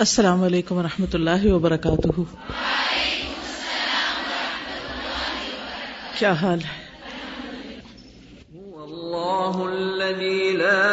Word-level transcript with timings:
السلام 0.00 0.42
علیکم 0.42 0.76
و 0.76 0.82
رحمۃ 0.82 1.14
اللہ 1.14 1.44
وبرکاتہ۔ 1.44 2.20
کیا 6.18 6.32
حال 6.32 6.58
ہے؟ 6.58 6.78
اللہ 8.82 9.58
الذي 9.64 10.50
لا 10.52 10.86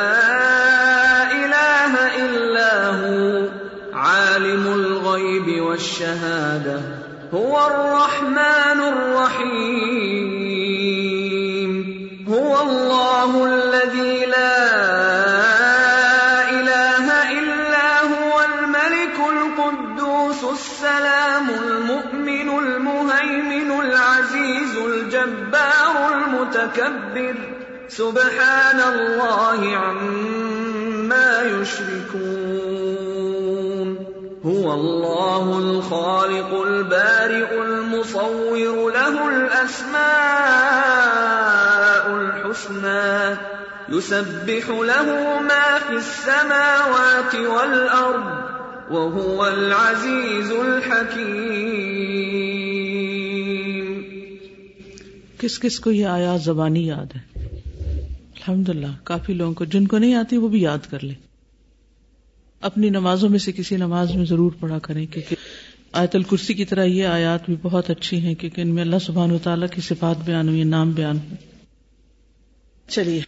الہ 1.29 1.95
الا 2.23 2.71
هو 2.99 3.45
عالم 3.93 4.67
الغیب 4.73 5.63
والشہادہ، 5.63 6.77
هو 7.33 7.57
الرحمن 7.57 8.83
الرحیم۔ 8.83 9.88
سبحان 27.99 28.79
الله 28.79 29.75
عما 29.77 31.41
يشركون 31.61 32.29
هو 34.45 34.73
الله 34.73 35.57
الخالق 35.57 36.61
البارئ 36.61 37.61
المصور، 37.61 38.93
له 38.93 39.29
الأسماء 39.29 39.99
الحسنى، 42.15 43.37
يسبح 43.89 44.69
له 44.69 45.39
ما 45.41 45.79
في 45.87 45.93
السماوات 45.93 47.35
والأرض 47.35 48.27
وهو 48.91 49.47
العزيز 49.47 50.51
الحكيم. 50.51 51.59
کس 55.37 55.59
کس 55.59 55.79
کو 55.79 55.91
یہ 55.91 56.07
آیات 56.07 56.41
زبانی 56.41 56.87
یاد 56.87 57.15
ہے؟ 57.15 57.38
الحمد 58.49 58.69
للہ 58.69 58.87
کافی 59.03 59.33
لوگوں 59.33 59.53
کو، 59.53 59.65
جن 59.65 59.87
کو 59.87 59.97
نہیں 59.97 60.13
آتی 60.13 60.37
وہ 60.37 60.47
بھی 60.47 60.61
یاد 60.61 60.77
کر 60.89 61.03
لیں۔ 61.03 61.15
اپنی 62.61 62.89
نمازوں 62.89 63.29
میں 63.29 63.39
سے 63.39 63.51
کسی 63.51 63.75
نماز 63.75 64.15
میں 64.15 64.25
ضرور 64.25 64.51
پڑھا 64.59 64.79
کریں، 64.79 65.05
کیونکہ 65.05 65.35
آیت 65.91 66.15
الکرسی 66.15 66.53
کی 66.53 66.65
طرح 66.65 66.83
یہ 66.83 67.05
آیات 67.05 67.45
بھی 67.45 67.55
بہت 67.61 67.89
اچھی 67.89 68.19
ہیں، 68.19 68.35
کیونکہ 68.35 68.61
ان 68.61 68.67
میں 68.67 68.83
اللہ 68.83 68.95
سبحان 69.01 69.31
و 69.31 69.37
تعالیٰ 69.37 69.67
کی 69.69 69.81
صفات 69.81 70.17
بیان 70.25 70.49
ہوئی 70.49 70.63
نام 70.63 70.91
بیان 70.91 71.17
ہوئی 71.17 71.35
چلیے۔ 72.87 73.21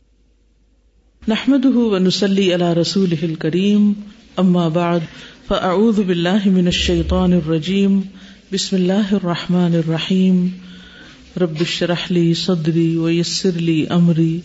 نحمد 1.27 1.65
و 1.65 1.97
نسلی 1.97 2.53
اللہ 2.53 2.73
رسول 2.73 3.35
کریم 3.35 3.93
اما 4.37 4.67
بعد، 4.67 4.99
فاعوذ 5.47 5.99
باللہ 5.99 6.47
من 6.47 6.65
الشیطان 6.65 7.33
الرجیم، 7.33 8.01
بسم 8.53 8.75
اللہ 8.75 9.13
الرحمن 9.13 9.75
الرحیم۔ 9.75 10.47
رب 11.41 11.53
اشرح 11.59 12.07
لی 12.09 12.33
صدری 12.33 12.97
ویسر 12.97 13.51
لی 13.51 13.85
امری۔ 13.89 14.39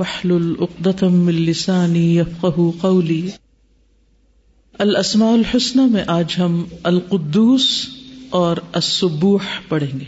واحلل 0.00 0.52
عقدۃ 0.60 1.02
من 1.02 1.34
لسانی 1.34 2.04
یفقهوا 2.16 2.70
قولی 2.80 3.30
الاسماء 4.74 5.32
الحسنى 5.32 5.82
میں 5.90 6.04
آج 6.06 6.34
ہم 6.38 6.64
القدوس 6.82 7.66
اور 8.30 8.56
السبوح 8.72 9.42
پڑھیں 9.68 10.00
گے. 10.00 10.04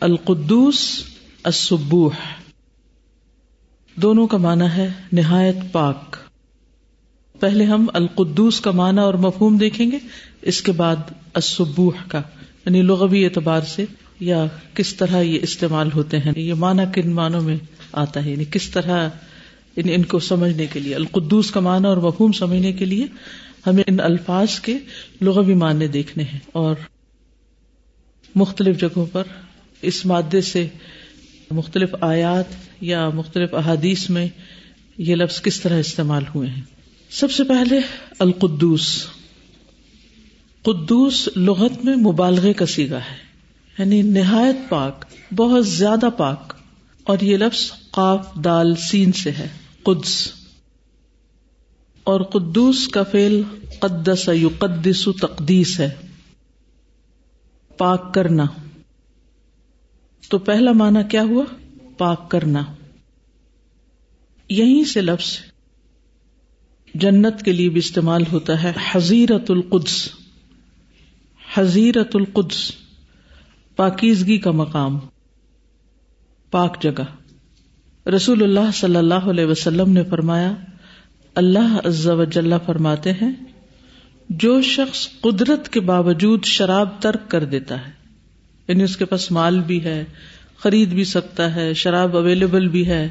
القدوس، 0.00 1.04
السبوح. 1.42 2.14
دونوں 3.96 4.26
کا 4.26 4.36
معنی 4.36 4.64
ہے 4.76 4.88
نہایت 5.12 5.56
پاک. 5.72 6.16
پہلے 7.40 7.64
ہم 7.64 7.86
القدوس 7.94 8.60
کا 8.60 8.70
معنی 8.70 9.00
اور 9.00 9.14
مفہوم 9.14 9.56
دیکھیں 9.56 9.90
گے، 9.90 9.98
اس 10.42 10.62
کے 10.62 10.72
بعد 10.72 11.10
السبوح 11.34 12.02
کا 12.08 12.22
یعنی 12.66 12.82
لغوی 12.82 13.24
اعتبار 13.24 13.60
سے 13.60 13.84
یا 14.20 14.46
کس 14.74 14.94
طرح 14.94 15.22
یہ 15.22 15.38
استعمال 15.42 15.88
ہوتے 15.94 16.18
ہیں؟ 16.18 16.32
یہ 16.36 16.54
معنی 16.54 16.82
کن 16.94 17.12
معنوں 17.12 17.40
میں 17.40 17.56
آتا 17.92 18.24
ہے؟ 18.24 18.30
یعنی 18.30 18.44
کس 18.50 18.70
طرح 18.70 19.08
ان 19.76 19.88
ان 19.94 20.04
کو 20.04 20.18
سمجھنے 20.18 20.66
کے 20.72 20.80
لیے، 20.80 20.94
القدوس 20.94 21.50
کا 21.50 21.60
معنی 21.60 21.86
اور 21.86 21.96
مفہوم 21.96 22.32
سمجھنے 22.32 22.72
کے 22.72 22.84
لیے 22.84 23.06
ہمیں 23.66 23.84
ان 23.86 24.00
الفاظ 24.00 24.60
کے 24.60 24.78
لغوی 25.20 25.54
معنی 25.54 25.86
دیکھنے 25.86 26.24
ہیں 26.24 26.38
اور 26.52 26.76
مختلف 28.34 28.80
جگہوں 28.80 29.06
پر 29.12 29.22
اس 29.82 30.06
مادے 30.06 30.40
سے 30.40 30.66
مختلف 31.50 31.94
آیات 32.00 32.44
یا 32.80 33.08
مختلف 33.08 33.54
احادیث 33.54 34.10
میں 34.10 34.28
یہ 34.98 35.14
لفظ 35.14 35.42
کس 35.42 35.60
طرح 35.60 35.78
استعمال 35.78 36.24
ہوئے 36.34 36.48
ہیں؟ 36.48 36.62
سب 37.10 37.30
سے 37.30 37.44
پہلے 37.44 37.78
القدوس۔ 38.18 39.06
قدوس 40.62 41.28
لغت 41.36 41.84
میں 41.84 41.96
مبالغے 41.96 42.52
کا 42.52 42.66
سیگا 42.66 42.98
ہے۔ 42.98 43.27
یعنی 43.78 44.02
نہایت 44.02 44.56
پاک، 44.68 45.04
بہت 45.36 45.66
زیادہ 45.66 46.08
پاک۔ 46.16 46.54
اور 47.02 47.18
یہ 47.20 47.36
لفظ 47.36 47.72
قاف، 47.90 48.28
دال، 48.44 48.76
سین 48.76 49.12
سے 49.12 49.30
ہے، 49.30 49.48
قدس۔ 49.82 50.32
اور 52.04 52.20
قدوس 52.20 52.88
کا 52.88 53.02
فیل 53.02 53.42
قدس، 53.78 54.28
یقدس، 54.28 55.08
تقدیس 55.20 55.80
ہے۔ 55.80 55.90
پاک 57.78 58.14
کرنا۔ 58.14 58.44
تو 60.28 60.38
پہلا 60.38 60.72
معنی 60.72 60.98
کیا 61.10 61.22
ہوا؟ 61.22 61.44
پاک 61.98 62.30
کرنا۔ 62.30 62.62
یہیں 64.48 64.84
سے 64.84 65.00
لفظ 65.00 65.38
جنت 66.94 67.42
کے 67.44 67.52
لیے 67.52 67.68
بھی 67.68 67.78
استعمال 67.78 68.22
ہوتا 68.32 68.62
ہے 68.62 68.72
حزیرت 68.92 69.50
القدس۔ 69.50 70.08
حزیرت 71.54 72.16
القدس۔ 72.16 72.87
پاکیزگی 73.78 74.38
کا 74.38 74.50
مقام، 74.50 74.98
پاک 76.50 76.82
جگہ۔ 76.82 77.04
رسول 78.08 78.42
اللہ 78.42 78.70
صلی 78.74 78.96
اللہ 78.96 79.28
علیہ 79.30 79.44
وسلم 79.44 79.92
نے 79.92 80.04
فرمایا، 80.04 80.54
اللہ 81.34 81.76
عز 81.84 82.06
و 82.06 82.24
فرماتے 82.66 83.12
ہیں، 83.12 83.32
جو 84.28 84.62
شخص 84.62 85.08
قدرت 85.20 85.68
کے 85.68 85.80
باوجود 85.80 86.44
شراب 86.44 86.88
ترک 87.00 87.30
کر 87.30 87.44
دیتا 87.44 87.86
ہے 87.86 87.90
یعنی 88.68 88.82
اس 88.82 88.96
کے 88.96 89.04
پاس 89.04 89.30
مال 89.30 89.60
بھی 89.60 89.84
ہے، 89.84 90.04
خرید 90.58 90.88
بھی 90.88 91.04
سکتا 91.04 91.54
ہے، 91.54 91.74
شراب 91.74 92.16
اویلیبل 92.16 92.68
بھی 92.68 92.86
ہے، 92.86 93.08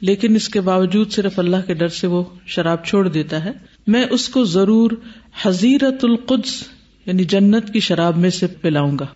لیکن 0.00 0.34
اس 0.34 0.48
کے 0.48 0.60
باوجود 0.60 1.10
صرف 1.10 1.38
اللہ 1.38 1.66
کے 1.66 1.74
ڈر 1.74 1.88
سے 1.88 2.06
وہ 2.06 2.24
شراب 2.46 2.84
چھوڑ 2.84 3.08
دیتا 3.08 3.44
ہے، 3.44 3.52
میں 3.86 4.04
اس 4.10 4.28
کو 4.28 4.44
ضرور 4.44 4.90
حزیرت 5.42 6.04
القدس 6.04 6.62
یعنی 7.06 7.24
جنت 7.24 7.72
کی 7.72 7.80
شراب 7.80 8.16
میں 8.16 8.30
سے 8.30 8.46
پلاؤں 8.46 8.98
گا۔ 8.98 9.06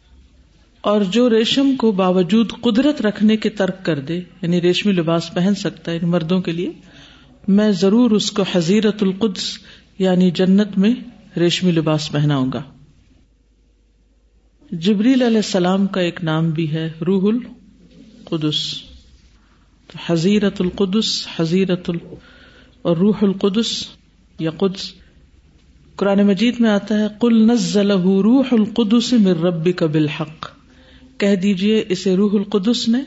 اور 0.85 1.01
جو 1.01 1.31
ریشم 1.31 1.77
کو 1.77 1.93
باوجود 1.93 2.53
قدرت 2.61 3.03
رکھنے 3.03 3.37
کے 3.37 3.49
ترک 3.49 3.85
کر 3.85 3.99
دے 3.99 4.21
یعنی 4.43 4.61
ریشمی 4.61 4.93
لباس 4.93 5.35
پہن 5.35 5.55
سکتا 5.55 5.91
ہے 5.91 5.97
یعنی 5.97 6.09
مردوں 6.09 6.41
کے 6.41 6.53
لیے، 6.53 6.73
میں 7.49 7.73
ضرور 7.73 8.11
اس 8.11 8.31
کو 8.31 8.45
حزیرت 8.55 9.03
القدس 9.03 9.59
یعنی 9.99 10.31
جنت 10.31 10.79
میں 10.79 10.95
ریشمی 11.37 11.71
لباس 11.71 12.13
پہناؤں 12.13 12.53
گا۔ 12.53 12.63
جبریل 14.71 15.23
علیہ 15.23 15.37
السلام 15.37 15.87
کا 15.87 16.01
ایک 16.01 16.25
نام 16.25 16.51
بھی 16.51 16.73
ہے، 16.73 16.93
روح 17.07 17.33
القدس۔ 17.33 18.75
تو 19.87 19.99
حزیرت 20.07 20.61
القدس 20.61 21.27
حزیرت 21.37 21.91
ال 21.91 21.97
اور 22.83 22.97
روح 22.97 23.17
القدس 23.23 23.87
یا 24.39 24.51
قدس۔ 24.51 24.93
قرآن 25.97 26.27
مجید 26.27 26.55
میں 26.61 26.71
آتا 26.71 26.99
ہے 26.99 27.07
کل 27.21 27.47
نزل 27.47 27.91
روح 27.91 28.47
القدس 28.53 29.13
مر 29.13 29.41
ربی 29.41 29.73
کا 29.73 29.87
بالحق۔ 29.87 30.54
کہہ 31.19 31.35
دیجیے 31.35 31.85
اسے 31.89 32.17
روح 32.17 32.31
القدس 32.33 32.89
نے 32.89 32.99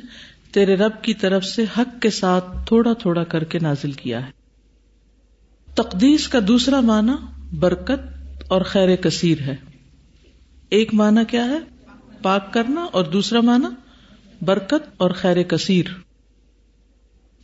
تیرے 0.52 0.76
رب 0.76 0.92
کی 1.02 1.14
طرف 1.14 1.46
سے 1.46 1.66
حق 1.78 2.02
کے 2.02 2.10
ساتھ 2.10 2.46
تھوڑا 2.68 2.94
تھوڑا 2.94 3.24
کر 3.24 3.44
کے 3.44 3.60
نازل 3.60 3.92
کیا 3.92 4.26
ہے۔ 4.26 4.32
تقدیس 5.76 6.28
کا 6.28 6.40
دوسرا 6.48 6.80
معنی 6.80 7.12
برکت 7.60 8.00
اور 8.48 8.62
خیر 8.62 8.96
کثیر 8.96 9.42
ہے۔ 9.42 9.56
ایک 10.70 10.94
معنی 10.94 11.22
کیا 11.28 11.46
ہے؟ 11.46 11.60
پاک 12.22 12.54
کرنا 12.54 12.82
اور 12.82 13.06
دوسرا 13.06 13.42
معنی 13.42 13.76
برکت 14.46 14.90
اور 14.98 15.12
خیر 15.12 15.44
کثیر۔ 15.44 15.86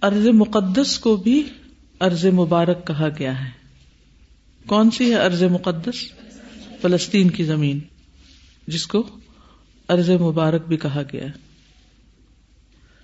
ارض 0.01 0.27
مقدس 0.27 0.99
کو 0.99 1.15
بھی 1.15 1.43
ارض 2.01 2.25
مبارک 2.25 2.87
کہا 2.87 3.07
گیا 3.19 3.45
ہے۔ 3.45 3.49
کون 4.65 4.91
سی 4.91 5.09
ہے 5.09 5.15
ارض 5.15 5.43
مقدس؟ 5.43 5.95
فلسطین 6.81 7.29
کی 7.29 7.43
زمین۔ 7.43 7.79
جس 8.67 8.87
کو 8.87 9.07
ارض 9.93 10.09
مبارک 10.09 10.67
بھی 10.67 10.77
کہا 10.77 11.01
گیا 11.13 11.25
ہے۔ 11.25 11.31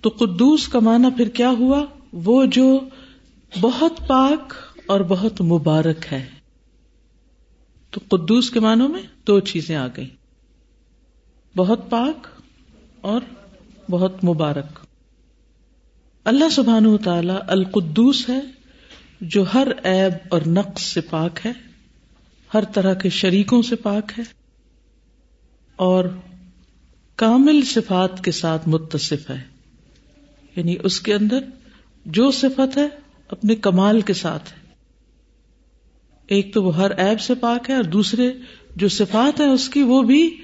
تو 0.00 0.08
قدوس 0.08 0.68
کا 0.68 0.78
معنی 0.78 1.08
پھر 1.16 1.28
کیا 1.28 1.50
ہوا؟ 1.50 1.84
وہ 2.12 2.46
جو 2.46 2.80
بہت 3.60 3.92
پاک 4.08 4.54
اور 4.86 5.00
بہت 5.00 5.40
مبارک 5.40 6.12
ہے۔ 6.12 6.26
تو 7.90 8.00
قدوس 8.08 8.50
کے 8.50 8.60
معنوں 8.60 8.88
میں 8.88 9.02
دو 9.26 9.40
چیزیں 9.40 9.76
آ 9.76 9.86
گئی 9.96 10.08
بہت 11.56 11.90
پاک 11.90 12.26
اور 13.00 13.20
بہت 13.90 14.24
مبارک۔ 14.24 14.78
اللہ 16.24 16.48
سبحان 16.48 16.86
و 16.86 16.98
تعالی 16.98 17.32
القدوس 17.48 18.28
ہے 18.28 18.40
جو 19.20 19.44
ہر 19.54 19.68
عیب 19.84 20.12
اور 20.28 20.40
نقص 20.46 20.82
سے 20.82 21.00
پاک 21.00 21.46
ہے، 21.46 21.52
ہر 22.54 22.64
طرح 22.64 22.94
کے 22.94 23.10
شریکوں 23.10 23.62
سے 23.62 23.76
پاک 23.76 24.12
ہے 24.18 24.24
اور 25.76 26.04
کامل 27.20 27.62
صفات 27.62 28.24
کے 28.24 28.32
ساتھ 28.32 28.68
متصف 28.68 29.30
ہے۔ 29.30 29.44
یعنی 30.56 30.76
اس 30.82 31.00
کے 31.00 31.14
اندر 31.14 31.38
جو 32.06 32.30
صفت 32.30 32.76
ہے، 32.76 32.88
اپنے 33.28 33.54
کمال 33.54 34.00
کے 34.00 34.14
ساتھ 34.14 34.52
ہے۔ 34.52 34.58
ایک 36.26 36.54
تو 36.54 36.62
وہ 36.62 36.76
ہر 36.76 36.90
ایب 36.90 37.20
سے 37.20 37.34
پاک 37.34 37.70
ہے 37.70 37.74
اور 37.74 37.84
دوسرے 37.84 38.32
جو 38.76 38.88
صفات 38.88 39.40
ہے 39.40 39.46
اس 39.46 39.68
کی 39.68 39.82
وہ 39.82 40.02
بھی 40.02 40.36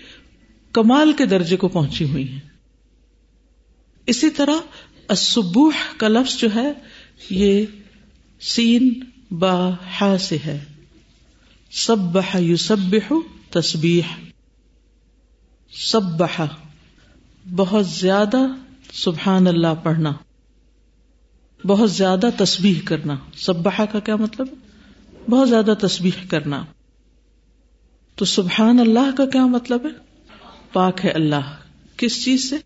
کمال 0.73 1.13
کے 1.13 1.27
درجے 1.27 1.57
کو 1.57 1.69
پہنچی 1.69 2.05
ہوئی 2.05 2.29
ہیں۔ 2.29 2.41
اسی 4.07 4.31
طرح 4.31 4.57
اسبوح 5.09 5.73
کا 5.97 6.09
لفظ 6.09 6.37
جو 6.37 6.49
ہے، 6.55 6.73
یہ 7.31 7.67
سین 8.41 9.05
با 9.31 9.71
ہا 10.01 10.19
سے 10.19 10.37
ہے۔ 10.47 10.65
سب 11.71 11.99
بہ 11.99 12.37
یو 12.37 12.57
سب 12.57 12.77
تسبیح۔ 13.51 14.31
سب 15.73 16.03
بہت 17.55 17.87
زیادہ 17.87 18.39
سبحان 18.93 19.47
اللہ 19.47 19.75
پڑھنا، 19.83 20.13
بہت 21.67 21.91
زیادہ 21.91 22.29
تسبیح 22.39 22.81
کرنا۔ 22.85 23.17
سب 23.37 23.65
کا 23.93 23.99
کیا 23.99 24.17
مطلب؟ 24.17 24.47
بہت 25.31 25.49
زیادہ 25.49 25.75
تسبیح 25.81 26.27
کرنا۔ 26.29 26.65
تو 28.15 28.25
سبحان 28.25 28.81
اللہ 28.81 29.17
کا 29.17 29.27
کیا 29.27 29.47
مطلب 29.47 29.85
ہے؟ 29.85 29.91
پاک 30.73 31.05
ہے 31.05 31.11
اللہ۔ 31.11 31.57
کس 31.97 32.25
چیز 32.25 32.51
سے؟ 32.51 32.57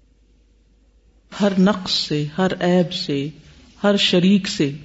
ہر 1.40 1.52
نقص 1.58 1.92
سے، 1.92 2.26
ہر 2.38 2.52
عیب 2.60 2.92
سے، 2.92 3.28
ہر 3.82 3.96
شریک 3.96 4.48
سے، 4.48 4.76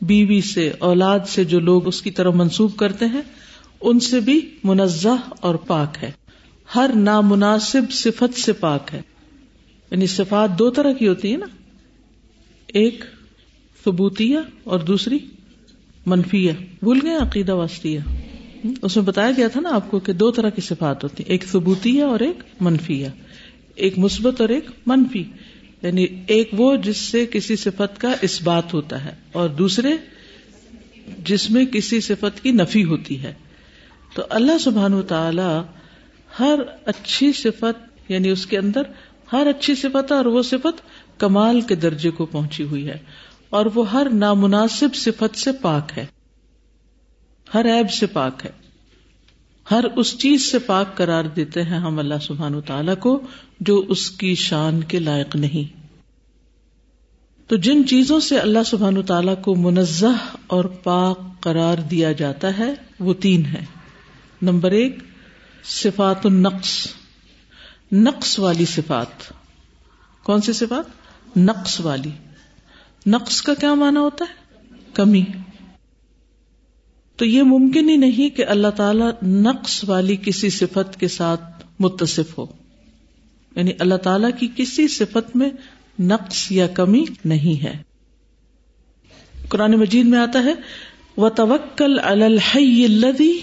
بیوی 0.00 0.40
سے، 0.40 0.72
اولاد 0.78 1.20
سے 1.26 1.44
جو 1.44 1.60
لوگ 1.60 1.86
اس 1.86 2.02
کی 2.02 2.10
طرف 2.10 2.34
منسوب 2.34 2.76
کرتے 2.76 3.06
ہیں، 3.06 3.22
ان 3.80 4.00
سے 4.00 4.20
بھی 4.20 4.56
منزہ 4.64 5.30
اور 5.40 5.54
پاک 5.54 5.96
ہے۔ 6.02 6.10
ہر 6.74 6.90
نامناسب 6.94 7.92
صفت 7.92 8.38
سے 8.38 8.52
پاک 8.52 8.90
ہے۔ 8.92 9.02
یعنی 9.90 10.06
صفات 10.06 10.58
دو 10.58 10.70
طرح 10.70 10.92
کی 10.92 11.08
ہوتی 11.08 11.32
ہے 11.32 11.36
نا۔ 11.36 11.46
ایک 12.66 13.04
ثبوتیہ 13.84 14.38
اور 14.64 14.80
دوسری 14.80 15.18
منفیہ۔ 16.06 16.52
بھول 16.78 16.98
گئے 17.02 17.16
عقیدہ 17.16 17.54
واسطیہ۔ 17.54 18.00
اس 18.82 18.96
میں 18.96 19.04
بتایا 19.04 19.30
گیا 19.36 19.48
تھا 19.48 19.60
نا 19.60 19.70
آپ 19.72 19.90
کو 19.90 19.98
کہ 19.98 20.12
دو 20.12 20.30
طرح 20.30 20.48
کی 20.50 20.60
صفات 20.60 21.04
ہوتی 21.04 21.24
ایک 21.26 21.44
ثبوتیہ 21.44 22.02
اور 22.02 22.20
ایک 22.20 22.42
منفیہ۔ 22.60 23.06
ایک 23.74 23.98
مثبت 23.98 24.40
اور 24.40 24.48
ایک 24.48 24.64
منفی۔ 24.86 25.24
یعنی 25.82 26.06
ایک 26.26 26.50
وہ 26.52 26.76
جس 26.76 26.96
سے 26.96 27.26
کسی 27.26 27.56
صفت 27.56 28.00
کا 28.00 28.14
اس 28.22 28.42
بات 28.42 28.74
ہوتا 28.74 29.04
ہے 29.04 29.14
اور 29.32 29.48
دوسرے 29.48 29.88
جس 31.24 31.50
میں 31.50 31.64
کسی 31.64 32.00
صفت 32.00 32.42
کی 32.42 32.50
نفی 32.50 32.84
ہوتی 32.84 33.22
ہے۔ 33.22 33.34
تو 34.14 34.22
اللہ 34.30 34.58
سبحان 34.58 34.94
و 34.94 35.02
تعالی 35.02 35.62
ہر 36.40 36.58
اچھی 36.84 37.32
صفت 37.32 38.00
یعنی 38.08 38.28
اس 38.28 38.46
کے 38.46 38.58
اندر 38.58 38.82
ہر 39.32 39.46
اچھی 39.46 39.74
صفت 39.74 40.12
اور 40.12 40.24
وہ 40.24 40.42
صفت 40.42 40.82
کمال 41.20 41.60
کے 41.60 41.74
درجے 41.74 42.10
کو 42.10 42.26
پہنچی 42.26 42.62
ہوئی 42.62 42.88
ہے 42.88 42.98
اور 43.50 43.66
وہ 43.74 43.92
ہر 43.92 44.06
نامناسب 44.12 44.94
صفت 44.94 45.38
سے 45.38 45.52
پاک 45.52 45.98
ہے۔ 45.98 46.06
ہر 47.54 47.78
عیب 47.78 47.90
سے 47.90 48.06
پاک 48.06 48.46
ہے۔ 48.46 48.50
ہر 49.70 49.84
اس 49.96 50.18
چیز 50.18 50.50
سے 50.50 50.58
پاک 50.58 50.96
قرار 50.96 51.24
دیتے 51.24 51.62
ہیں 51.62 51.78
ہم 51.78 51.98
اللہ 51.98 52.14
سبحان 52.22 52.60
تعالی 52.60 52.92
کو 53.00 53.20
جو 53.60 53.84
اس 53.88 54.10
کی 54.10 54.34
شان 54.34 54.80
کے 54.80 54.98
لائق 54.98 55.36
نہیں۔ 55.36 55.76
تو 57.48 57.56
جن 57.56 57.86
چیزوں 57.86 58.20
سے 58.20 58.38
اللہ 58.38 58.58
سبحان 58.66 59.02
تعالی 59.02 59.32
کو 59.42 59.54
منزہ 59.54 60.36
اور 60.46 60.64
پاک 60.64 61.18
قرار 61.40 61.78
دیا 61.78 62.12
جاتا 62.12 62.58
ہے، 62.58 62.74
وہ 63.00 63.14
تین 63.14 63.44
ہے 63.44 63.64
نمبر 64.42 64.70
ایک 64.70 64.98
صفات 65.68 66.26
النقص، 66.26 66.86
نقص 67.92 68.38
والی 68.38 68.64
صفات۔ 68.64 69.32
کون 70.22 70.40
سی 70.40 70.52
صفات؟ 70.52 70.84
نقص 71.36 71.80
والی۔ 71.80 72.10
نقص 73.06 73.42
کا 73.42 73.54
کیا 73.54 73.74
مانا 73.74 74.00
ہوتا 74.00 74.24
ہے؟ 74.30 74.34
کمی۔ 74.94 75.24
تو 77.16 77.24
یہ 77.24 77.42
ممکن 77.42 77.88
ہی 77.88 77.96
نہیں 77.96 78.36
کہ 78.36 78.46
اللہ 78.46 78.68
تعالی 78.68 79.04
نقص 79.22 79.84
والی 79.88 80.16
کسی 80.16 80.50
صفت 80.50 81.00
کے 81.00 81.08
ساتھ 81.08 81.66
متصف 81.78 82.38
ہو۔ 82.38 82.46
یعنی 83.56 83.70
اللہ 83.78 83.94
تعالی 83.94 84.32
کی 84.40 84.48
کسی 84.56 84.88
صفت 84.88 85.36
میں 85.36 85.50
نقص 85.98 86.52
یا 86.52 86.66
کمی 86.66 87.04
نہیں 87.24 87.64
ہے۔ 87.64 87.82
قرآن 89.48 89.72
مجید 89.72 90.06
میں 90.06 90.18
آتا 90.18 90.44
ہے 90.44 90.54
وہ 91.16 91.28
توکل 91.28 91.98
الدی 92.02 93.38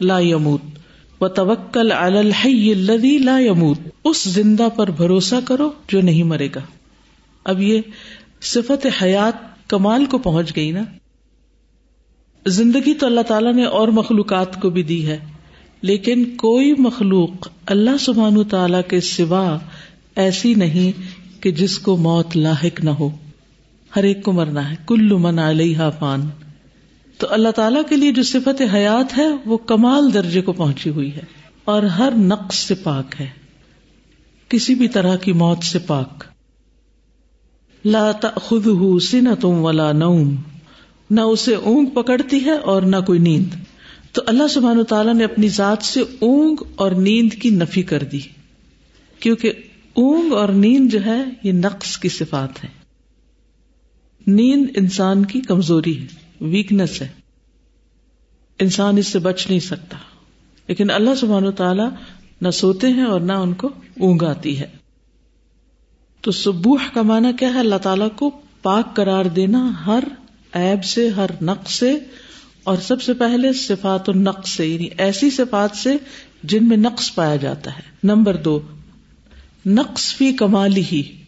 لا 0.00 0.18
یموت 0.18 0.60
و 1.20 1.28
توکل 1.28 1.92
الدی 1.92 3.18
لا 3.18 3.38
یموت۔ 3.38 3.78
اس 4.04 4.24
زندہ 4.24 4.68
پر 4.76 4.90
بھروسہ 4.90 5.34
کرو 5.44 5.70
جو 5.88 6.00
نہیں 6.00 6.22
مرے 6.22 6.48
گا۔ 6.54 6.60
اب 7.44 7.60
یہ 7.60 7.80
صفت 8.42 8.86
حیات 9.02 9.68
کمال 9.68 10.04
کو 10.04 10.18
پہنچ 10.18 10.56
گئی 10.56 10.70
نا۔ 10.70 10.82
زندگی 12.46 12.94
تو 12.94 13.06
اللہ 13.06 13.20
تعالیٰ 13.20 13.54
نے 13.54 13.64
اور 13.64 13.88
مخلوقات 13.88 14.60
کو 14.60 14.70
بھی 14.70 14.82
دی 14.82 15.06
ہے، 15.06 15.18
لیکن 15.82 16.24
کوئی 16.36 16.74
مخلوق 16.78 17.48
اللہ 17.66 17.96
سبحان 18.00 18.44
تعالی 18.44 18.78
کے 18.88 19.00
سوا 19.00 19.58
ایسی 20.16 20.54
نہیں 20.54 20.92
کہ 21.42 21.50
جس 21.50 21.78
کو 21.78 21.96
موت 21.96 22.36
لاحق 22.36 22.84
نہ 22.84 22.90
ہو۔ 22.90 23.10
ہر 23.96 24.02
ایک 24.02 24.22
کو 24.22 24.32
مرنا 24.32 24.70
ہے۔ 24.70 24.76
کلو 24.86 25.18
من 25.18 25.38
علیہ 25.38 25.78
فان۔ 25.98 26.20
تو 27.18 27.26
اللہ 27.30 27.48
تعالیٰ 27.48 27.82
کے 27.88 27.96
لیے 27.96 28.12
جو 28.12 28.22
صفت 28.22 28.62
حیات 28.74 29.18
ہے 29.18 29.26
وہ 29.44 29.58
کمال 29.58 30.14
درجے 30.14 30.42
کو 30.42 30.52
پہنچی 30.52 30.90
ہوئی 30.90 31.14
ہے 31.14 31.22
اور 31.64 31.82
ہر 31.82 32.12
نقص 32.16 32.56
سے 32.56 32.74
پاک 32.74 33.20
ہے۔ 33.20 33.28
کسی 34.48 34.74
بھی 34.74 34.88
طرح 34.88 35.16
کی 35.16 35.32
موت 35.32 35.64
سے 35.64 35.78
پاک۔ 35.78 36.24
لا 37.84 38.12
تأخذه 38.12 38.98
سنة 38.98 39.62
ولا 39.62 39.92
نوم۔ 39.92 40.36
نہ 41.10 41.20
اسے 41.20 41.54
اونگ 41.54 41.86
پکڑتی 41.86 42.44
ہے 42.44 42.52
اور 42.52 42.82
نہ 42.82 42.96
کوئی 43.06 43.18
نیند۔ 43.18 43.54
تو 44.12 44.22
اللہ 44.26 44.48
سبحانہ 44.48 44.82
تعالیٰ 44.82 45.14
نے 45.14 45.24
اپنی 45.24 45.48
ذات 45.48 45.82
سے 45.82 46.00
اونگ 46.00 46.56
اور 46.76 46.90
نیند 46.90 47.32
کی 47.32 47.50
نفی 47.50 47.82
کر 47.82 48.02
دی۔ 48.02 48.20
کیونکہ 49.20 49.52
اونگ 49.94 50.32
اور 50.32 50.48
نیند 50.48 50.92
جو 50.92 51.04
ہے 51.06 51.24
یہ 51.42 51.52
نقص 51.52 51.98
کی 51.98 52.08
صفات 52.08 52.64
ہے 52.64 52.68
نیند 54.26 54.66
انسان 54.76 55.24
کی 55.24 55.40
کمزوری 55.40 56.02
ہے۔ 56.02 56.27
ویکنیس 56.40 57.02
ہے۔ 57.02 57.08
انسان 58.58 58.98
اس 58.98 59.06
سے 59.06 59.18
بچ 59.18 59.46
نہیں 59.48 59.60
سکتا۔ 59.60 59.98
لیکن 60.68 60.90
اللہ 60.90 61.14
سبحان 61.14 61.52
تعالیٰ 61.52 61.90
نہ 62.40 62.50
سوتے 62.50 62.88
ہیں 62.88 63.04
اور 63.04 63.20
نہ 63.20 63.32
ان 63.32 63.52
کو 63.52 63.68
اونگ 64.00 64.22
آتی 64.22 64.60
ہے۔ 64.60 64.66
تو 66.20 66.32
سبوح 66.32 66.80
کا 66.94 67.02
معنی 67.02 67.28
کیا 67.38 67.54
ہے؟ 67.54 67.58
اللہ 67.58 67.76
تعالیٰ 67.76 68.08
کو 68.16 68.30
پاک 68.62 68.96
قرار 68.96 69.24
دینا 69.24 69.86
ہر 69.86 70.04
ایب 70.52 70.84
سے، 70.84 71.08
ہر 71.08 71.30
نقص 71.42 71.72
سے۔ 71.72 71.98
اور 72.58 72.76
سب 72.76 73.02
سے 73.02 73.14
پہلے 73.14 73.52
صفات 73.52 74.08
النقص 74.08 74.50
سے 74.50 74.66
یعنی 74.66 74.88
ایسی 74.98 75.30
صفات 75.30 75.76
سے 75.76 75.92
جن 76.42 76.68
میں 76.68 76.76
نقص 76.76 77.14
پایا 77.14 77.36
جاتا 77.36 77.76
ہے۔ 77.76 77.82
نمبر 78.04 78.36
دو، 78.36 78.60
نقص 79.66 80.14
فی 80.14 80.32
کمال 80.32 80.76
ہی، 80.76 81.22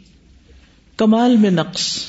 کمال 0.97 1.37
میں 1.37 1.51
نقص۔ 1.51 2.05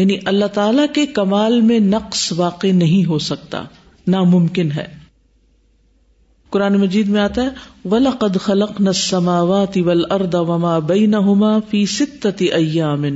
یعنی 0.00 0.16
اللہ 0.24 0.44
تعالی 0.44 0.82
کے 0.94 1.06
کمال 1.06 1.60
میں 1.60 1.80
نقص 1.80 2.32
واقع 2.36 2.66
نہیں 2.66 3.08
ہو 3.08 3.18
سکتا، 3.18 3.62
ناممکن 4.06 4.72
ہے۔ 4.72 4.86
قرآن 6.50 6.80
مجید 6.80 7.08
میں 7.08 7.20
آتا 7.20 7.42
ہے، 7.42 7.48
وَلَقَدْ 7.88 8.40
خَلَقْنَا 8.40 8.90
السَّمَاوَاتِ 8.90 9.80
وَالْأَرْضَ 9.80 10.36
وَمَا 10.36 10.78
بَيْنَهُمَا 10.78 11.58
فِي 11.70 11.84
سِتَّةِ 11.84 12.54
أَيَّامٍ 12.54 13.10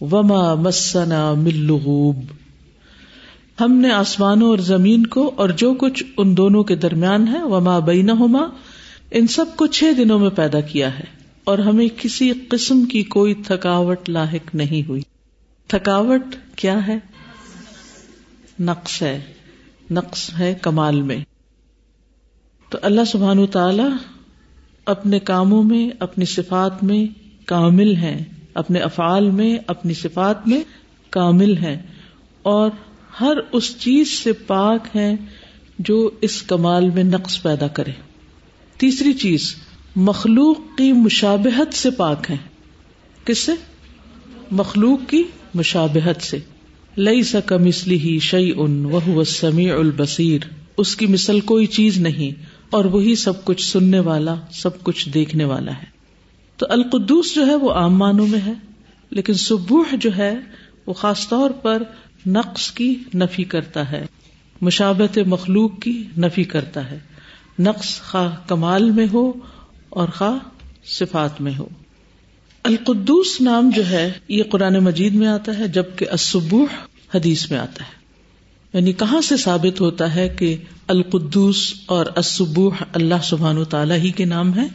وَمَا 0.00 0.54
مَسَّنَا 0.54 1.34
مِن 1.34 1.56
لُغُوبٍ۔ 1.56 2.22
ہم 3.60 3.72
نے 3.72 3.90
آسمانوں 3.90 4.48
اور 4.48 4.58
زمین 4.58 5.06
کو 5.06 5.32
اور 5.36 5.48
جو 5.48 5.74
کچھ 5.74 6.04
ان 6.16 6.36
دونوں 6.36 6.64
کے 6.64 6.74
درمیان 6.74 7.28
ہے، 7.28 7.42
وما 7.42 7.78
بینہما 7.78 8.46
ان 9.10 9.26
سب 9.26 9.46
کو 9.56 9.66
چھ 9.66 9.84
دنوں 9.96 10.18
میں 10.18 10.30
پیدا 10.30 10.60
کیا 10.60 10.98
ہے۔ 10.98 11.04
اور 11.44 11.58
ہمیں 11.58 11.88
کسی 11.96 12.32
قسم 12.48 12.84
کی 12.84 13.02
کوئی 13.02 13.34
تھکاوٹ 13.34 14.08
لاحق 14.08 14.54
نہیں 14.54 14.88
ہوئی۔ 14.88 15.02
تھکاوٹ 15.70 16.22
کیا 16.56 16.86
ہے؟ 16.86 16.98
نقص 18.60 19.02
ہے۔ 19.02 19.20
نقص 19.90 20.30
ہے 20.38 20.54
کمال 20.62 21.02
میں۔ 21.02 21.16
تو 22.70 22.78
اللہ 22.82 23.04
سبحان 23.04 23.46
تعالی 23.46 23.82
اپنے 24.84 25.18
کاموں 25.18 25.62
میں، 25.62 25.90
اپنی 25.98 26.24
صفات 26.24 26.84
میں 26.84 27.06
کامل 27.46 27.96
ہے 27.96 28.24
اپنے 28.54 28.78
افعال 28.78 29.30
میں، 29.30 29.58
اپنی 29.66 29.94
صفات 29.94 30.48
میں 30.48 30.60
کامل 31.10 31.56
ہے 31.56 31.82
اور 32.42 32.70
ہر 33.20 33.36
اس 33.52 33.78
چیز 33.78 34.10
سے 34.10 34.32
پاک 34.32 34.96
ہے 34.96 35.14
جو 35.78 36.10
اس 36.20 36.42
کمال 36.42 36.90
میں 36.90 37.04
نقص 37.04 37.42
پیدا 37.42 37.68
کرے۔ 37.68 37.92
تیسری 38.76 39.12
چیز، 39.12 39.54
مخلوق 39.96 40.78
کی 40.78 40.92
مشابہت 40.92 41.74
سے 41.74 41.90
پاک 41.90 42.30
ہے 42.30 42.36
کس 43.24 43.38
سے؟ 43.38 43.52
مخلوق 44.50 45.10
کی 45.10 45.22
مشابہت 45.54 46.22
سے۔ 46.22 46.38
لئی 46.96 47.22
سکم 47.22 47.64
اسلی 47.64 47.98
ہی 47.98 48.18
شعی 48.18 48.52
ان 48.56 48.84
وہ 48.84 49.24
سمیع 49.24 49.78
البصیر۔ 49.78 50.40
اس 50.76 50.96
کی 50.96 51.06
مثل 51.06 51.40
کوئی 51.40 51.66
چیز 51.66 51.98
نہیں 51.98 52.42
اور 52.70 52.84
وہی 52.84 53.14
سب 53.14 53.44
کچھ 53.44 53.70
سننے 53.70 54.00
والا، 54.00 54.34
سب 54.50 54.82
کچھ 54.82 55.08
دیکھنے 55.08 55.44
والا 55.44 55.72
ہے۔ 55.72 56.00
تو 56.56 56.66
القدوس 56.68 57.34
جو 57.34 57.46
ہے 57.46 57.54
وہ 57.54 57.72
عام 57.72 57.96
معنوں 57.96 58.26
میں 58.26 58.40
ہے، 58.46 58.52
لیکن 59.10 59.34
سبوح 59.34 59.84
جو 60.00 60.10
ہے 60.16 60.34
وہ 60.86 60.92
خاص 60.92 61.28
طور 61.28 61.50
پر 61.50 61.82
نقص 62.26 62.70
کی 62.70 62.96
نفی 63.14 63.44
کرتا 63.44 63.92
ہے 63.92 64.06
مشابت 64.60 65.18
مخلوق 65.18 65.80
کی 65.80 66.04
نفی 66.18 66.44
کرتا 66.44 66.90
ہے۔ 66.90 66.98
نقص 67.58 68.00
خواہ 68.00 68.36
کمال 68.46 68.90
میں 68.90 69.06
ہو 69.12 69.32
اور 69.88 70.08
خواہ 70.08 70.38
صفات 70.84 71.40
میں 71.40 71.52
ہو۔ 71.58 71.68
القدوس 72.62 73.40
نام 73.40 73.70
جو 73.70 73.86
ہے، 73.86 74.12
یہ 74.28 74.42
قرآن 74.42 74.74
مجید 74.74 75.14
میں 75.14 75.26
آتا 75.26 75.58
ہے، 75.58 75.68
جبکہ 75.68 76.06
اسبوح 76.12 76.66
حدیث 77.14 77.50
میں 77.50 77.58
آتا 77.58 77.84
ہے۔ 77.84 78.00
یعنی 78.72 78.92
کہاں 78.92 79.20
سے 79.20 79.36
ثابت 79.36 79.80
ہوتا 79.80 80.14
ہے 80.14 80.28
کہ 80.28 80.56
القدوس 80.88 81.74
اور 81.86 82.06
اسبوح 82.16 82.74
اللہ 82.92 83.14
سبحان 83.24 83.58
و 83.58 83.64
تعالی 83.64 83.94
ہی 83.94 84.10
کے 84.10 84.24
نام 84.24 84.54
ہے 84.54 84.66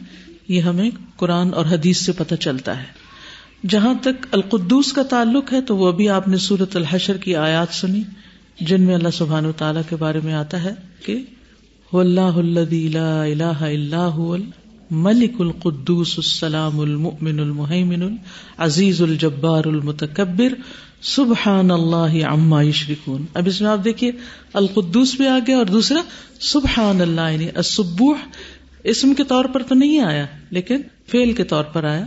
یہ 0.48 0.60
ہمیں 0.60 0.90
قرآن 1.16 1.54
اور 1.54 1.64
حدیث 1.66 1.98
سے 1.98 2.12
پتہ 2.12 2.34
چلتا 2.34 2.78
ہے۔ 2.78 2.84
جہاں 3.68 3.94
تک 4.02 4.26
القدوس 4.30 4.92
کا 4.92 5.02
تعلق 5.02 5.52
ہے، 5.52 5.60
تو 5.60 5.76
وہ 5.76 5.88
ابھی 5.88 6.08
آپ 6.08 6.28
نے 6.28 6.36
سورت 6.36 6.76
الحشر 6.76 7.16
کی 7.16 7.36
آیات 7.36 7.74
سنی، 7.74 8.02
جن 8.60 8.82
میں 8.82 8.94
اللہ 8.94 9.08
سبحان 9.12 9.46
و 9.46 9.52
تعالیٰ 9.52 9.82
کے 9.88 9.96
بارے 9.96 10.20
میں 10.24 10.34
آتا 10.34 10.64
ہے 10.64 10.74
کہ 11.04 11.22
اللہ 11.92 12.20
اللہ 12.20 13.62
اللہ 13.62 14.18
ملک 14.90 15.40
القدوس 15.40 16.14
السلام 16.16 16.80
المؤمن 16.80 17.40
المحمن 17.40 18.02
العزیز 18.02 19.02
الجبار 19.02 19.64
المتکبر، 19.64 20.54
سبحان 21.02 21.70
اللہ 21.70 22.24
عما 22.24 22.62
یشرکون۔ 22.62 23.24
اب 23.34 23.46
اس 23.46 23.60
میں 23.60 23.70
آپ 23.70 23.84
دیکھیے، 23.84 24.12
القدوس 24.52 25.14
بھی 25.14 25.26
آ 25.26 25.38
گیا 25.46 25.56
اور 25.56 25.66
دوسرا، 25.66 26.00
سبحان 26.40 27.00
اللہ 27.00 27.32
یعنی 27.32 27.48
السبوح۔ 27.54 28.16
اسم 28.84 29.14
کے 29.14 29.24
طور 29.24 29.44
پر 29.44 29.62
تو 29.62 29.74
نہیں 29.74 30.00
آیا، 30.00 30.26
لیکن 30.50 30.80
فیل 31.06 31.32
کے 31.32 31.44
طور 31.44 31.64
پر 31.64 31.84
آیا۔ 31.84 32.06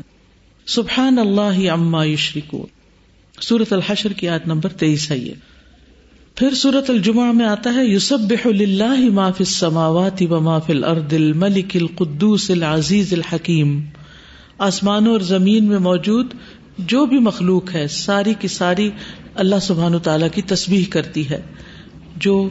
سبحان 0.66 1.20
اللہ 1.20 1.72
عما 1.72 2.06
یشرکون۔ 2.06 2.66
سورت 3.42 3.74
الحشر 3.74 4.14
کی 4.14 4.30
آیت 4.30 4.48
نمبر 4.48 4.70
تیئیس 4.70 5.12
ہے 5.12 5.18
یہ۔ 5.18 5.34
پھر 6.36 6.54
سورت 6.54 6.90
الجمعہ 6.90 7.32
میں 7.32 7.46
آتا 7.46 7.74
ہے 7.74 7.86
یوسب 7.86 8.34
اللہ 8.46 9.10
ما 9.10 9.32
فی 9.32 9.44
السماوات 9.44 10.24
و 10.30 10.40
ما 10.40 10.60
فی 10.60 10.74
الارض 10.74 11.14
الملک 11.14 11.78
القدوس 11.82 12.52
العزیز 12.52 13.14
الحکیم۔ 13.14 13.82
آسمانوں 14.58 15.12
اور 15.12 15.20
زمین 15.20 15.66
میں 15.66 15.80
موجود 15.80 16.34
جو 16.78 17.06
بھی 17.06 17.20
مخلوق 17.20 17.76
ہے، 17.76 17.88
ساری 17.88 18.34
کی 18.40 18.48
ساری 18.48 18.90
اللہ 19.36 19.56
سبحان 19.62 19.96
و 19.96 20.00
تعالی 20.00 20.26
کی 20.34 20.42
تسبیح 20.42 20.84
کرتی 20.90 21.30
ہے۔ 21.30 21.42
جو 22.16 22.50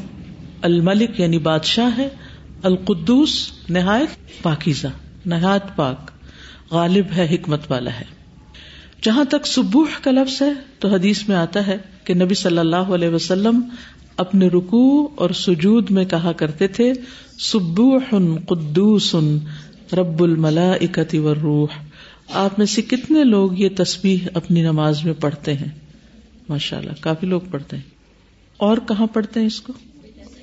الملک 0.62 1.20
یعنی 1.20 1.38
بادشاہ 1.38 1.98
ہے، 1.98 2.08
القدوس 2.62 3.50
نہایت 3.68 4.42
پاکیزہ، 4.42 4.88
نہایت 5.26 5.76
پاک، 5.76 6.10
غالب 6.70 7.06
ہے، 7.16 7.28
حکمت 7.32 7.60
والا 7.70 7.90
ہے۔ 7.90 8.17
جہاں 9.02 9.24
تک 9.24 9.46
سبوح 9.46 9.88
کا 10.02 10.10
لفظ 10.10 10.42
ہے، 10.42 10.52
تو 10.78 10.88
حدیث 10.88 11.28
میں 11.28 11.36
آتا 11.36 11.66
ہے 11.66 11.78
کہ 12.04 12.14
نبی 12.14 12.34
صلی 12.34 12.58
اللہ 12.58 12.76
علیہ 12.76 13.08
وسلم 13.08 13.60
اپنے 14.16 14.48
رکو 14.48 15.08
اور 15.14 15.30
سجود 15.30 15.90
میں 15.90 16.04
کہا 16.04 16.32
کرتے 16.32 16.68
تھے 16.68 16.92
سبوح 17.38 18.14
قدوس 18.46 19.14
رب 19.92 20.22
الملا 20.22 20.72
اکتی 20.72 21.18
روح 21.18 21.68
آپ 22.32 22.58
میں 22.58 22.66
سے 22.66 22.82
کتنے 22.82 23.24
لوگ 23.24 23.58
یہ 23.58 23.68
تصویر 23.76 24.28
اپنی 24.34 24.62
نماز 24.62 25.04
میں 25.04 25.12
پڑھتے 25.12 25.54
ہیں؟ 25.54 25.68
ماشاء 26.48 26.78
اللہ 26.78 26.92
کافی 27.00 27.26
لوگ 27.26 27.40
پڑھتے 27.50 27.76
ہیں۔ 27.76 27.82
اور 28.56 28.78
کہاں 28.88 29.06
پڑھتے 29.06 29.40
ہیں 29.40 29.46
اس 29.46 29.60
کو؟ 29.60 29.72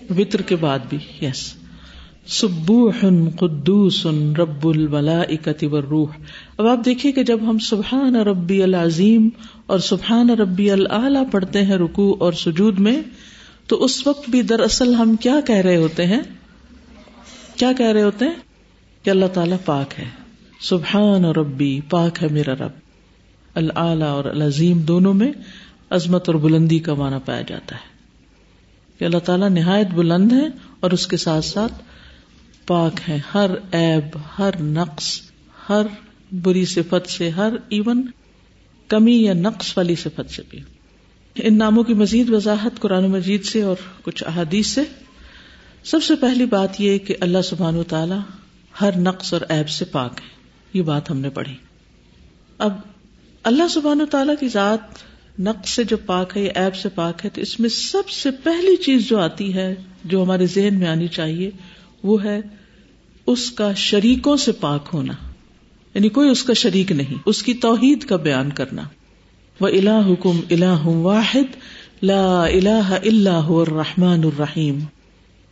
وطر 0.10 0.42
کے 0.42 0.56
بعد 0.56 0.80
بھی 0.90 0.98
یس 1.22 1.54
سبوح 2.28 3.06
قدوس 3.40 4.06
رب 4.38 4.68
البلا 4.68 5.22
اکتی 5.22 5.68
روح 5.68 6.08
اب 6.58 6.68
آپ 6.68 6.80
دیکھیے 6.86 7.12
کہ 7.12 7.24
جب 7.24 7.40
ہم 7.42 7.60
سبحان 7.60 8.16
ربی 8.16 8.64
العظیم 8.64 9.30
اور 9.66 9.80
سبحان 9.80 10.30
ربی 10.30 10.72
اللہ 10.72 11.24
پڑھتے 11.32 11.62
ہیں 11.62 11.76
رکو 11.76 12.18
اور 12.20 12.34
سجود 12.34 12.80
میں، 12.80 13.02
تو 13.68 13.84
اس 13.84 14.08
وقت 14.08 14.30
بھی 14.30 14.42
دراصل 14.42 14.94
ہم 14.94 15.16
کیا 15.16 15.40
کہہ 15.46 15.56
رہے 15.56 15.76
ہوتے 15.76 16.06
ہیں؟ 16.06 16.20
کیا 17.56 17.72
کہہ 17.74 17.86
رہے 17.86 18.04
ہوتے 18.04 18.26
ہیں؟ 18.26 18.34
کہ 19.04 19.10
اللہ 19.10 19.26
تعالیٰ 19.26 19.58
پاک 19.66 20.00
ہے۔ 20.00 20.06
سبحان 20.62 21.26
اور 21.26 21.36
ربی، 21.36 21.80
پاک 21.90 22.24
ہے 22.24 22.28
میرا 22.32 22.54
رب۔ 22.54 22.72
العلی 23.56 24.04
اور 24.04 24.26
العظیم 24.26 24.78
دونوں 24.78 25.14
میں 25.14 25.32
عظمت 25.90 26.30
اور 26.30 26.36
بلندی 26.36 26.80
کا 26.80 26.94
معنی 26.94 27.16
پایا 27.26 27.42
جاتا 27.42 27.76
ہے۔ 27.76 27.96
کہ 29.00 29.06
اللہ 29.06 29.20
تعالیٰ 29.20 29.50
نہایت 29.50 29.88
بلند 29.94 30.32
ہے 30.32 30.48
اور 30.80 30.92
اس 30.92 31.08
کے 31.08 31.18
ساتھ 31.18 31.46
ساتھ 31.46 31.74
پاک 32.68 33.10
ہے، 33.10 33.20
ہر 33.34 33.50
ایب 33.72 34.18
ہر 34.40 34.62
نقص، 34.62 35.22
ہر 35.70 35.82
بری 36.32 36.66
صفت 36.66 37.10
سے، 37.10 37.30
ہر 37.30 37.54
ایون 37.70 38.12
کمی 38.88 39.24
یا 39.24 39.34
نقص 39.34 39.78
والی 39.78 39.96
صفت 39.96 40.32
سے 40.32 40.42
بھی۔ 40.50 40.62
ان 41.36 41.58
ناموں 41.58 41.84
کی 41.84 41.94
مزید 41.94 42.30
وضاحت 42.30 42.80
قرآن 42.80 43.08
مجید 43.08 43.46
سے 43.46 43.62
اور 43.62 43.76
کچھ 44.02 44.24
احادیث 44.28 44.68
سے۔ 44.68 44.82
سب 45.84 46.04
سے 46.04 46.16
پہلی 46.16 46.46
بات 46.46 46.82
یہ 46.82 46.98
کہ 46.98 47.16
اللہ 47.22 47.42
سبحان 47.42 47.76
و 47.76 47.84
تعالی 47.84 48.16
ہر 48.82 48.98
نقص 48.98 49.34
اور 49.34 49.42
ایب 49.50 49.70
سے 49.70 49.86
پاک 49.86 50.20
ہے۔ 50.22 50.28
یہ 50.74 50.82
بات 50.82 51.12
ہم 51.12 51.20
نے 51.20 51.30
پڑھی۔ 51.30 51.56
اب 52.58 52.74
اللہ 53.44 53.68
سبحان 53.68 54.02
و 54.02 54.06
تعالیٰ 54.06 54.36
کی 54.40 54.48
ذات 54.48 54.80
نقص 55.40 55.70
سے 55.70 55.84
جو 55.84 55.98
پاک 55.98 56.38
ہے 56.38 56.44
یا 56.44 56.52
ایب 56.56 56.76
سے 56.76 56.90
پاک 56.90 57.26
ہے، 57.26 57.30
تو 57.30 57.42
اس 57.42 57.60
میں 57.60 57.70
سب 57.70 58.10
سے 58.10 58.32
پہلی 58.32 58.76
چیز 58.76 59.10
جو 59.10 59.20
آتی 59.20 59.54
ہے، 59.54 59.76
جو 60.04 60.24
ہمارے 60.24 60.46
ذہن 60.46 60.80
میں 60.80 60.88
آنی 60.88 61.08
چاہیے 61.08 61.52
وہ 62.06 62.24
ہے 62.24 62.42
اس 63.28 63.52
کا 63.52 63.74
شریکوں 63.74 64.38
سے 64.38 64.52
پاک 64.52 64.90
ہونا۔ 64.94 65.14
یعنی 65.94 66.10
کوئی 66.10 66.30
اس 66.30 66.44
کا 66.44 66.54
شریک 66.54 66.92
نہیں، 66.92 67.18
اس 67.26 67.44
کی 67.44 67.54
توحید 67.54 68.04
کا 68.04 68.16
بیان 68.16 68.52
کرنا۔ 68.52 68.82
وہ 69.62 69.68
الا 69.68 70.00
حکم 70.00 70.40
اللہ 70.52 70.86
واحد، 70.86 71.56
لا 72.02 72.46
الہ 72.46 73.00
اللہ 73.10 73.48
الرحمن 73.50 74.22
الرحیم۔ 74.24 74.80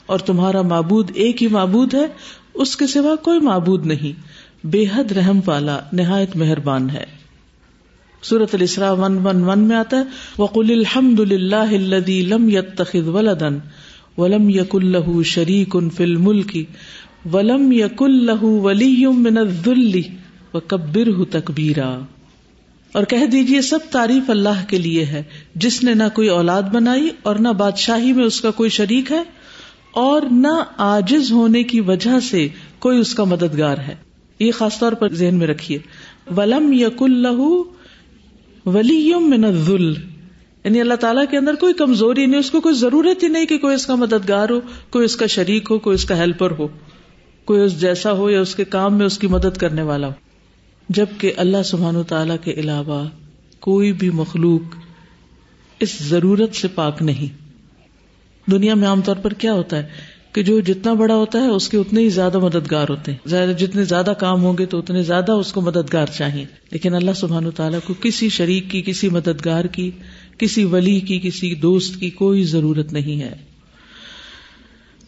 اور 0.05 0.19
تمہارا 0.19 0.61
معبود 0.61 1.11
ایک 1.13 1.43
ہی 1.43 1.47
معبود 1.47 1.93
ہے، 1.93 2.07
اس 2.53 2.75
کے 2.75 2.87
سوا 2.87 3.15
کوئی 3.15 3.39
معبود 3.39 3.85
نہیں۔ 3.85 4.21
بے 4.67 4.85
حد 4.95 5.11
رحم 5.11 5.39
والا، 5.45 5.79
نہایت 5.91 6.35
مہربان 6.35 6.89
ہے۔ 6.89 7.05
سورت 8.21 8.55
السرا 8.55 8.91
ون 8.91 9.17
ون 9.17 9.43
ون 9.43 9.59
میں 9.59 9.75
آتا 9.75 9.97
ہے، 9.97 10.03
وقل 10.37 10.71
الحمد 10.71 11.19
للہ 11.19 12.03
لم 12.09 12.49
يتخذ 12.49 13.07
ولدن 13.07 13.59
ولم 14.17 14.49
یق 14.49 14.75
اللہ 14.75 15.21
شریک 15.25 15.75
ان 15.75 15.89
فل 15.89 16.15
ملکی 16.15 16.65
ولم 17.33 17.71
یق 17.71 18.03
اللہ 18.03 18.43
ولی 18.43 19.07
من 19.07 19.37
الذل 19.37 20.01
وکبر 20.53 21.09
تکبیرا۔ 21.29 21.99
اور 22.91 23.03
کہہ 23.03 23.25
دیجیے 23.25 23.61
سب 23.61 23.79
تعریف 23.91 24.29
اللہ 24.29 24.63
کے 24.67 24.77
لیے 24.77 25.05
ہے، 25.05 25.23
جس 25.55 25.83
نے 25.83 25.93
نہ 25.93 26.03
کوئی 26.13 26.27
اولاد 26.27 26.63
بنائی 26.63 27.09
اور 27.21 27.35
نہ 27.35 27.47
بادشاہی 27.47 28.13
میں 28.13 28.23
اس 28.23 28.41
کا 28.41 28.51
کوئی 28.51 28.69
شریک 28.69 29.11
ہے، 29.11 29.23
اور 29.91 30.21
نہ 30.31 30.63
آجز 30.77 31.31
ہونے 31.31 31.63
کی 31.63 31.81
وجہ 31.81 32.19
سے 32.19 32.47
کوئی 32.79 32.99
اس 32.99 33.15
کا 33.15 33.23
مددگار 33.23 33.77
ہے۔ 33.77 33.95
یہ 34.39 34.51
خاص 34.51 34.79
طور 34.79 34.91
پر 34.91 35.13
ذہن 35.13 35.35
میں 35.35 35.47
رکھیے۔ 35.47 35.77
ولم 36.37 36.73
یق 36.73 37.03
اللہ 37.03 37.41
ولی 38.65 39.13
من 39.19 39.43
الذل۔ 39.43 40.12
یعنی 40.63 40.81
اللہ 40.81 40.93
تعالیٰ 40.93 41.23
کے 41.31 41.37
اندر 41.37 41.53
کوئی 41.53 41.73
کمزوری 41.73 42.25
نہیں، 42.25 42.39
اس 42.39 42.51
کو 42.51 42.61
کوئی 42.61 42.75
ضرورت 42.75 43.23
ہی 43.23 43.27
نہیں 43.27 43.45
کہ 43.45 43.57
کوئی 43.57 43.75
اس 43.75 43.85
کا 43.85 43.95
مددگار 43.95 44.49
ہو، 44.49 44.59
کوئی 44.89 45.05
اس 45.05 45.15
کا 45.15 45.25
شریک 45.25 45.71
ہو، 45.71 45.79
کوئی 45.79 45.95
اس 45.95 46.05
کا 46.05 46.17
ہیلپر 46.17 46.51
ہو، 46.51 46.67
کوئی 47.45 47.61
اس 47.61 47.81
جیسا 47.81 48.11
ہو 48.11 48.29
یا 48.29 48.41
اس 48.41 48.55
کے 48.55 48.65
کام 48.65 48.97
میں 48.97 49.05
اس 49.05 49.17
کی 49.17 49.27
مدد 49.27 49.57
کرنے 49.57 49.81
والا 49.81 50.07
ہو۔ 50.07 50.13
جبکہ 50.89 51.33
اللہ 51.37 51.63
سبحان 51.65 51.95
و 51.95 52.03
تعالی 52.03 52.33
کے 52.43 52.51
علاوہ 52.51 53.03
کوئی 53.59 53.93
بھی 53.93 54.09
مخلوق 54.09 54.75
اس 55.79 56.03
ضرورت 56.03 56.55
سے 56.55 56.67
پاک 56.67 57.01
نہیں۔ 57.01 57.43
دنیا 58.51 58.75
میں 58.75 58.87
عام 58.87 59.01
طور 59.01 59.15
پر 59.15 59.33
کیا 59.33 59.53
ہوتا 59.53 59.77
ہے 59.77 59.87
کہ 60.31 60.43
جو 60.43 60.59
جتنا 60.59 60.93
بڑا 60.93 61.15
ہوتا 61.15 61.39
ہے، 61.39 61.47
اس 61.47 61.69
کے 61.69 61.77
اتنے 61.77 62.01
ہی 62.01 62.09
زیادہ 62.09 62.39
مددگار 62.39 62.85
ہوتے 62.89 63.11
ہیں۔ 63.11 63.53
جتنے 63.53 63.83
زیادہ 63.83 64.13
کام 64.19 64.43
ہوں 64.43 64.57
گے 64.57 64.65
تو 64.65 64.79
اتنے 64.79 65.03
زیادہ 65.03 65.31
اس 65.31 65.53
کو 65.53 65.61
مددگار 65.61 66.05
چاہیے 66.05 66.45
لیکن 66.71 66.93
اللہ 66.93 67.11
سبحان 67.15 67.51
تعالیٰ 67.51 67.79
کو 67.87 67.93
کسی 68.01 68.29
شریک 68.29 68.71
کی، 68.71 68.81
کسی 68.81 69.09
مددگار 69.09 69.65
کی 69.65 69.91
کسی 70.43 70.63
ولی 70.63 70.99
کی، 70.99 71.19
کسی 71.23 71.55
دوست 71.55 71.99
کی 71.99 72.09
کوئی 72.09 72.43
ضرورت 72.43 72.93
نہیں 72.93 73.21
ہے۔ 73.21 73.33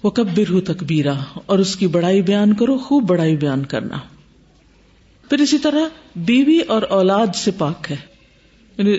وہ 0.03 0.09
کبر 0.09 0.51
ہو 0.51 0.61
تکبیرا 0.61 1.13
اور 1.45 1.59
اس 1.59 1.75
کی 1.75 1.87
بڑائی 1.87 2.21
بیان 2.21 2.53
کرو، 2.53 2.77
خوب 2.77 3.03
بڑائی 3.03 3.37
بیان 3.37 3.65
کرنا۔ 3.65 3.97
پھر 5.29 5.39
اسی 5.39 5.57
طرح 5.57 5.79
بیوی 6.15 6.59
اور 6.59 6.81
اولاد 6.81 7.35
سے 7.35 7.51
پاک 7.51 7.91
ہے۔ 7.91 7.95
یعنی 8.77 8.97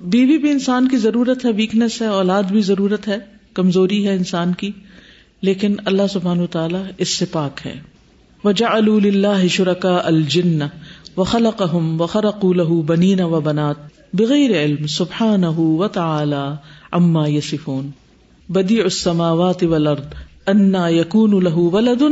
بیوی 0.00 0.38
بھی 0.38 0.50
انسان 0.50 0.88
کی 0.88 0.96
ضرورت 0.96 1.44
ہے 1.44 1.50
ویکنیس 1.52 2.02
ہے، 2.02 2.06
اولاد 2.06 2.42
بھی 2.42 2.60
ضرورت 2.60 3.08
ہے، 3.08 3.16
کمزوری 3.54 4.08
ہے 4.08 4.12
انسان 4.14 4.54
کی۔ 4.54 4.70
لیکن 5.42 5.74
اللہ 5.84 6.02
سبحان 6.10 6.46
تعالیٰ 6.46 6.84
اس 6.98 7.08
سے 7.08 7.24
پاک 7.26 7.66
ہے۔ 7.66 7.80
وجا 8.44 8.68
اللہ 8.68 9.46
شرکا 9.46 10.00
الجن 10.04 10.62
و 11.16 11.24
خلق 11.24 11.62
و 11.74 12.06
خرق 12.06 12.44
بنین 12.86 13.20
و 13.20 13.40
بنات۔ 13.40 13.99
بغیر 14.12 14.62
علم 14.62 14.86
سبحان 14.86 15.44
و 15.44 15.88
تعالی 15.88 16.54
اما 16.92 17.28
یسفون 17.28 17.90
بدی 18.48 18.80
السماوات 18.80 19.62
والارض 19.62 20.04
انا 20.46 20.88
یقون 20.88 21.34
الہ 21.34 21.56
ولد 21.56 22.02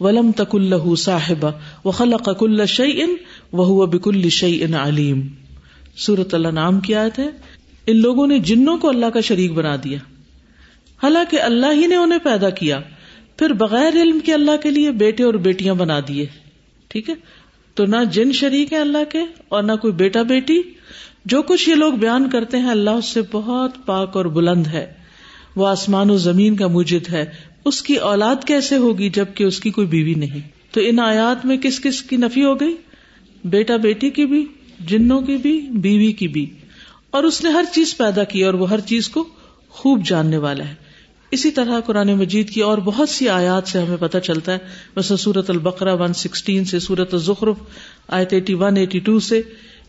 ولم 0.00 0.32
تک 0.32 0.54
اللہ 0.54 0.94
صاحب 0.94 1.46
و 1.84 1.90
خلق 1.90 2.28
کل 2.38 2.66
شعی 2.66 3.02
ان 3.02 3.14
وہ 3.52 3.86
بک 3.86 4.08
الشعی 4.08 4.64
ان 4.64 4.74
علیم. 4.74 5.28
سورت 5.96 6.34
اللہ 6.34 6.48
نام 6.48 6.80
کی 6.80 6.94
آیت 6.94 7.18
ہے. 7.18 7.28
ان 7.86 7.96
لوگوں 7.96 8.26
نے 8.26 8.38
جنوں 8.38 8.78
کو 8.78 8.88
اللہ 8.88 9.06
کا 9.06 9.20
شریک 9.20 9.52
بنا 9.52 9.76
دیا. 9.76 9.98
حالانکہ 11.02 11.42
اللہ 11.42 11.66
ہی 11.72 11.86
نے 11.86 11.96
انہیں 11.96 12.18
پیدا 12.18 12.50
کیا. 12.50 12.80
پھر 13.36 13.52
بغیر 13.52 14.02
علم 14.02 14.20
کے 14.20 14.34
اللہ 14.34 14.56
کے 14.62 14.70
لیے 14.70 14.90
بیٹے 14.90 15.24
اور 15.24 15.34
بیٹیاں 15.34 15.74
بنا 15.74 16.00
دیے. 16.08 16.26
ٹھیک 16.88 17.10
ہے؟ 17.10 17.14
تو 17.74 17.86
نہ 17.86 18.04
جن 18.12 18.32
شریک 18.32 18.72
ہیں 18.72 18.80
اللہ 18.80 19.10
کے 19.12 19.18
اور 19.48 19.62
نہ 19.62 19.72
کوئی 19.72 19.92
بیٹا 19.92 20.22
بیٹی 20.22 20.62
جو 21.24 21.42
کچھ 21.42 21.68
یہ 21.68 21.74
لوگ 21.74 21.92
بیان 21.92 22.30
کرتے 22.30 22.56
ہیں 22.56 22.70
اللہ 22.70 22.90
اس 22.90 23.04
سے 23.04 23.20
بہت 23.32 23.86
پاک 23.86 24.16
اور 24.16 24.24
بلند 24.24 24.66
ہے۔ 24.66 24.92
وہ 25.56 25.66
آسمان 25.68 26.10
و 26.10 26.16
زمین 26.16 26.56
کا 26.56 26.66
مجد 26.66 27.08
ہے۔ 27.08 27.24
اس 27.64 27.82
کی 27.82 27.94
اولاد 27.94 28.36
کیسے 28.46 28.76
ہوگی 28.76 29.10
جبکہ 29.10 29.44
اس 29.44 29.60
کی 29.60 29.70
کوئی 29.70 29.86
بیوی 29.86 30.14
نہیں؟ 30.14 30.40
تو 30.70 30.80
ان 30.84 31.00
آیات 31.00 31.46
میں 31.46 31.56
کس 31.56 31.80
کس 31.80 32.02
کی 32.02 32.16
نفی 32.16 32.44
ہو 32.44 32.60
گئی؟ 32.60 32.76
بیٹا 33.44 33.76
بیٹی 33.76 34.10
کی 34.10 34.26
بھی، 34.26 34.46
جنوں 34.80 35.20
کی 35.20 35.36
بھی، 35.36 35.60
بیوی 35.60 36.12
کی 36.12 36.28
بھی۔ 36.28 36.46
اور 37.10 37.24
اس 37.24 37.44
نے 37.44 37.50
ہر 37.50 37.64
چیز 37.74 37.96
پیدا 37.96 38.24
کی 38.24 38.44
اور 38.44 38.54
وہ 38.54 38.70
ہر 38.70 38.80
چیز 38.80 39.08
کو 39.08 39.28
خوب 39.68 40.06
جاننے 40.06 40.36
والا 40.36 40.68
ہے۔ 40.68 40.74
اسی 41.30 41.50
طرح 41.50 41.80
قرآن 41.80 42.14
مجید 42.14 42.50
کی 42.50 42.60
اور 42.60 42.78
بہت 42.78 43.08
سی 43.08 43.28
آیات 43.28 43.68
سے 43.68 43.78
ہمیں 43.78 43.96
پتہ 43.96 44.18
چلتا 44.18 44.52
ہے۔ 44.52 44.58
ویسے 44.96 45.16
سورت 45.16 45.50
البقرا 45.50 45.94
ون 45.94 46.12
سکسٹین 46.12 46.64
سے 46.64 46.78
سورت 46.78 47.14
الزخرف 47.14 47.56
آیت 48.08 48.32
ایٹی 48.32 48.54
ون 48.54 48.76
ایٹی 48.76 48.98
ٹو 48.98 49.20
سے۔ 49.20 49.42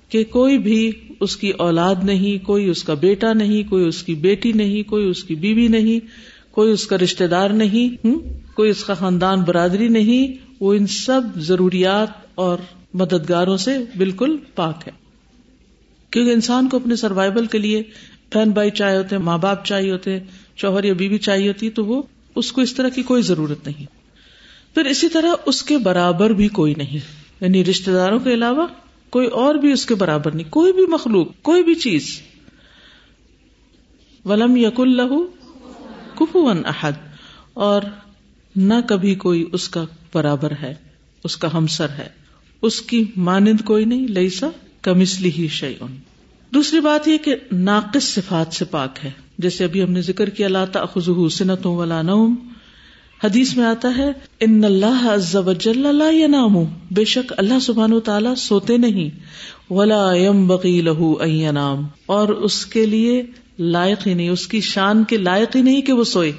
کہ 0.10 0.24
کوئی 0.24 0.58
بھی 0.58 0.92
اس 1.20 1.38
کی 1.38 1.50
اولاد 1.50 1.96
نہیں، 2.04 2.46
کوئی 2.46 2.70
اس 2.70 2.84
کا 2.84 2.94
بیٹا 2.94 3.34
نہیں، 3.34 3.70
کوئی 3.70 3.86
اس 3.86 4.04
کی 4.04 4.16
بیٹی 4.16 4.52
نہیں، 4.52 4.90
کوئی 4.90 5.06
اس 5.06 5.24
کی 5.24 5.36
بیوی 5.36 5.68
نہیں، 5.68 6.00
کوئی 6.52 6.72
اس 6.72 6.88
کا 6.88 6.98
رشتے 6.98 7.28
دار 7.28 7.50
نہیں 7.50 8.08
کوئی 8.54 8.70
اس 8.70 8.84
کا 8.84 8.94
خاندان 8.94 9.42
برادری 9.42 9.88
نہیں، 9.88 10.46
وہ 10.60 10.74
ان 10.74 10.88
سب 10.88 11.22
ضروریات 11.36 12.08
اور 12.36 12.58
مددگاروں 12.94 13.58
سے 13.58 13.78
بالکل 13.98 14.38
پاک 14.56 14.84
ہے۔ 14.88 14.92
کیونکہ 16.10 16.32
انسان 16.32 16.70
کو 16.70 16.78
اپنے 16.78 16.96
سروائبل 16.96 17.46
کے 17.46 17.58
لیے 17.58 17.84
بہن 18.34 18.50
بھائی 18.50 18.72
چاہے 18.72 18.98
ہوتے، 18.98 19.18
ماں 19.18 19.38
باپ 19.38 19.66
چاہیے 19.66 19.92
ہوتے، 19.92 20.20
شوہر 20.56 20.84
یا 20.84 20.94
بیوی 20.94 21.18
چاہیے 21.18 21.48
ہوتی، 21.48 21.70
تو 21.70 21.86
وہ 21.86 22.02
اس 22.36 22.52
کو 22.52 22.62
اس 22.62 22.74
طرح 22.74 22.90
کی 22.90 23.04
کوئی 23.04 23.22
ضرورت 23.22 23.68
نہیں۔ 23.68 23.86
پھر 24.76 24.86
اسی 24.86 25.10
طرح 25.10 25.34
اس 25.46 25.64
کے 25.64 25.78
برابر 25.78 26.30
بھی 26.30 26.48
کوئی 26.48 26.74
نہیں۔ 26.78 27.00
یعنی 27.42 27.66
رشتے 27.66 27.92
داروں 27.92 28.20
کے 28.20 28.34
علاوہ 28.34 28.68
کوئی 29.10 29.28
اور 29.28 29.56
بھی 29.56 29.72
اس 29.72 29.86
کے 29.86 29.96
برابر 29.96 30.32
نہیں، 30.32 30.52
کوئی 30.52 30.74
بھی 30.74 30.86
مخلوق، 30.86 31.28
کوئی 31.42 31.64
بھی 31.64 31.76
چیز۔ 31.76 32.22
ولم 34.26 34.56
یق 34.56 34.80
اللہ 34.80 35.18
کفون 36.16 36.66
احد 36.66 36.92
اور 37.54 37.82
نہ 38.56 38.74
کبھی 38.88 39.16
کوئی 39.16 39.46
اس 39.54 39.70
کا 39.70 39.86
برابر 40.14 40.54
ہے، 40.62 40.76
اس 41.24 41.38
کا 41.38 41.48
ہمسر 41.54 41.90
ہے۔ 41.90 42.08
اس 42.62 42.82
کی 42.82 43.06
مانند 43.16 43.62
کوئی 43.66 43.86
نہیں 43.86 44.08
لئی 44.08 44.30
سا 44.30 44.50
کمسلی 44.82 45.32
ہی 45.32 45.48
شعیون 45.48 45.98
دوسری 46.54 46.80
بات 46.80 47.08
یہ 47.08 47.18
کہ 47.18 47.36
ناقص 47.52 48.04
صفات 48.04 48.54
سے 48.54 48.66
پاک 48.66 49.06
ہے۔ 49.06 49.12
جیسے 49.38 49.64
ابھی 49.64 49.84
ہم 49.84 49.92
نے 49.92 50.02
ذکر 50.02 50.30
کیا 50.30 50.48
لاتا 50.48 50.86
خزو 50.86 51.30
سنتوں 51.30 51.76
والا 51.76 52.02
نوم۔ 52.02 52.36
حدیث 53.24 53.58
میں 53.58 53.66
آتا 53.66 53.94
ہے، 53.98 54.12
ان 54.40 54.64
اللہ 54.64 55.10
عز 55.10 55.36
وجل 55.36 55.96
لا 55.96 56.10
ینام. 56.12 56.56
بے 56.92 57.06
شک 57.06 57.34
اللہ 57.38 57.60
سبحانہ 57.60 57.96
و 57.96 58.00
تعالی 58.00 58.30
سوتے 58.38 58.78
نہیں۔ 58.78 59.10
ولا 59.70 60.14
ينبغي 60.14 60.82
له 60.82 61.12
ان 61.20 61.30
ينام۔ 61.30 61.88
اور 62.06 62.28
اس 62.28 62.66
کے 62.66 62.86
لیے 62.86 63.24
لائق 63.60 64.08
ہی 64.08 64.14
نہیں، 64.14 64.30
اس 64.30 64.48
کی 64.48 64.62
شان 64.62 65.04
کے 65.04 65.18
لائق 65.18 65.56
ہی 65.56 65.62
نہیں 65.62 65.82
کہ 65.82 65.94
وہ 65.94 66.04
سوئے۔ 66.04 66.32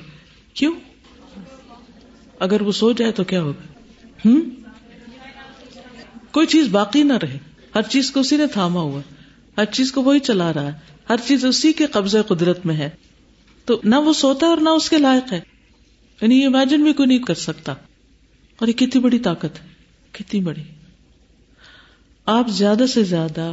کیوں؟ 0.55 0.73
اگر 2.39 2.63
وہ 2.63 2.73
سو 2.73 2.93
جائے 2.93 3.13
تو 3.13 3.25
کیا 3.25 3.43
ہوگا؟ 3.43 3.67
ہم؟ 4.25 4.41
کوئی 6.31 6.47
چیز 6.47 6.69
باقی 6.69 7.03
نہ 7.03 7.13
رہے۔ 7.13 7.39
ہر 7.75 7.83
چیز 7.83 8.11
کو 8.11 8.21
اسی 8.21 8.37
نے 8.37 8.47
تھاما 8.47 8.81
ہوا۔ 8.81 9.01
ہر 9.59 9.65
چیز 9.65 9.93
کو 9.93 10.03
وہی 10.03 10.19
چلا 10.19 10.53
رہا 10.53 10.67
ہے۔ 10.67 10.73
ہر 11.11 11.17
چیز 11.27 11.45
اسی 11.45 11.73
کے 11.73 11.87
قبضہ 11.87 12.19
قدرت 12.29 12.67
میں 12.67 12.75
ہے۔ 12.75 12.91
تو 13.65 13.81
نہ 13.85 13.97
وہ 13.97 14.13
سوتا 14.13 14.47
ہے 14.47 14.51
اور 14.51 14.59
نہ 14.59 14.69
اس 14.69 14.91
کے 14.91 14.99
لائق 14.99 15.33
ہے۔ 15.33 15.41
یعنی 16.23 16.41
یہ 16.41 16.47
امیجن 16.47 16.83
بھی 16.83 16.93
کوئی 16.93 17.07
نہیں 17.07 17.19
کر 17.19 17.35
سکتا۔ 17.35 17.73
اور 18.57 18.69
یہ 18.69 18.73
کتنی 18.73 19.01
بڑی 19.01 19.19
طاقت 19.19 19.63
ہے، 19.63 19.69
کتنی 20.13 20.41
بڑی۔ 20.41 20.63
آپ 22.27 22.49
زیادہ 22.49 22.85
سے 22.87 23.05
زیادہ 23.05 23.53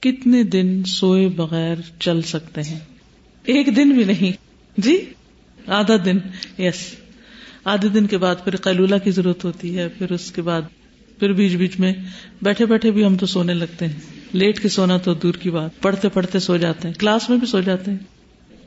کتنے 0.00 0.42
دن 0.42 0.82
سوئے 0.86 1.28
بغیر 1.28 1.74
چل 2.00 2.22
سکتے 2.22 2.62
ہیں؟ 2.62 2.78
ایک 3.44 3.76
دن 3.76 3.90
بھی 3.92 4.04
نہیں۔ 4.04 4.32
جی؟ 4.80 5.04
آدھا 5.66 5.94
دن۔ 6.04 6.18
یس 6.58 6.94
آدھے 7.64 7.88
دن 7.88 8.06
کے 8.06 8.18
بعد 8.18 8.36
پھر 8.44 8.56
قیلولہ 8.56 8.94
کی 9.04 9.10
ضرورت 9.10 9.44
ہوتی 9.44 9.78
ہے، 9.78 9.88
پھر 9.88 10.12
اس 10.12 10.32
کے 10.32 10.42
بعد 10.42 10.62
پھر 11.18 11.32
بیچ 11.32 11.52
بیچ 11.52 11.80
میں 11.80 11.92
بیٹھے 12.42 12.66
بیٹھے 12.66 12.90
بھی 12.90 13.04
ہم 13.04 13.16
تو 13.16 13.26
سونے 13.26 13.54
لگتے 13.54 13.86
ہیں۔ 13.86 14.00
لیٹ 14.32 14.62
کے 14.62 14.68
سونا 14.68 14.96
تو 14.96 15.14
دور 15.14 15.34
کی 15.34 15.50
بات۔ 15.50 15.70
پڑھتے 15.80 16.08
پڑھتے 16.08 16.38
سو 16.38 16.56
جاتے 16.56 16.88
ہیں۔ 16.88 16.94
کلاس 16.94 17.30
میں 17.30 17.38
بھی 17.38 17.46
سو 17.46 17.60
جاتے 17.60 17.90
ہیں۔ 17.90 17.98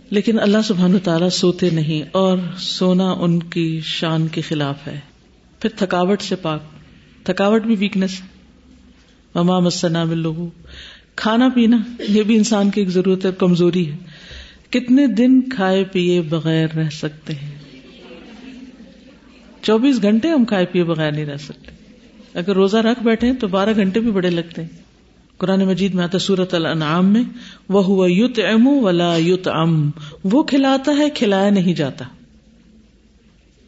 لیکن 0.09 0.39
اللہ 0.39 0.57
سبحان 0.63 0.99
تعالیٰ 1.03 1.29
سوتے 1.29 1.69
نہیں 1.69 2.09
اور 2.11 2.37
سونا 2.57 3.11
ان 3.11 3.43
کی 3.43 3.81
شان 3.83 4.27
کے 4.27 4.41
خلاف 4.41 4.87
ہے۔ 4.87 4.99
پھر 5.59 5.69
تھکاوٹ 5.69 6.21
سے 6.21 6.35
پاک۔ 6.35 6.61
تھکاوٹ 7.23 7.63
بھی 7.63 7.75
ویکنیس 7.79 8.21
مما 9.35 9.59
مسنا 9.59 10.03
لوگوں 10.03 10.49
کھانا 11.15 11.49
پینا، 11.55 11.77
یہ 12.07 12.23
بھی 12.23 12.35
انسان 12.35 12.69
کی 12.69 12.81
ایک 12.81 12.89
ضرورت 12.89 13.25
ہے 13.25 13.29
کمزوری 13.37 13.91
ہے۔ 13.91 13.97
کتنے 14.69 15.07
دن 15.07 15.49
کھائے 15.49 15.83
پیے 15.83 16.21
بغیر 16.21 16.67
رہ 16.75 16.89
سکتے 16.89 17.33
ہیں؟ 17.33 17.55
چوبیس 19.61 20.01
گھنٹے 20.01 20.27
ہم 20.27 20.45
کھائے 20.45 20.65
پیے 20.65 20.83
بغیر 20.83 21.11
نہیں 21.11 21.25
رہ 21.25 21.37
سکتے۔ 21.37 21.71
اگر 22.33 22.53
روزہ 22.53 22.77
رکھ 22.77 23.03
بیٹھے 23.03 23.33
تو 23.33 23.47
بارہ 23.47 23.69
گھنٹے 23.75 23.99
بھی 23.99 24.11
بڑے 24.11 24.29
لگتے 24.29 24.61
ہیں۔ 24.61 24.86
قرآن 25.37 25.59
مجید 25.59 25.93
میں 25.93 26.03
آتا 26.03 26.19
سورت 26.19 26.53
الانعام 26.53 27.13
میں 27.13 27.23
وہ 27.69 27.83
ہوا 27.83 28.11
یوت 28.11 28.39
ام 28.53 28.67
ولا 28.67 29.15
یوت 29.17 29.47
ام 29.47 29.91
وہ 30.23 30.43
کھلاتا 30.43 30.91
ہے، 30.97 31.09
کھلایا 31.09 31.49
نہیں 31.49 31.73
جاتا۔ 31.73 32.05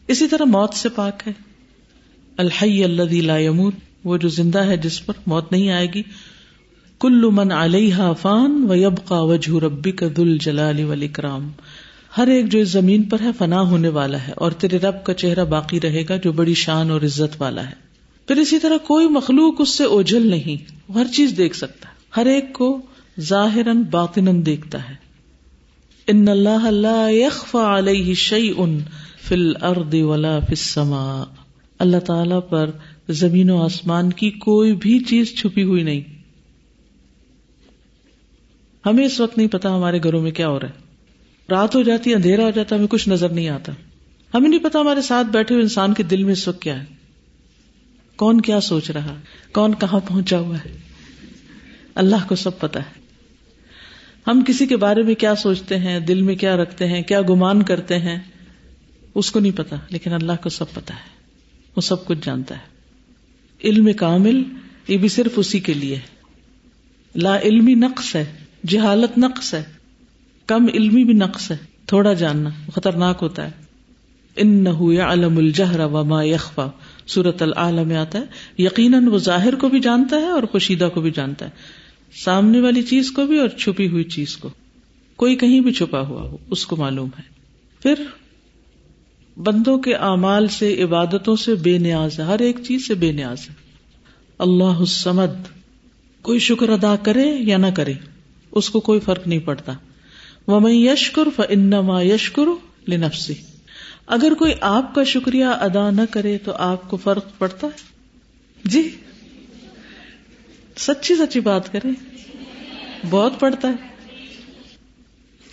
اسی 0.08 0.28
طرح 0.28 0.44
موت 0.44 0.74
سے 0.74 0.88
پاک 0.88 1.22
ہے۔ 1.26 1.32
الحی 2.36 2.84
اللہ 2.84 3.22
لا 3.22 3.38
يموت 3.38 3.74
وہ 4.04 4.16
جو 4.16 4.28
زندہ 4.28 4.64
ہے، 4.64 4.76
جس 4.76 5.06
پر 5.06 5.14
موت 5.26 5.52
نہیں 5.52 5.70
آئے 5.70 5.86
گی۔ 5.94 6.02
کل 7.00 7.30
من 7.30 7.52
علیہ 7.52 7.96
فان 8.20 8.66
و 8.68 8.74
یبقا 8.74 9.20
وجہ 9.20 9.64
ربی 9.64 9.92
کا 9.92 10.06
دل 10.16 10.38
جلال 10.38 10.84
والاکرام۔ 10.84 11.50
ہر 12.16 12.26
ایک 12.26 12.46
جو 12.46 12.58
اس 12.58 12.68
زمین 12.68 13.02
پر 13.02 13.20
ہے، 13.20 13.30
فنا 13.38 13.60
ہونے 13.60 13.88
والا 13.88 14.18
ہے۔ 14.28 14.32
اور 14.36 14.52
تیرے 14.52 14.78
رب 14.78 15.04
کا 15.04 15.14
چہرہ 15.14 15.44
باقی 15.44 15.80
رہے 15.80 16.04
گا، 16.08 16.16
جو 16.16 16.32
بڑی 16.32 16.54
شان 16.54 16.90
اور 16.90 17.00
عزت 17.00 17.42
والا 17.42 17.68
ہے۔ 17.68 17.89
پھر 18.30 18.38
اسی 18.38 18.58
طرح 18.58 18.76
کوئی 18.76 19.08
مخلوق 19.08 19.54
اس 19.58 19.68
سے 19.68 19.84
اوجھل 19.84 20.26
نہیں، 20.26 20.72
وہ 20.88 21.00
ہر 21.00 21.06
چیز 21.14 21.34
دیکھ 21.36 21.56
سکتا 21.56 21.88
ہے۔ 21.88 21.94
ہر 22.16 22.26
ایک 22.26 22.52
کو 22.52 22.80
ظاہر 23.20 23.72
باطن 23.72 24.46
دیکھتا 24.46 24.88
ہے۔ 24.88 24.94
ان 26.06 26.28
اللہ 26.28 26.68
علیہ 26.68 28.14
ان 28.56 28.78
فل 29.28 29.52
ارد 29.62 29.94
ولا 29.94 30.38
فما 30.54 31.24
اللہ 31.78 31.96
تعالی 31.96 32.34
پر 32.50 32.70
زمین 33.08 33.50
و 33.50 33.62
آسمان 33.62 34.12
کی 34.12 34.30
کوئی 34.30 34.74
بھی 34.74 34.98
چیز 34.98 35.34
چھپی 35.34 35.62
ہوئی 35.62 35.82
نہیں۔ 35.82 36.00
ہمیں 38.86 39.04
اس 39.04 39.20
وقت 39.20 39.38
نہیں 39.38 39.48
پتا 39.48 39.76
ہمارے 39.76 39.98
گھروں 40.02 40.22
میں 40.22 40.30
کیا 40.30 40.48
ہو 40.48 40.60
رہا 40.60 40.68
ہے۔ 40.68 40.74
رات 41.50 41.74
ہو 41.74 41.82
جاتی، 41.82 42.14
اندھیرا 42.14 42.44
ہو 42.44 42.50
جاتا، 42.50 42.76
ہمیں 42.76 42.86
کچھ 42.86 43.08
نظر 43.08 43.28
نہیں 43.28 43.48
آتا۔ 43.48 43.72
ہمیں 44.34 44.50
نہیں 44.50 44.60
پتا 44.60 44.80
ہمارے 44.80 45.02
ساتھ 45.02 45.26
بیٹھے 45.26 45.54
ہوئے 45.54 45.62
انسان 45.62 45.94
کے 45.94 46.02
دل 46.02 46.24
میں 46.24 46.32
اس 46.32 46.48
وقت 46.48 46.62
کیا 46.62 46.82
ہے۔ 46.82 46.99
کون 48.20 48.40
کیا 48.40 48.60
سوچ 48.60 48.90
رہا 48.90 49.14
کون 49.52 49.74
کہاں 49.74 50.00
پہنچا 50.00 50.38
ہوا 50.38 50.56
ہے؟ 50.56 50.76
اللہ 51.94 52.28
کو 52.28 52.34
سب 52.34 52.58
پتا 52.58 52.80
ہے۔ 52.80 53.00
ہم 54.26 54.42
کسی 54.46 54.66
کے 54.66 54.76
بارے 54.76 55.02
میں 55.02 55.14
کیا 55.14 55.34
سوچتے 55.34 55.78
ہیں؟ 55.78 56.00
دل 56.00 56.22
میں 56.22 56.34
کیا 56.34 56.56
رکھتے 56.56 56.86
ہیں؟ 56.86 57.02
کیا 57.02 57.20
گمان 57.22 57.62
کرتے 57.62 57.98
ہیں؟ 57.98 58.18
اس 59.14 59.30
کو 59.30 59.40
نہیں 59.40 59.52
پتا 59.52 59.76
لیکن 59.88 60.12
اللہ 60.12 60.32
کو 60.42 60.48
سب 60.48 60.72
پتا 60.74 60.94
ہے۔ 60.94 61.08
وہ 61.76 61.80
سب 61.80 62.06
کچھ 62.06 62.18
جانتا 62.22 62.54
ہے۔ 62.54 62.62
علم 63.64 63.92
کامل 63.92 64.42
یہ 64.88 64.98
بھی 64.98 65.08
صرف 65.08 65.32
اسی 65.36 65.60
کے 65.60 65.74
لیے 65.74 66.00
لا 67.14 67.40
علمی 67.40 67.74
نقص 67.74 68.16
ہے، 68.16 68.24
جہالت 68.66 69.18
نقص 69.18 69.54
ہے۔ 69.54 69.62
کم 70.46 70.66
علمی 70.74 71.04
بھی 71.04 71.14
نقص 71.14 71.50
ہے۔ 71.50 71.56
تھوڑا 71.86 72.12
جاننا 72.12 72.50
خطرناک 72.74 73.18
ہوتا 73.22 73.44
ہے۔ 73.44 73.50
ان 74.36 74.64
نہ 74.64 75.00
علم 75.00 75.38
الجہر 75.38 75.80
وما 75.80 76.22
یخفا۔ 76.22 76.68
سورت 77.10 77.42
العال 77.42 77.84
میں 77.84 77.96
آتا 77.96 78.18
ہے، 78.18 78.24
یقیناً 78.62 79.06
وہ 79.06 79.18
ظاہر 79.18 79.54
کو 79.54 79.68
بھی 79.68 79.80
جانتا 79.80 80.16
ہے 80.16 80.26
اور 80.26 80.42
خوشیدہ 80.42 80.88
کو 80.94 81.00
بھی 81.00 81.10
جانتا 81.10 81.46
ہے۔ 81.46 81.50
سامنے 82.24 82.60
والی 82.60 82.82
چیز 82.82 83.12
کو 83.12 83.26
بھی 83.26 83.38
اور 83.38 83.48
چھپی 83.48 83.88
ہوئی 83.88 84.04
چیز 84.04 84.36
کو۔ 84.36 84.48
کوئی 85.16 85.36
کہیں 85.36 85.60
بھی 85.60 85.72
چھپا 85.72 86.00
ہوا 86.00 86.22
ہو، 86.22 86.36
اس 86.50 86.66
کو 86.66 86.76
معلوم 86.76 87.08
ہے۔ 87.18 87.22
پھر 87.82 87.94
بندوں 89.36 89.78
کے 89.78 89.94
اعمال 89.94 90.48
سے، 90.48 90.82
عبادتوں 90.82 91.36
سے 91.36 91.54
بے 91.54 91.78
نیاز 91.78 92.18
ہے، 92.18 92.24
ہر 92.24 92.38
ایک 92.38 92.56
چیز 92.64 92.86
سے 92.86 92.94
بے 92.94 93.12
نیاز 93.12 93.38
ہے۔ 93.48 93.54
اللہ 94.38 94.84
سمد 94.84 95.48
کوئی 96.22 96.38
شکر 96.38 96.68
ادا 96.68 96.96
کرے 96.96 97.26
یا 97.40 97.56
نہ 97.56 97.66
کرے، 97.74 97.92
اس 98.50 98.70
کو 98.70 98.80
کوئی 98.80 99.00
فرق 99.00 99.26
نہیں 99.26 99.38
پڑتا۔ 99.38 99.72
وہ 100.46 100.60
میں 100.60 100.72
یشکر 100.72 101.22
انما 101.48 102.02
یشکر 102.02 102.42
لنفسی 102.88 103.34
اگر 104.06 104.32
کوئی 104.38 104.52
آپ 104.60 104.94
کا 104.94 105.04
شکریہ 105.04 105.44
ادا 105.44 105.90
نہ 105.90 106.00
کرے 106.10 106.38
تو 106.38 106.52
آپ 106.52 106.90
کو 106.90 106.96
فرق 106.96 107.24
پڑتا 107.38 107.66
ہے؟ 107.66 107.82
جی۔ 108.64 108.90
سچی 110.76 111.14
سچی 111.14 111.40
بات 111.40 111.72
کریں، 111.72 111.90
بہت 113.10 113.40
پڑتا 113.40 113.68
ہے۔ 113.68 113.90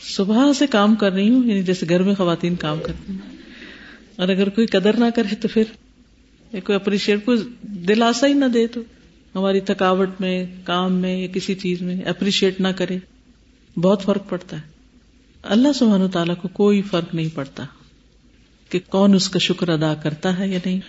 صبح 0.01 0.53
سے 0.53 0.67
کام 0.67 0.95
کر 0.95 1.11
رہی 1.11 1.29
ہوں 1.29 1.45
یعنی 1.45 1.63
جیسے 1.63 1.85
گھر 1.89 2.03
میں 2.03 2.15
خواتین 2.15 2.55
کام 2.55 2.79
کرتی 2.83 3.11
ہیں۔ 3.11 3.37
اور 4.15 4.29
اگر 4.29 4.49
کوئی 4.49 4.67
قدر 4.67 4.97
نہ 4.97 5.05
کرے 5.15 5.35
تو 5.35 5.47
پھر 5.47 5.63
کوئی 6.51 6.75
اپریشیٹ 6.75 7.25
کو 7.25 7.35
دلاسا 7.61 8.27
ہی 8.27 8.33
نہ 8.33 8.45
دے 8.45 8.67
تو 8.67 8.81
ہماری 9.35 9.59
تھکاوٹ 9.59 10.09
میں، 10.19 10.45
کام 10.63 10.93
میں 10.93 11.17
یا 11.17 11.27
کسی 11.27 11.55
چیز 11.55 11.81
میں 11.81 12.01
اپریشیٹ 12.01 12.61
نہ 12.61 12.67
کرے۔ 12.67 12.97
بہت 13.79 14.03
فرق 14.03 14.29
پڑتا 14.29 14.57
ہے۔ 14.57 14.61
اللہ 15.43 15.67
سبحانہ 15.75 16.03
و 16.03 16.07
تعالیٰ 16.07 16.35
کو 16.41 16.47
کوئی 16.47 16.81
فرق 16.81 17.15
نہیں 17.15 17.35
پڑتا۔ 17.35 17.65
کہ 18.69 18.79
کون 18.89 19.13
اس 19.13 19.29
کا 19.29 19.39
شکر 19.39 19.69
ادا 19.69 19.93
کرتا 19.93 20.39
ہے 20.39 20.47
یا 20.47 20.59
نہیں؟ 20.65 20.79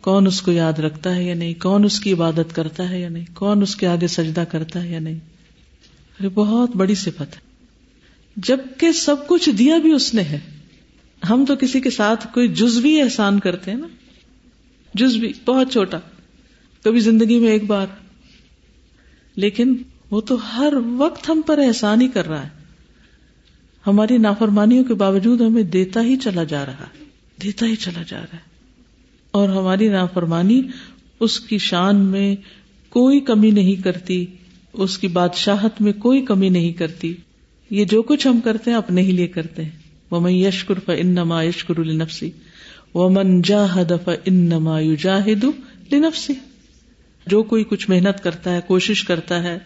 کون 0.00 0.26
اس 0.26 0.42
کو 0.42 0.52
یاد 0.52 0.72
رکھتا 0.72 1.16
ہے 1.16 1.24
یا 1.24 1.34
نہیں؟ 1.34 1.54
کون 1.54 1.84
اس 1.84 2.00
کی 2.00 2.12
عبادت 2.12 2.54
کرتا 2.54 2.90
ہے 2.90 3.00
یا 3.00 3.08
نہیں؟ 3.08 3.24
کون 3.34 3.62
اس 3.62 3.76
کے 3.76 3.86
آگے 3.86 4.06
سجدہ 4.06 4.44
کرتا 4.50 4.82
ہے 4.82 4.88
یا 4.88 5.00
نہیں؟ 5.00 5.18
یہ 6.20 6.28
بہت 6.34 6.76
بڑی 6.76 6.94
صفت 6.94 7.20
ہے۔ 7.20 7.48
جبکہ 8.36 8.92
سب 8.92 9.16
کچھ 9.26 9.50
دیا 9.50 9.78
بھی 9.78 9.92
اس 9.92 10.14
نے 10.14 10.22
ہے۔ 10.22 10.40
ہم 11.30 11.44
تو 11.44 11.56
کسی 11.56 11.80
کے 11.80 11.90
ساتھ 11.90 12.26
کوئی 12.34 12.48
جزوی 12.48 13.02
احسان 13.02 13.40
کرتے 13.40 13.70
ہیں 13.70 13.78
نا۔ 13.78 13.86
جزوی 14.94 15.32
بہت 15.46 15.72
چھوٹا۔ 15.72 15.98
کبھی 16.84 17.00
زندگی 17.00 17.38
میں 17.38 17.48
ایک 17.48 17.64
بار۔ 17.64 17.86
لیکن 19.36 19.76
وہ 20.10 20.20
تو 20.20 20.56
ہر 20.56 20.72
وقت 20.96 21.28
ہم 21.28 21.40
پر 21.46 21.58
احسان 21.58 22.00
ہی 22.00 22.08
کر 22.08 22.28
رہا 22.28 22.42
ہے۔ 22.42 22.48
ہماری 23.86 24.18
نافرمانیوں 24.18 24.84
کے 24.84 24.94
باوجود 24.94 25.40
ہمیں 25.40 25.62
دیتا 25.62 26.02
ہی 26.02 26.16
چلا 26.16 26.44
جا 26.44 26.66
رہا 26.66 26.84
ہے۔ 26.84 27.07
دیتا 27.42 27.66
ہی 27.66 27.76
چلا 27.76 28.02
جا 28.06 28.18
رہا 28.18 28.32
ہے۔ 28.32 28.48
اور 29.30 29.48
ہماری 29.48 29.88
نافرمانی 29.88 30.62
اس 31.20 31.40
کی 31.40 31.58
شان 31.58 31.96
میں 31.96 32.36
کوئی 32.88 33.20
کمی 33.20 33.50
نہیں 33.50 33.82
کرتی، 33.82 34.26
اس 34.72 34.98
کی 34.98 35.08
بادشاہت 35.08 35.82
میں 35.82 35.92
کوئی 35.92 36.24
کمی 36.24 36.48
نہیں 36.48 36.72
کرتی۔ 36.72 37.14
یہ 37.70 37.84
جو 37.84 38.02
کچھ 38.02 38.26
ہم 38.26 38.40
کرتے 38.40 38.70
ہیں، 38.70 38.78
اپنے 38.78 39.02
ہی 39.02 39.12
لیے 39.12 39.26
کرتے 39.26 39.64
ہیں۔ 39.64 39.70
وہ 40.10 40.20
میں 40.20 40.32
یشکر 40.32 40.78
ف 40.78 40.90
انما 40.96 41.42
یشکر 41.42 41.78
النفسی 41.78 42.30
وہ 42.94 43.08
من 43.08 43.42
جاہد 43.42 43.92
ف 44.04 44.08
انما 44.24 44.80
یجاہد 44.80 45.44
لنفسی 45.92 46.32
جو 47.26 47.42
کوئی 47.42 47.64
کچھ 47.64 47.90
محنت 47.90 48.22
کرتا 48.22 48.54
ہے، 48.54 48.60
کوشش 48.66 49.04
کرتا 49.04 49.42
ہے، 49.42 49.58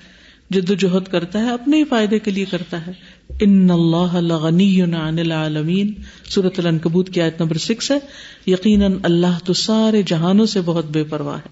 جد 0.50 0.70
و 0.70 0.74
جہد 0.74 1.08
کرتا 1.08 1.38
ہے، 1.38 1.50
اپنے 1.50 1.76
ہی 1.76 1.84
فائدے 1.84 2.18
کے 2.18 2.30
لیے 2.30 2.44
کرتا 2.44 2.86
ہے۔ 2.86 2.92
ان 3.40 3.70
اللہ 3.70 4.34
غنی 4.34 4.82
عن 4.82 4.94
العالمین۔ 4.94 5.92
سورت 6.28 6.58
العنکبوت 6.58 7.10
کی 7.10 7.20
آیت 7.20 7.40
نمبر 7.40 7.56
سکس 7.56 7.90
ہے۔ 7.90 7.98
یقیناً 8.46 8.92
اللہ 9.02 9.38
تو 9.44 9.52
سارے 9.52 10.02
جہانوں 10.02 10.46
سے 10.46 10.60
بہت 10.60 10.84
بے 10.84 11.04
پرواہ 11.04 11.36
ہے۔ 11.36 11.48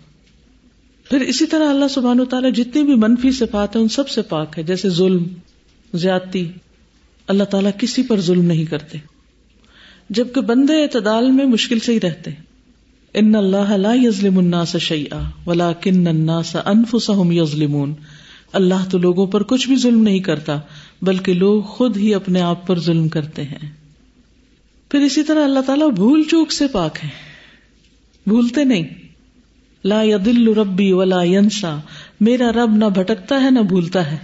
پھر 1.11 1.21
اسی 1.21 1.47
طرح 1.47 1.71
اللہ 1.71 1.89
سبحانہ 1.89 2.23
و 2.23 2.25
تعالیٰ 2.25 2.53
جتنی 2.53 2.83
بھی 2.83 2.95
منفی 2.95 3.31
صفات 3.31 3.77
ہیں، 3.77 3.83
ان 3.83 3.89
سب 3.89 4.09
سے 4.09 4.23
پاک 4.23 4.59
ہے۔ 4.59 4.63
جیسے 4.63 4.91
ظلم، 4.91 5.25
زیادتی، 5.95 6.53
اللہ 7.29 7.45
تعالیٰ 7.45 7.71
کسی 7.79 8.03
پر 8.03 8.21
ظلم 8.21 8.45
نہیں 8.45 8.65
کرتے۔ 8.65 8.99
جبکہ 10.11 10.41
بندے 10.41 10.83
اعتدال 10.83 11.31
میں 11.31 11.47
مشکل 11.47 11.79
سے 11.79 11.93
ہی 11.93 12.01
رہتے۔ 12.01 12.31
ان 13.15 13.35
اللہ 13.35 13.77
لا 13.77 13.93
یظلم 13.95 14.39
الناس 14.39 14.77
شیئا 14.77 15.31
ولکن 15.47 16.07
الناس 16.07 16.57
انفسهم 16.65 17.33
یظلمون۔ 17.33 17.95
اللہ 18.53 18.91
تو 18.91 18.99
لوگوں 18.99 19.27
پر 19.27 19.43
کچھ 19.43 19.69
بھی 19.69 19.77
ظلم 19.77 20.03
نہیں 20.03 20.21
کرتا، 20.21 20.61
بلکہ 21.03 21.35
لوگ 21.35 21.63
خود 21.63 21.97
ہی 21.97 22.15
اپنے 22.15 22.41
آپ 22.41 22.67
پر 22.67 22.81
ظلم 22.81 23.09
کرتے 23.09 23.45
ہیں۔ 23.45 23.71
پھر 24.89 25.01
اسی 25.01 25.23
طرح 25.23 25.45
اللہ 25.45 25.61
تعالیٰ 25.61 25.91
بھول 25.91 26.23
چوک 26.31 26.53
سے 26.53 26.67
پاک 26.67 26.99
ہے 27.05 27.09
بھولتے 28.27 28.65
نہیں۔ 28.65 28.85
لا 29.85 30.03
یدل 30.03 30.49
ربی 30.49 30.93
ولا 30.93 31.23
ینسا، 31.23 31.79
میرا 32.21 32.53
رب 32.53 32.71
نہ 32.77 32.85
بھٹکتا 32.85 33.43
ہے 33.43 33.51
نہ 33.51 33.61
بھولتا 33.61 34.13
ہے۔ 34.13 34.17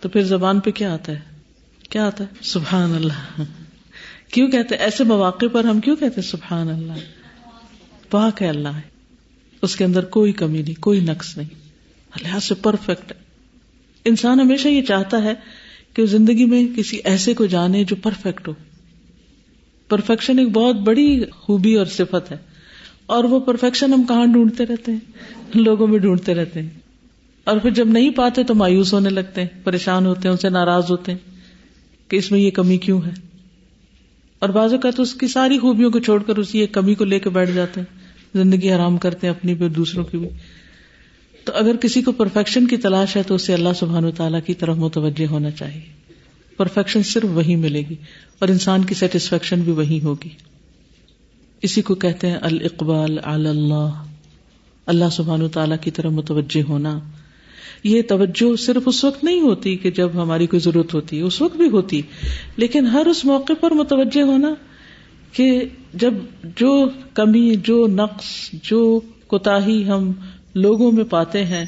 تو 0.00 0.08
پھر 0.08 0.22
زبان 0.22 0.60
پہ 0.60 0.70
کیا 0.70 0.94
آتا 0.94 1.12
ہے؟ 1.12 1.20
کیا 1.90 2.06
آتا 2.06 2.24
ہے؟ 2.24 2.28
سبحان 2.42 2.94
اللہ۔ 2.94 3.42
کیوں 4.32 4.48
کہتے 4.48 4.74
ایسے 4.74 5.04
مواقع 5.04 5.46
پر 5.52 5.64
ہم 5.64 5.80
کیوں 5.80 5.96
کہتے 5.96 6.22
سبحان 6.22 6.68
اللہ؟ 6.68 6.92
پاک 8.10 8.42
ہے 8.42 8.48
اللہ۔ 8.48 8.80
اس 9.62 9.76
کے 9.76 9.84
اندر 9.84 10.04
کوئی 10.04 10.32
کمی 10.32 10.62
نہیں، 10.62 10.82
کوئی 10.82 11.00
نقص 11.00 11.36
نہیں۔ 11.36 11.65
اللہ 12.16 12.38
سے 12.38 12.54
پرفیکٹ 12.54 13.12
ہے۔ 13.12 13.16
انسان 14.04 14.40
ہمیشہ 14.40 14.68
یہ 14.68 14.82
چاہتا 14.82 15.22
ہے 15.22 15.34
کہ 15.94 16.06
زندگی 16.06 16.44
میں 16.44 16.66
کسی 16.76 17.00
ایسے 17.04 17.34
کو 17.34 17.46
جانے 17.46 17.84
جو 17.84 17.96
پرفیکٹ 17.96 18.48
ہو۔ 18.48 18.52
پرفیکشن 19.88 20.38
ایک 20.38 20.48
بہت 20.48 20.76
بڑی 20.76 21.24
خوبی 21.30 21.74
اور 21.74 21.86
صفت 21.86 22.32
ہے۔ 22.32 22.36
اور 23.06 23.24
وہ 23.24 23.40
پرفیکشن 23.40 23.92
ہم 23.92 24.02
کہاں 24.02 24.26
ڈھونڈتے 24.26 24.66
رہتے 24.66 24.92
ہیں؟ 24.92 24.98
لوگوں 25.54 25.86
میں 25.86 25.98
ڈھونڈتے 25.98 26.34
رہتے 26.34 26.62
ہیں۔ 26.62 26.68
اور 27.44 27.56
پھر 27.56 27.70
جب 27.70 27.86
نہیں 27.88 28.10
پاتے 28.10 28.42
تو 28.44 28.54
مایوس 28.54 28.94
ہونے 28.94 29.10
لگتے 29.10 29.40
ہیں، 29.40 29.48
پریشان 29.64 30.06
ہوتے 30.06 30.20
ہیں، 30.24 30.30
ان 30.30 30.36
سے 30.36 30.48
ناراض 30.48 30.90
ہوتے 30.90 31.12
ہیں 31.12 31.18
کہ 32.08 32.16
اس 32.16 32.30
میں 32.30 32.40
یہ 32.40 32.50
کمی 32.50 32.78
کیوں 32.78 33.00
ہے۔ 33.06 33.12
اور 34.38 34.48
بازو 34.48 34.78
کا 34.78 34.90
تو 34.90 35.02
اس 35.02 35.14
کی 35.14 35.28
ساری 35.28 35.58
خوبیوں 35.58 35.90
کو 35.90 35.98
چھوڑ 35.98 36.22
کر 36.22 36.36
اسی 36.36 36.58
ایک 36.58 36.72
کمی 36.72 36.94
کو 36.94 37.04
لے 37.04 37.18
کے 37.18 37.30
بیٹھ 37.30 37.50
جاتے 37.50 37.80
ہیں۔ 37.80 37.98
زندگی 38.34 38.70
آرام 38.70 38.98
کرتے 38.98 39.26
ہیں 39.26 39.34
اپنی 39.34 39.54
بھی 39.54 39.68
دوسروں 39.68 40.04
کی 40.04 40.18
بھی۔ 40.18 40.28
تو 41.46 41.52
اگر 41.54 41.76
کسی 41.76 42.02
کو 42.02 42.12
پرفیکشن 42.12 42.66
کی 42.66 42.76
تلاش 42.76 43.16
ہے 43.16 43.22
تو 43.22 43.34
اسے 43.34 43.54
اللہ 43.54 43.68
سبحان 43.76 44.04
و 44.04 44.10
تعالیٰ 44.10 44.40
کی 44.46 44.54
طرف 44.54 44.76
متوجہ 44.76 45.26
ہونا 45.26 45.50
چاہیے۔ 45.50 45.80
پرفیکشن 46.56 47.02
صرف 47.02 47.24
وہی 47.24 47.56
ملے 47.56 47.82
گی 47.90 47.94
اور 48.38 48.48
انسان 48.48 48.84
کی 48.84 48.94
سیٹسفیکشن 48.94 49.60
بھی 49.60 49.72
وہی 49.72 50.00
ہوگی۔ 50.02 50.28
اسی 51.62 51.82
کو 51.82 51.94
کہتے 51.94 52.26
ہیں 52.26 52.36
الاقبال 52.36 53.18
اللہ۔ 53.24 54.04
اللہ 54.86 55.04
سبحان 55.12 55.42
و 55.42 55.48
تعالیٰ 55.48 55.76
کی 55.80 55.90
طرف 55.90 56.12
متوجہ 56.12 56.62
ہونا۔ 56.62 57.00
یہ 57.84 58.02
توجہ 58.02 58.56
صرف 58.56 58.82
اس 58.86 59.04
وقت 59.04 59.24
نہیں 59.24 59.40
ہوتی 59.40 59.76
کہ 59.76 59.90
جب 59.90 60.10
ہماری 60.14 60.46
کوئی 60.46 60.60
ضرورت 60.60 60.94
ہوتی، 60.94 61.20
اس 61.20 61.42
وقت 61.42 61.56
بھی 61.56 61.68
ہوتی، 61.68 62.02
لیکن 62.56 62.86
ہر 62.86 63.06
اس 63.06 63.24
موقع 63.24 63.52
پر 63.60 63.70
متوجہ 63.70 64.22
ہونا 64.22 64.54
کہ 65.32 65.64
جب 65.94 66.14
جو 66.44 66.88
کمی، 67.14 67.54
جو 67.56 67.86
نقص، 67.86 68.50
جو 68.52 69.00
کوتا 69.26 69.66
ہم 69.66 70.12
لوگوں 70.56 70.92
میں 70.92 71.04
پاتے 71.04 71.44
ہیں، 71.44 71.64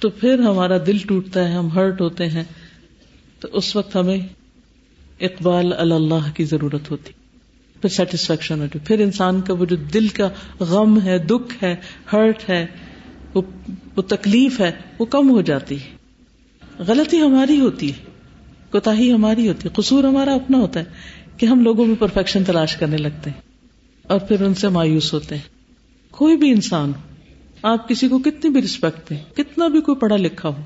تو 0.00 0.10
پھر 0.10 0.38
ہمارا 0.38 0.74
دل 0.86 0.98
ٹوٹتا 0.98 1.48
ہے، 1.48 1.52
ہم 1.54 1.68
ہرٹ 1.68 2.00
ہوتے 2.00 2.28
ہیں۔ 2.28 2.44
تو 3.40 3.48
اس 3.52 3.76
وقت 3.76 3.96
ہمیں 3.96 4.18
اقبال 5.20 5.72
اللہ 5.72 6.30
کی 6.34 6.44
ضرورت 6.44 6.90
ہوتی۔ 6.90 7.12
پھر 7.80 7.88
سیٹسفیکشن 7.88 8.60
ہوتی۔ 8.60 8.78
پھر 8.78 9.00
انسان 9.00 9.40
کا 9.40 9.52
وہ 9.54 9.64
جو 9.64 9.76
دل 9.76 10.08
کا 10.08 10.28
غم 10.60 11.02
ہے، 11.02 11.18
دکھ 11.18 11.64
ہے، 11.64 11.76
ہرٹ 12.12 12.50
ہے، 12.50 12.66
وہ 13.34 13.42
وہ 13.96 14.02
تکلیف 14.02 14.60
ہے، 14.60 14.72
وہ 14.98 15.04
کم 15.04 15.30
ہو 15.30 15.40
جاتی۔ 15.40 15.76
ہے 15.76 15.96
غلطی 16.78 17.20
ہماری 17.20 17.60
ہوتی 17.60 17.92
ہے 17.92 18.04
کوتا 18.70 18.98
ہی 18.98 19.12
ہماری 19.12 19.48
ہوتی 19.48 19.68
ہے، 19.68 19.82
قصور 19.82 20.04
ہمارا 20.04 20.34
اپنا 20.34 20.58
ہوتا 20.58 20.80
ہے 20.80 20.84
کہ 21.36 21.46
ہم 21.46 21.60
لوگوں 21.60 21.86
میں 21.86 21.96
پرفیکشن 21.98 22.44
تلاش 22.44 22.76
کرنے 22.76 22.96
لگتے 22.96 23.30
ہیں 23.30 23.40
اور 24.02 24.18
پھر 24.18 24.42
ان 24.42 24.54
سے 24.54 24.68
مایوس 24.68 25.14
ہوتے 25.14 25.34
ہیں۔ 25.34 25.42
کوئی 26.10 26.36
بھی 26.36 26.50
انسان 26.50 26.88
ہو 26.88 27.13
آپ 27.64 27.88
کسی 27.88 28.08
کو 28.08 28.18
کتنی 28.18 28.50
بھی 28.50 28.62
ریسپیکٹ 28.62 29.10
دیں، 29.10 29.36
کتنا 29.36 29.68
بھی 29.68 29.80
کوئی 29.80 29.96
پڑھا 29.96 30.16
لکھا 30.16 30.48
ہو، 30.48 30.62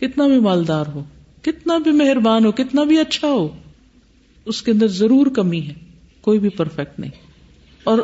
کتنا 0.00 0.26
بھی 0.26 0.40
مالدار 0.40 0.84
ہو، 0.94 1.04
کتنا 1.42 1.78
بھی 1.78 1.90
مہربان 1.90 2.44
ہو، 2.44 2.52
کتنا 2.52 2.84
بھی 2.84 2.98
اچھا 2.98 3.28
ہو، 3.28 3.48
اس 4.44 4.62
کے 4.62 4.70
اندر 4.70 4.86
ضرور 4.86 5.26
کمی 5.26 5.62
ہے، 5.62 5.72
کوئی 6.20 6.38
بھی 6.38 6.48
پرفیکٹ 6.48 7.00
نہیں۔ 7.00 7.10
اور 7.84 7.98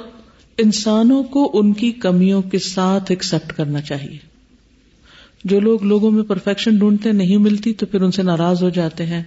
انسانوں 0.58 1.22
کو 1.22 1.50
ان 1.54 1.72
کی 1.72 1.92
کمیوں 1.92 2.42
کے 2.42 2.58
ساتھ 2.58 3.04
ایکسپٹ 3.08 3.52
کرنا 3.52 3.80
چاہیے۔ 3.80 4.18
جو 5.44 5.60
لوگ 5.60 5.82
لوگوں 5.82 6.10
میں 6.10 6.22
پرفیکشن 6.22 6.76
ڈھونڈتے 6.76 7.12
نہیں 7.12 7.36
ملتی 7.36 7.74
تو 7.74 7.86
پھر 7.86 8.02
ان 8.02 8.10
سے 8.10 8.22
ناراض 8.22 8.62
ہو 8.62 8.68
جاتے 8.68 9.06
ہیں، 9.06 9.22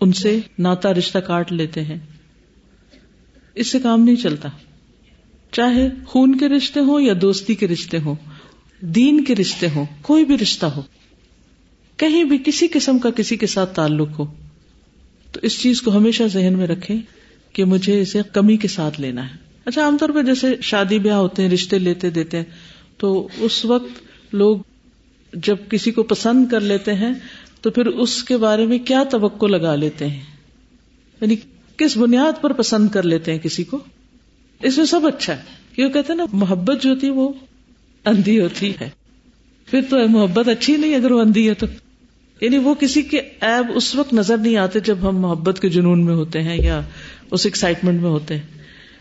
ان 0.00 0.12
سے 0.12 0.40
ناتا 0.58 0.94
رشتہ 0.94 1.18
کاٹ 1.18 1.52
لیتے 1.52 1.84
ہیں۔ 1.84 1.98
اس 3.54 3.72
سے 3.72 3.78
کام 3.78 4.00
نہیں 4.00 4.16
چلتا۔ 4.16 4.48
چاہے 5.54 5.88
خون 6.06 6.38
کے 6.38 6.48
رشتے 6.48 6.80
ہوں 6.80 7.00
یا 7.00 7.14
دوستی 7.22 7.54
کے 7.54 7.68
رشتے 7.68 7.98
ہوں، 7.98 8.14
دین 8.80 9.24
کے 9.24 9.34
رشتے 9.34 9.66
ہوں، 9.74 9.84
کوئی 10.02 10.24
بھی 10.24 10.38
رشتہ 10.38 10.66
ہو، 10.66 10.82
کہیں 11.96 12.24
بھی 12.24 12.38
کسی 12.46 12.68
قسم 12.68 12.98
کا 12.98 13.10
کسی 13.10 13.36
کے 13.36 13.46
ساتھ 13.46 13.74
تعلق 13.74 14.18
ہو، 14.18 14.24
تو 15.32 15.40
اس 15.42 15.60
چیز 15.60 15.82
کو 15.82 15.96
ہمیشہ 15.96 16.22
ذہن 16.22 16.54
میں 16.58 16.66
رکھے 16.66 16.94
کہ 17.52 17.64
مجھے 17.64 18.00
اسے 18.00 18.20
کمی 18.32 18.56
کے 18.56 18.68
ساتھ 18.68 19.00
لینا 19.00 19.30
ہے۔ 19.30 19.36
اچھا 19.64 19.82
عام 19.82 19.96
طور 19.98 20.08
پہ 20.08 20.22
جیسے 20.22 20.54
شادی 20.60 20.98
بیاہ 20.98 21.16
ہوتے 21.16 21.42
ہیں، 21.42 21.50
رشتے 21.50 21.78
لیتے 21.78 22.10
دیتے 22.10 22.36
ہیں، 22.36 22.44
تو 22.96 23.28
اس 23.38 23.64
وقت 23.64 24.34
لوگ 24.34 24.56
جب 25.32 25.56
کسی 25.70 25.90
کو 25.90 26.02
پسند 26.02 26.48
کر 26.50 26.60
لیتے 26.60 26.94
ہیں، 26.94 27.12
تو 27.60 27.70
پھر 27.70 27.86
اس 27.86 28.24
کے 28.24 28.36
بارے 28.36 28.66
میں 28.66 28.78
کیا 28.78 29.04
توقع 29.04 29.46
لگا 29.46 29.74
لیتے 29.74 30.06
ہیں؟ 30.06 30.20
یعنی 31.20 31.36
کس 31.76 31.96
بنیاد 31.96 32.42
پر 32.42 32.52
پسند 32.52 32.88
کر 32.88 33.02
لیتے 33.02 33.32
ہیں 33.32 33.38
کسی 33.38 33.64
کو؟ 33.64 33.78
اس 34.62 34.76
میں 34.78 34.86
سب 34.86 35.00
اچھا 35.06 35.36
ہے۔ 35.36 35.42
کیوں 35.74 35.90
کہتے 35.90 36.12
ہیں 36.12 36.18
نا، 36.18 36.24
محبت 36.32 36.82
جو 36.82 36.90
ہوتی 36.90 37.06
ہے 37.06 37.12
وہ 37.12 37.32
اندھی 38.04 38.40
ہوتی 38.40 38.72
ہے۔ 38.80 38.88
پھر 39.66 39.80
تو 39.90 40.08
محبت 40.08 40.48
اچھی 40.48 40.76
نہیں 40.76 40.94
اگر 40.94 41.12
وہ 41.12 41.20
اندھی 41.20 41.48
ہے 41.48 41.54
تو۔ 41.54 41.66
یعنی 42.40 42.58
وہ 42.58 42.74
کسی 42.74 43.02
کے 43.02 43.18
ایب 43.18 43.66
اس 43.74 43.94
وقت 43.94 44.12
نظر 44.12 44.36
نہیں 44.36 44.56
آتے 44.56 44.80
جب 44.80 44.98
ہم 45.02 45.18
محبت 45.18 45.60
کے 45.60 45.68
جنون 45.68 46.04
میں 46.04 46.14
ہوتے 46.14 46.42
ہیں 46.42 46.56
یا 46.62 46.80
اس 47.30 47.46
ایکسائٹمنٹ 47.46 48.00
میں 48.02 48.10
ہوتے 48.10 48.36
ہیں۔ 48.36 48.42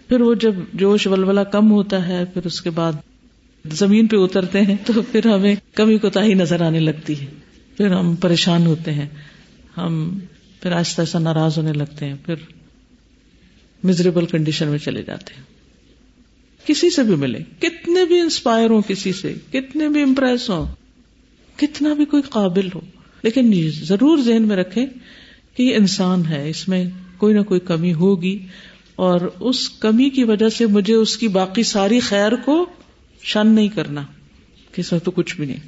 پھر 0.10 0.22
وہ 0.22 0.34
جب 0.34 0.56
جوش 0.74 1.08
ولولا 1.08 1.44
کم 1.44 1.72
ہوتا 1.72 2.08
ہے، 2.08 2.26
پھر 2.26 2.46
اس 2.46 2.62
کے 2.62 2.70
بعد 2.70 2.94
زمین 3.66 4.08
پہ 4.08 4.18
اترتے 4.18 4.62
ہیں 4.62 4.76
تو 4.86 5.02
پھر 5.12 5.28
ہمیں 5.28 5.56
کمی 5.74 5.98
کوتا 5.98 6.24
ہی 6.24 6.34
نظر 6.34 6.62
آنے 6.62 6.80
لگتی 6.80 7.22
ہے۔ 7.22 7.26
پھر 7.78 7.92
ہم 7.92 8.16
پریشان 8.16 8.66
ہوتے 8.66 8.94
ہیں۔ 8.94 9.08
ہم 9.78 10.20
پھر 10.62 10.72
آہستہ 10.72 11.02
آہستہ 11.02 11.18
ناراض 11.18 11.58
ہونے 11.58 11.74
لگتے 11.74 12.06
ہیں۔ 12.06 12.16
پھر 12.26 12.36
مزریبل 13.84 14.26
کنڈیشن 14.26 14.68
میں 14.68 14.78
چلے 14.78 15.04
جاتے 15.04 15.34
ہیں۔ 15.38 15.44
کسی 16.68 16.90
سے 16.90 17.04
بھی 17.04 17.16
ملے 17.16 17.40
کتنے 17.60 18.06
بھی 18.06 18.20
انسپائر 18.20 18.70
ہوں 18.70 18.82
کسی 18.82 19.14
سے، 19.14 19.34
کتنے 19.52 19.90
بھی 19.90 20.02
امپریس 20.02 20.50
ہوں، 20.50 20.66
کتنا 21.58 21.94
بھی 21.94 22.06
کوئی 22.06 22.24
قابل 22.30 22.68
ہو۔ 22.76 22.82
لیکن 23.24 23.70
ضرور 23.74 24.18
ذہن 24.18 24.44
میں 24.44 24.56
رکھے 24.56 24.86
کہ 25.56 25.64
یہ 25.64 25.76
انسان 25.76 26.26
ہے۔ 26.26 26.50
اس 26.50 26.68
میں 26.68 26.86
کوئی 27.18 27.36
نہ 27.36 27.42
کوئی 27.42 27.60
کمی 27.60 27.94
ہوگی۔ 27.94 28.46
اور 28.96 29.22
اس 29.40 29.70
کمی 29.70 30.10
کی 30.10 30.24
وجہ 30.24 30.50
سے 30.50 30.66
مجھے 30.66 30.94
اس 30.94 31.18
کی 31.18 31.28
باقی 31.28 31.64
ساری 31.64 32.00
خیر 32.00 32.36
کو 32.36 32.66
شن 33.24 33.48
نہیں 33.48 33.68
کرنا۔ 33.68 34.04
کہ 34.72 34.82
سر 34.82 35.00
تو 35.00 35.12
کچھ 35.12 35.36
بھی 35.36 35.46
نہیں۔ 35.46 35.60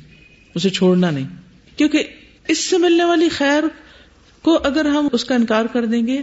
اسے 0.55 0.69
چھوڑنا 0.69 1.11
نہیں۔ 1.11 1.27
کیونکہ 1.75 2.03
اس 2.47 2.57
سے 2.57 2.77
ملنے 2.77 3.03
والی 3.03 3.29
خیر 3.29 3.63
کو 4.41 4.59
اگر 4.63 4.85
ہم 4.85 5.07
اس 5.11 5.25
کا 5.25 5.35
انکار 5.35 5.65
کر 5.65 5.85
دیں 5.85 6.07
گے 6.07 6.21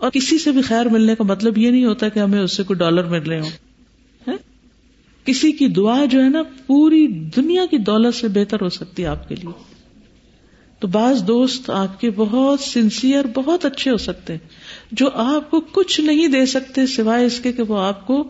اور 0.00 0.10
کسی 0.10 0.38
سے 0.38 0.52
بھی 0.52 0.62
خیر 0.62 0.86
ملنے 0.86 1.14
کا 1.14 1.24
مطلب 1.24 1.58
یہ 1.58 1.70
نہیں 1.70 1.84
ہوتا 1.84 2.08
کہ 2.08 2.18
ہمیں 2.18 2.40
اس 2.40 2.56
سے 2.56 2.62
کوئی 2.62 2.78
ڈالر 2.78 3.04
مل 3.04 3.22
رہے 3.22 3.40
ہوں۔ 3.40 3.50
ہاں؟ 4.28 4.36
کسی 5.26 5.52
کی 5.52 5.66
دعا 5.66 6.04
جو 6.04 6.24
ہے 6.24 6.28
نا، 6.28 6.42
پوری 6.66 7.06
دنیا 7.36 7.66
کی 7.70 7.78
دولت 7.78 8.14
سے 8.14 8.28
بہتر 8.28 8.60
ہو 8.60 8.68
سکتی 8.68 9.02
ہے 9.02 9.08
آپ 9.08 9.28
کے 9.28 9.34
لیے۔ 9.34 9.50
تو 10.78 10.88
بعض 10.88 11.26
دوست 11.26 11.70
آپ 11.70 12.00
کے 12.00 12.10
بہت 12.16 12.60
سنسیئر 12.60 13.24
بہت 13.34 13.64
اچھے 13.64 13.90
ہو 13.90 13.96
سکتے 13.96 14.32
ہیں۔ 14.32 14.48
جو 14.92 15.10
آپ 15.14 15.50
کو 15.50 15.60
کچھ 15.60 16.00
نہیں 16.00 16.28
دے 16.28 16.46
سکتے 16.46 16.86
سوائے 16.86 17.26
اس 17.26 17.40
کے 17.40 17.52
کہ 17.52 17.62
وہ 17.62 17.78
آپ 17.78 18.06
کو 18.06 18.28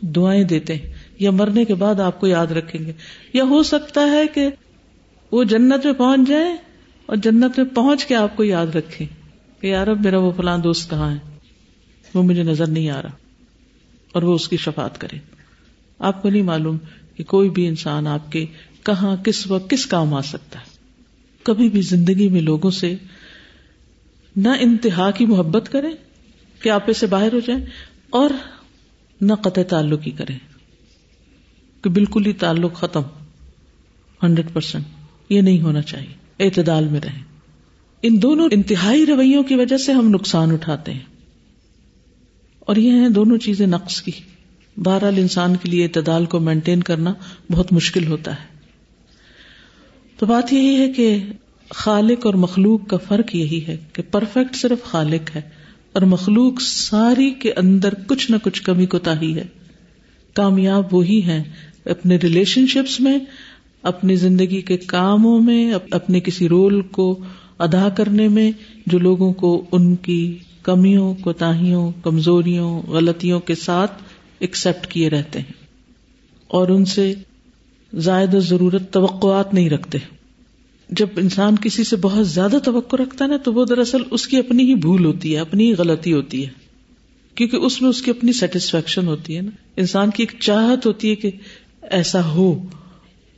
دعائیں 0.00 0.44
دیتے 0.44 0.74
ہیں۔ 0.74 0.92
یا 1.18 1.30
مرنے 1.30 1.64
کے 1.64 1.74
بعد 1.74 2.00
آپ 2.00 2.20
کو 2.20 2.26
یاد 2.26 2.46
رکھیں 2.46 2.86
گے۔ 2.86 2.92
یا 3.32 3.44
ہو 3.44 3.62
سکتا 3.62 4.10
ہے 4.10 4.26
کہ 4.34 4.48
وہ 5.32 5.44
جنت 5.44 5.84
میں 5.84 5.94
پہنچ 5.94 6.28
جائے 6.28 6.56
اور 7.06 7.16
جنت 7.16 7.58
میں 7.58 7.66
پہنچ 7.74 8.04
کے 8.04 8.14
آپ 8.14 8.36
کو 8.36 8.44
یاد 8.44 8.66
رکھے 8.66 9.06
کہ 9.60 9.66
یار 9.66 9.86
اب 9.86 10.00
میرا 10.00 10.18
وہ 10.18 10.32
فلاں 10.36 10.58
دوست 10.58 10.90
کہاں 10.90 11.12
ہے؟ 11.12 11.38
وہ 12.14 12.22
مجھے 12.22 12.42
نظر 12.42 12.66
نہیں 12.66 12.90
آ 12.90 13.02
رہا 13.02 13.10
اور 14.12 14.22
وہ 14.22 14.34
اس 14.34 14.48
کی 14.48 14.56
شفات 14.56 15.00
کرے۔ 15.00 15.18
آپ 15.98 16.22
کو 16.22 16.30
نہیں 16.30 16.42
معلوم 16.42 16.78
کہ 17.16 17.24
کوئی 17.24 17.50
بھی 17.50 17.66
انسان 17.66 18.06
آپ 18.06 18.32
کے 18.32 18.46
کہاں، 18.82 19.16
کس 19.16 19.46
وقت، 19.46 19.70
کس 19.70 19.86
کام 19.86 20.14
آ 20.14 20.22
سکتا 20.22 20.60
ہے۔ 20.60 20.64
کبھی 21.42 21.68
بھی 21.68 21.80
زندگی 21.80 22.28
میں 22.28 22.40
لوگوں 22.40 22.70
سے 22.70 22.94
نہ 24.36 24.48
انتہا 24.60 25.10
کی 25.10 25.26
محبت 25.26 25.72
کریں 25.72 25.92
کہ 26.62 26.68
آپ 26.68 26.90
سے 26.96 27.06
باہر 27.06 27.32
ہو 27.32 27.40
جائیں 27.40 27.64
اور 28.10 28.30
نہ 29.20 29.32
قطع 29.34 29.62
تعلق 29.62 30.06
ہی 30.06 30.10
کریں 30.10 30.38
کہ 31.82 31.90
بالکل 31.90 32.26
ہی 32.26 32.32
تعلق 32.32 32.74
ختم۔ 32.74 33.02
ہنڈریڈ 34.22 34.52
پرسینٹ 34.52 34.84
یہ 35.28 35.40
نہیں 35.40 35.60
ہونا 35.60 35.82
چاہیے۔ 35.82 36.44
اعتدال 36.44 36.88
میں 36.88 37.00
رہیں۔ 37.00 37.27
ان 38.02 38.22
دونوں 38.22 38.48
انتہائی 38.52 39.06
رویوں 39.06 39.42
کی 39.42 39.54
وجہ 39.54 39.76
سے 39.76 39.92
ہم 39.92 40.08
نقصان 40.08 40.52
اٹھاتے 40.52 40.92
ہیں۔ 40.92 41.00
اور 42.60 42.76
یہ 42.76 42.90
ہیں 42.90 43.08
دونوں 43.08 43.38
چیزیں 43.38 43.66
نقص 43.66 44.02
کی۔ 44.02 44.12
بہرحال 44.76 45.14
انسان 45.16 45.56
کے 45.62 45.68
لیے 45.68 45.84
اعتدال 45.84 46.26
کو 46.26 46.40
مینٹین 46.40 46.82
کرنا 46.82 47.14
بہت 47.52 47.72
مشکل 47.72 48.06
ہوتا 48.06 48.32
ہے۔ 48.32 48.58
تو 50.18 50.26
بات 50.26 50.52
یہی 50.52 50.76
ہے 50.76 50.92
کہ 50.92 51.18
خالق 51.70 52.26
اور 52.26 52.34
مخلوق 52.34 52.88
کا 52.88 52.96
فرق 52.96 53.36
یہی 53.36 53.66
ہے 53.68 53.76
کہ 53.92 54.02
پرفیکٹ 54.10 54.56
صرف 54.56 54.84
خالق 54.84 55.36
ہے 55.36 55.40
اور 55.92 56.02
مخلوق 56.02 56.60
ساری 56.60 57.30
کے 57.30 57.52
اندر 57.52 57.94
کچھ 58.06 58.30
نہ 58.30 58.36
کچھ 58.42 58.62
کمی 58.62 58.86
کوتا 58.86 59.20
ہی 59.20 59.34
ہے۔ 59.34 59.44
کامیاب 60.34 60.94
وہی 60.94 61.22
ہیں 61.22 61.44
اپنے 61.84 62.16
ریلیشن 62.16 62.66
شپس 62.66 63.00
میں، 63.00 63.18
اپنی 63.82 64.16
زندگی 64.16 64.60
کے 64.60 64.76
کاموں 64.76 65.40
میں، 65.40 65.72
اپنے 65.90 66.20
کسی 66.20 66.48
رول 66.48 66.82
کو 66.82 67.18
ادا 67.58 67.88
کرنے 67.88 68.28
میں 68.28 68.52
جو 68.86 68.98
لوگوں 68.98 69.32
کو 69.32 69.64
ان 69.72 69.96
کی 69.96 70.38
کمیوں، 70.62 71.14
کوتاہیوں، 71.14 71.92
کمزوریوں، 72.02 72.82
غلطیوں 72.82 73.40
کے 73.40 73.54
ساتھ 73.54 74.02
ایکسپٹ 74.38 74.86
کیے 74.86 75.10
رہتے 75.10 75.38
ہیں 75.38 75.52
اور 76.48 76.68
ان 76.68 76.84
سے 76.84 77.14
زائد 77.98 78.34
ضرورت 78.34 78.92
توقعات 78.92 79.54
نہیں 79.54 79.70
رکھتے۔ 79.70 79.98
جب 80.90 81.06
انسان 81.16 81.56
کسی 81.56 81.84
سے 81.84 81.96
بہت 81.96 82.28
زیادہ 82.28 82.56
توقع 82.64 82.96
رکھتا 82.96 83.24
ہے 83.24 83.30
نا 83.30 83.36
تو 83.36 83.52
وہ 83.52 83.64
دراصل 83.64 84.02
اس 84.10 84.26
کی 84.26 84.36
اپنی 84.36 84.64
ہی 84.64 84.74
بھول 84.74 85.04
ہوتی 85.04 85.34
ہے، 85.34 85.40
اپنی 85.40 85.68
ہی 85.68 85.72
غلطی 85.72 86.12
ہوتی 86.12 86.46
ہے۔ 86.46 86.50
کیونکہ 87.34 87.56
اس 87.56 87.82
میں 87.82 87.90
اس 87.90 88.02
کی 88.02 88.10
اپنی 88.10 88.32
سیٹسفیکشن 88.32 89.06
ہوتی 89.06 89.36
ہے 89.36 89.40
نا۔ 89.40 89.50
انسان 89.76 90.10
کی 90.10 90.22
ایک 90.22 90.40
چاہت 90.40 90.86
ہوتی 90.86 91.10
ہے 91.10 91.14
کہ 91.14 91.30
ایسا 91.82 92.24
ہو، 92.24 92.66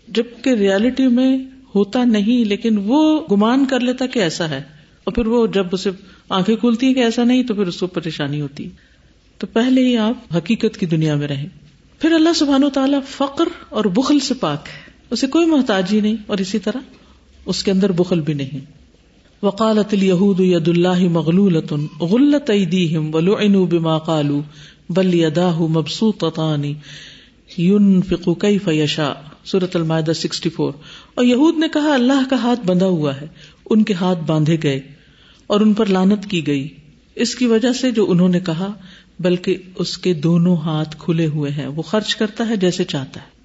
جبکہ 0.09 0.51
ریالٹی 0.51 1.07
میں 1.07 1.39
ہوتا 1.75 2.05
نہیں، 2.05 2.45
لیکن 2.45 2.81
وہ 2.85 3.21
گمان 3.33 3.67
کر 3.67 3.81
لیتا 3.81 4.07
کہ 4.07 4.19
ایسا 4.19 4.51
ہے۔ 4.51 4.63
اور 5.05 5.15
پھر 5.15 5.27
وہ 5.27 5.47
جب 5.47 5.67
اسے 5.73 5.91
آنکھیں 6.29 6.57
کھولتی 6.57 6.87
ہیں 6.87 6.95
کہ 6.95 7.01
ایسا 7.01 7.25
نہیں، 7.25 7.43
تو 7.43 7.55
پھر 7.55 7.67
اس 7.67 7.81
کو 7.81 7.87
پریشانی 7.87 8.41
ہوتی۔ 8.41 8.69
تو 9.39 9.47
پہلے 9.47 9.85
ہی 9.85 9.97
آپ 9.97 10.37
حقیقت 10.37 10.77
کی 10.79 10.87
دنیا 10.87 11.15
میں 11.15 11.29
رہیں۔ 11.29 11.49
پھر 11.99 12.13
اللہ 12.13 12.33
سبحان 12.35 12.65
و 12.65 12.71
تعالیٰ 12.71 13.01
فقر 13.09 13.49
اور 13.69 13.85
بخل 13.85 14.21
سے 14.21 14.35
پاک 14.35 14.67
ہے۔ 14.67 14.91
اسے 15.11 15.27
کوئی 15.27 15.47
محتاجی 15.47 16.01
نہیں، 16.01 16.17
اور 16.27 16.39
اسی 16.39 16.59
طرح 16.59 16.79
اس 17.47 17.65
کے 17.65 17.71
اندر 17.71 17.93
بخل 17.93 18.21
بھی 18.21 18.35
نہیں۔ 18.35 18.81
وقالت 19.43 19.95
اليهود 19.95 20.41
ید 20.41 20.69
اللہ 20.69 21.09
مغلولۃ 21.09 21.73
غلت 22.01 22.51
ایدیہم 22.51 23.15
ولعنوا 23.15 23.67
بما 23.67 23.99
قالوا 23.99 24.43
بل 24.91 25.15
يداه 25.15 25.67
مبسوطتان 25.67 26.73
ينفق 27.59 28.29
كيف 28.41 28.69
يشاء 28.69 29.30
سورۃ 29.51 29.75
المائدہ 29.75 30.13
64 30.13 30.71
اور 31.15 31.25
یہود 31.25 31.59
نے 31.59 31.69
کہا، 31.69 31.95
اللہ 31.95 32.29
کا 32.31 32.37
ہاتھ 32.37 32.61
بندھا 32.67 32.87
ہوا 32.87 33.21
ہے، 33.21 33.27
ان 33.71 33.85
کے 33.85 33.95
ہاتھ 33.95 34.25
باندھے 34.27 34.57
گئے 34.63 34.81
اور 35.47 35.61
ان 35.61 35.73
پر 35.73 35.87
لانت 35.87 36.27
کی 36.27 36.47
گئی۔ 36.47 36.69
اس 37.15 37.35
کی 37.35 37.47
وجہ 37.47 37.73
سے 37.73 37.91
جو 37.91 38.11
انہوں 38.11 38.29
نے 38.29 38.41
کہا، 38.41 38.73
بلکہ 39.21 39.57
اس 39.75 39.99
کے 39.99 40.15
دونوں 40.15 40.57
ہاتھ 40.57 40.97
کھلے 40.99 41.27
ہوئے 41.27 41.51
ہیں، 41.51 41.67
وہ 41.67 41.83
خرچ 41.83 42.17
کرتا 42.17 42.49
ہے 42.49 42.57
جیسے 42.57 42.85
چاہتا 42.85 43.21
ہے۔ 43.21 43.39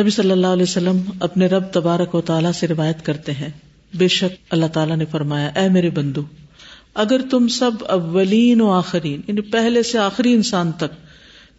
نبی 0.00 0.10
صلی 0.10 0.30
اللہ 0.30 0.46
علیہ 0.46 0.62
وسلم 0.62 1.00
اپنے 1.20 1.46
رب 1.46 1.64
تبارک 1.72 2.14
و 2.14 2.20
تعالیٰ 2.20 2.52
سے 2.52 2.68
روایت 2.68 3.04
کرتے 3.06 3.32
ہیں، 3.32 3.48
بے 3.94 4.08
شک 4.08 4.34
اللہ 4.50 4.66
تعالیٰ 4.66 4.96
نے 4.96 5.04
فرمایا، 5.10 5.48
اے 5.56 5.68
میرے 5.68 5.90
بندو، 5.90 6.22
اگر 6.94 7.20
تم 7.30 7.48
سب 7.48 7.84
اولین 7.88 8.60
و 8.60 8.70
آخرین 8.70 9.20
یعنی 9.28 9.40
پہلے 9.40 9.82
سے 9.82 9.98
آخری 9.98 10.32
انسان 10.32 10.72
تک 10.72 11.05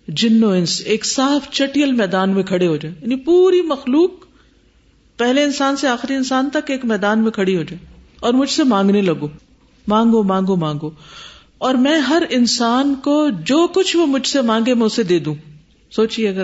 جن 0.08 0.44
و 0.44 0.50
انس 0.50 0.82
ایک 0.86 1.06
صاف 1.06 1.52
چٹیل 1.52 1.92
میدان 1.92 2.30
میں 2.30 2.44
کھڑے 2.44 2.68
ہو 2.68 2.78
جائے 2.78 2.96
یعنی 3.02 3.16
پوری 3.16 3.62
مخلوق 3.62 4.12
پہلے 5.18 5.44
انسان 5.44 5.76
سے 5.76 5.88
آخری 5.88 6.16
انسان 6.16 6.50
تک 6.50 6.72
ایک 6.72 6.86
میدان 6.86 7.24
میں 7.24 7.32
کھڑی 7.32 7.58
ہو 7.58 7.64
جائے 7.64 7.86
اور 8.20 8.34
مجھ 8.34 8.50
سے 8.50 8.64
مانگنے 8.64 9.02
لگو۔ 9.02 9.28
مانگو 9.88 10.24
مانگو 10.24 10.56
مانگو۔ 10.56 10.90
اور 11.58 11.76
میں 11.76 12.00
ہر 12.00 12.24
انسان 12.30 12.96
کو 13.04 13.28
جو 13.46 13.68
کچھ 13.68 13.98
وہ 13.98 14.06
مجھ 14.06 14.28
سے 14.28 14.42
مانگے 14.42 14.74
میں 14.74 14.86
اسے 14.86 15.04
دے 15.04 15.20
دوں۔ 15.20 15.36
سوچیے 15.92 16.30
اگر 16.30 16.44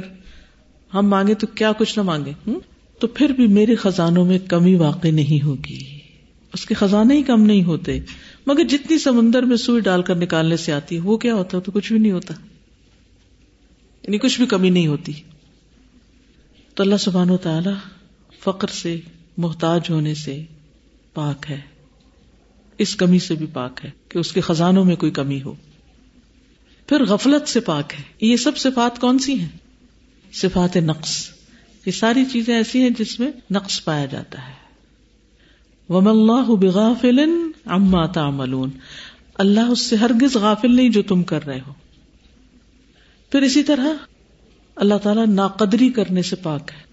ہم 0.93 1.07
مانگے 1.07 1.33
تو 1.33 1.47
کیا 1.47 1.71
کچھ 1.71 1.99
نہ 1.99 2.03
مانگے 2.03 2.31
ہوں 2.47 2.59
تو 2.99 3.07
پھر 3.07 3.29
بھی 3.29 3.47
میرے 3.47 3.75
خزانوں 3.75 4.25
میں 4.25 4.39
کمی 4.39 4.75
واقع 4.75 5.07
نہیں 5.07 5.45
ہوگی۔ 5.45 5.99
اس 6.53 6.65
کے 6.65 6.73
خزانے 6.73 7.17
ہی 7.17 7.23
کم 7.23 7.41
نہیں 7.41 7.63
ہوتے۔ 7.63 7.99
مگر 8.47 8.63
جتنی 8.63 8.97
سمندر 8.97 9.43
میں 9.43 9.57
سوئی 9.57 9.81
ڈال 9.81 10.01
کر 10.01 10.15
نکالنے 10.15 10.57
سے 10.57 10.73
آتی 10.73 10.95
ہے، 10.95 11.01
وہ 11.01 11.17
کیا 11.17 11.35
ہوتا 11.35 11.59
تو 11.59 11.71
کچھ 11.71 11.91
بھی 11.93 11.99
نہیں 11.99 12.11
ہوتا۔ 12.11 12.33
یعنی 14.03 14.17
کچھ 14.17 14.37
بھی 14.37 14.47
کمی 14.47 14.69
نہیں 14.69 14.87
ہوتی۔ 14.87 15.13
تو 16.75 16.83
اللہ 16.83 16.97
سبحان 16.97 17.29
و 17.29 17.37
تعالی 17.37 17.69
فقر 18.39 18.67
سے، 18.67 18.99
محتاج 19.37 19.81
ہونے 19.89 20.13
سے 20.13 20.43
پاک 21.13 21.45
ہے۔ 21.49 21.61
اس 22.77 22.95
کمی 22.95 23.19
سے 23.19 23.35
بھی 23.35 23.45
پاک 23.45 23.85
ہے 23.85 23.91
کہ 24.09 24.17
اس 24.17 24.31
کے 24.31 24.41
خزانوں 24.41 24.85
میں 24.85 24.95
کوئی 24.95 25.11
کمی 25.11 25.41
ہو۔ 25.41 25.55
پھر 26.87 27.05
غفلت 27.05 27.47
سے 27.47 27.59
پاک 27.59 27.93
ہے۔ 27.93 28.03
یہ 28.21 28.37
سب 28.37 28.57
صفات 28.57 28.99
کون 28.99 29.19
سی 29.19 29.39
ہیں؟ 29.39 29.47
صفات 30.33 30.77
نقص۔ 30.77 31.29
یہ 31.85 31.91
ساری 31.91 32.25
چیزیں 32.25 32.55
ایسی 32.55 32.81
ہیں 32.81 32.89
جس 32.89 33.19
میں 33.19 33.31
نقص 33.51 33.83
پایا 33.83 34.05
جاتا 34.05 34.47
ہے۔ 34.47 34.53
وم 35.89 36.07
اللہ 36.07 36.55
بغافل 36.55 37.19
اما 37.65 38.05
تعملون۔ 38.05 38.69
اللہ 39.35 39.59
اس 39.59 39.79
سے 39.79 39.95
ہرگز 39.95 40.35
غافل 40.35 40.75
نہیں 40.75 40.89
جو 40.89 41.01
تم 41.01 41.23
کر 41.23 41.45
رہے 41.45 41.59
ہو۔ 41.67 41.73
پھر 43.33 43.41
اسی 43.41 43.63
طرح 43.63 43.85
اللہ 44.75 44.93
تعالیٰ 45.03 45.27
ناقدری 45.27 45.89
کرنے 45.89 46.21
سے 46.21 46.35
پاک 46.35 46.71
ہے۔ 46.71 46.83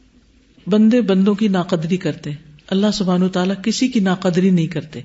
بندے 0.71 1.01
بندوں 1.01 1.35
کی 1.35 1.49
ناقدری 1.49 1.97
کرتے 1.97 2.31
اللہ 2.67 2.87
سبحان 2.95 3.29
تعالیٰ 3.29 3.55
کسی 3.63 3.89
کی 3.89 4.01
ناقدری 4.01 4.51
نہیں 4.51 4.67
کرتے۔ 4.67 5.01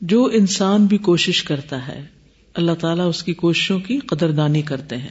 جو 0.00 0.30
انسان 0.32 0.86
بھی 0.86 0.98
کوشش 0.98 1.42
کرتا 1.42 1.88
ہے، 1.88 2.06
اللہ 2.54 2.72
تعالیٰ 2.72 3.08
اس 3.08 3.22
کی 3.22 3.34
کوششوں 3.34 3.78
کی 3.78 3.98
قدردانی 3.98 4.62
کرتے 4.62 4.96
ہیں۔ 4.96 5.10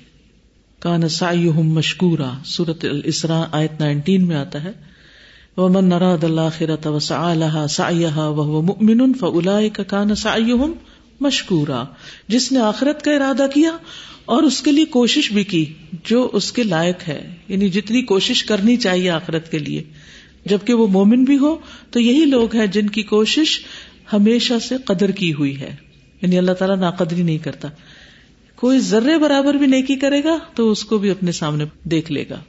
کان 0.80 1.10
سائیہم 1.10 1.70
مشکورا 1.70 2.32
سورت 2.46 2.86
الاسراء 2.86 3.44
آیت 3.52 3.72
19 3.80 4.24
میں 4.24 4.36
آتا 4.36 4.64
ہے۔ 4.64 4.72
ومن 5.58 5.86
نراد 5.86 6.24
الاخرة 6.24 6.96
وسعى 6.96 7.38
لها 7.38 7.66
سعيها 7.70 8.28
وهو 8.28 8.62
مؤمن 8.62 9.14
فاولئك 9.14 9.80
كان 9.88 10.16
سعيهم 10.16 10.72
مشکورا 11.20 11.84
جس 12.28 12.52
نے 12.52 12.60
آخرت 12.60 13.02
کا 13.02 13.12
ارادہ 13.12 13.46
کیا 13.54 13.78
اور 14.26 14.44
اس 14.44 14.62
کے 14.62 14.72
لیے 14.72 14.86
کوشش 14.86 15.32
بھی 15.32 15.44
کی 15.44 15.66
جو 16.06 16.30
اس 16.34 16.52
کے 16.52 16.64
لائق 16.64 17.08
ہے 17.08 17.34
یعنی 17.48 17.70
جتنی 17.70 18.02
کوشش 18.02 18.44
کرنی 18.44 18.78
چاہیے 18.78 19.10
آخرت 19.10 19.52
کے 19.52 19.60
لیے۔ 19.60 19.84
جبکہ 20.46 20.74
وہ 20.74 20.88
مومن 20.88 21.24
بھی 21.24 21.38
ہو، 21.38 21.58
تو 21.92 22.00
یہی 22.00 22.26
لوگ 22.26 22.56
ہیں 22.56 22.68
جن 22.68 22.90
کی 22.90 23.04
کوشش 23.04 23.60
ہمیشہ 24.14 24.54
سے 24.62 24.76
قدر 24.86 25.12
کی 25.12 25.34
ہوئی 25.34 25.60
ہے۔ 25.60 25.76
یعنی 26.22 26.38
اللہ 26.38 26.52
تعالیٰ 26.52 26.78
ناقدری 26.78 27.24
نہیں 27.24 27.38
کرتا۔ 27.38 27.68
کوئی 28.56 28.80
ذرے 28.80 29.18
برابر 29.18 29.54
بھی 29.54 29.68
نیکی 29.68 29.96
کرے 29.96 30.24
گا، 30.24 30.38
تو 30.56 30.72
اس 30.72 30.86
کو 30.86 30.98
بھی 30.98 31.10
اپنے 31.10 31.32
سامنے 31.32 31.66
دیکھ 31.84 32.12
لے 32.12 32.26
گا۔ 32.30 32.42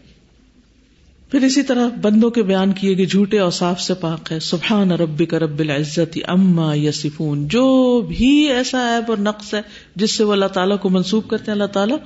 پھر 1.34 1.44
اسی 1.44 1.62
طرح 1.62 1.88
بندوں 2.00 2.30
کے 2.30 2.42
بیان 2.42 2.72
کیے 2.72 2.96
گئے 2.96 3.06
جھوٹے 3.06 3.38
اور 3.38 3.50
صاف 3.50 3.80
سے 3.80 3.94
پاک 3.94 4.32
ہے، 4.32 4.40
سبحان 4.40 4.92
ربی 4.92 5.26
کا 5.26 5.38
رب 5.38 5.58
العزت 5.58 6.18
اما 6.28 6.74
یسفون 6.74 7.48
جو 7.48 8.00
بھی 8.00 8.52
ایسا 8.52 8.78
ایب 8.78 9.04
اور 9.08 9.18
نقص 9.18 9.54
ہے 9.54 9.62
جس 9.96 10.16
سے 10.16 10.24
وہ 10.24 10.32
اللہ 10.32 10.46
تعالیٰ 10.46 10.78
کو 10.78 10.88
منسوخ 10.88 11.28
کرتے 11.28 11.44
ہیں، 11.46 11.52
اللہ 11.52 11.64
تعالیٰ 11.64 11.96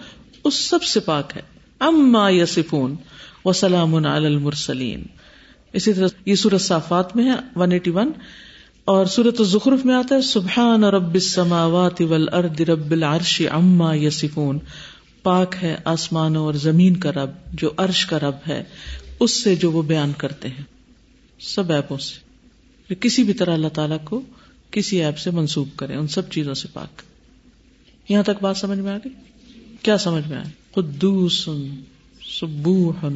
اس 0.45 0.55
سب 0.55 0.83
سے 0.83 1.01
پاک 1.01 1.33
ہے۔ 1.37 1.43
اما 1.81 2.31
یسفون 2.31 2.95
وسلام 3.45 3.95
المرسلین۔ 3.95 5.03
اسی 5.73 5.93
طرح 5.93 6.09
یہ 6.27 6.35
سورت 6.35 6.61
صافات 6.61 7.17
میں 7.17 7.25
ہے 7.25 7.37
ون 7.57 7.73
ایٹی 7.73 7.91
ون۔ 7.91 8.11
اور 8.85 9.07
سورت 9.07 9.41
الزخرف 9.41 9.85
میں 9.85 9.95
آتا 9.95 10.15
ہے، 10.15 10.21
سبحان 10.21 10.85
رب 10.85 11.15
السماوات 11.15 12.01
والارض 12.01 12.61
رب 12.61 12.91
العرش 12.91 13.43
اما 13.51 13.95
یسفون 13.95 14.59
پاک 15.23 15.55
ہے 15.63 15.77
آسمانوں 15.85 16.45
اور 16.45 16.55
زمین 16.55 16.97
کا 16.97 17.13
رب، 17.13 17.31
جو 17.53 17.71
عرش 17.77 18.07
کا 18.07 18.19
رب 18.19 18.49
ہے۔ 18.49 18.65
اس 19.21 19.43
سے 19.43 19.57
جو 19.57 19.73
وہ 19.73 19.83
بیان 19.83 20.13
کرتے 20.19 20.49
ہیں، 20.49 20.65
سب 21.41 21.73
ایپوں 21.73 21.99
سے۔ 21.99 22.29
کسی 22.95 23.23
بھی 23.23 23.33
طرح 23.33 23.55
اللہ 23.55 23.69
تعالیٰ 23.69 23.97
کو 24.05 24.21
کسی 24.71 25.05
ایپ 25.05 25.19
سے 25.19 25.31
منسوخ 25.31 25.69
کرے 25.77 25.95
ان 25.95 26.09
سب 26.09 26.31
چیزوں 26.31 26.55
سے 26.55 26.69
پاک۔ 26.73 27.03
یہاں 28.09 28.23
تک 28.23 28.43
بات 28.43 28.57
سمجھ 28.57 28.79
میں 28.79 28.93
آ 28.93 28.97
گئی؟ 28.97 29.13
کیا 29.83 29.99
سمجھ 29.99 30.29
میں 30.29 30.37
آئے؟ 30.37 30.51
قدوس 30.73 31.49
سبوح 32.41 33.07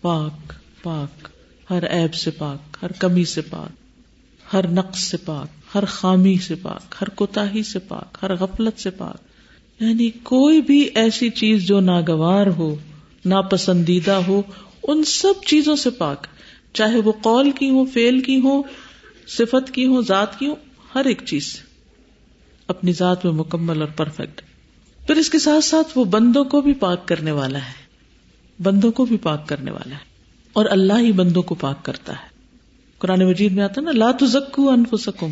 پاک 0.00 0.52
پاک۔ 0.82 1.28
ہر 1.70 1.82
ایب 1.82 2.14
سے 2.14 2.30
پاک، 2.30 2.76
ہر 2.82 2.92
کمی 2.92 3.24
سے 3.24 3.40
پاک، 3.40 3.70
ہر 4.54 4.68
نقص 4.68 4.98
سے 5.00 5.16
پاک، 5.16 5.48
ہر 5.74 5.84
خامی 5.84 6.36
سے 6.38 6.54
پاک، 6.54 6.94
ہر 7.00 7.08
کوتا 7.08 7.44
سے 7.72 7.78
پاک، 7.78 8.18
ہر 8.22 8.34
غفلت 8.34 8.80
سے 8.80 8.90
پاک۔ 8.90 9.16
یعنی 9.82 10.10
کوئی 10.10 10.62
بھی 10.62 10.88
ایسی 10.94 11.30
چیز 11.30 11.62
جو 11.62 11.80
ناگوار 11.80 12.46
ہو، 12.46 12.76
ناپسندیدہ 13.24 14.12
ہو 14.12 14.42
ان 14.82 15.04
سب 15.04 15.44
چیزوں 15.46 15.76
سے 15.76 15.90
پاک، 15.90 16.26
چاہے 16.72 16.96
وہ 16.96 17.12
قول 17.12 17.50
کی 17.50 17.70
ہو 17.70 17.84
فیل 17.84 18.20
کی 18.20 18.40
ہو 18.40 18.62
صفت 19.26 19.70
کی 19.70 19.86
ہو 19.86 20.02
ذات 20.02 20.38
کی 20.38 20.46
ہو 20.46 20.54
ہر 20.94 21.04
ایک 21.04 21.22
چیز 21.26 21.46
سے، 21.46 21.58
اپنی 22.66 22.92
ذات 22.92 23.24
میں 23.24 23.32
مکمل 23.32 23.80
اور 23.80 23.88
پرفیکٹ 23.96 24.42
پھر 25.06 25.16
اس 25.16 25.30
کے 25.30 25.38
ساتھ 25.38 25.64
ساتھ 25.64 25.98
وہ 25.98 26.04
بندوں 26.04 26.44
کو 26.44 26.60
بھی 26.60 26.72
پاک 26.72 27.08
کرنے 27.08 27.30
والا 27.30 27.58
ہے۔ 27.58 27.82
بندوں 28.62 28.92
کو 28.92 29.04
بھی 29.04 29.16
پاک 29.16 29.48
کرنے 29.48 29.70
والا 29.70 29.94
ہے۔ 29.94 30.04
اور 30.52 30.66
اللہ 30.70 30.92
ہی 30.98 31.12
بندوں 31.12 31.42
کو 31.42 31.54
پاک 31.54 31.84
کرتا 31.84 32.12
ہے۔ 32.12 32.28
قرآن 32.98 33.24
مجید 33.24 33.52
میں 33.52 33.64
آتا 33.64 33.80
ہے 33.80 33.84
نا، 33.84 33.90
لا 33.92 34.10
تزکو 34.20 34.70
انفسکم، 34.70 35.30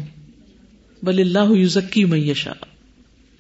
بل 1.03 1.21
اللہ 1.21 1.53
یزکی 1.53 2.05
میشا 2.05 2.53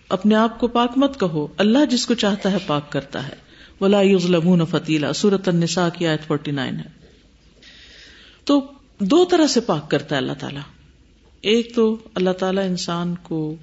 اپنے 0.09 0.35
آپ 0.35 0.61
کو 0.61 0.69
پاک 0.69 0.93
مت 0.97 1.21
کہو، 1.21 1.47
اللہ 1.57 1.85
جس 1.91 2.07
کو 2.07 2.15
چاہتا 2.15 2.53
ہے 2.53 2.57
پاک 2.67 2.93
کرتا 2.93 3.29
ہے۔ 3.29 3.50
ولا 3.81 4.01
یظلمون 4.03 4.65
فتیلا 4.65 5.13
سورت 5.13 5.49
النساء 5.49 5.89
کی 5.89 6.07
آیت 6.07 6.27
فورٹی 6.27 6.51
نائن 6.51 6.77
ہے۔ 6.77 7.01
تو 8.45 8.67
دو 8.99 9.25
طرح 9.25 9.47
سے 9.47 9.61
پاک 9.61 9.91
کرتا 9.91 10.17
ہے 10.17 10.21
اللہ 10.21 10.33
تعالیٰ۔ 10.33 10.63
ایک 11.41 11.75
تو 11.75 11.97
اللہ 12.15 12.31
تعالیٰ 12.31 12.65
انسان 12.65 13.15
کو 13.23 13.55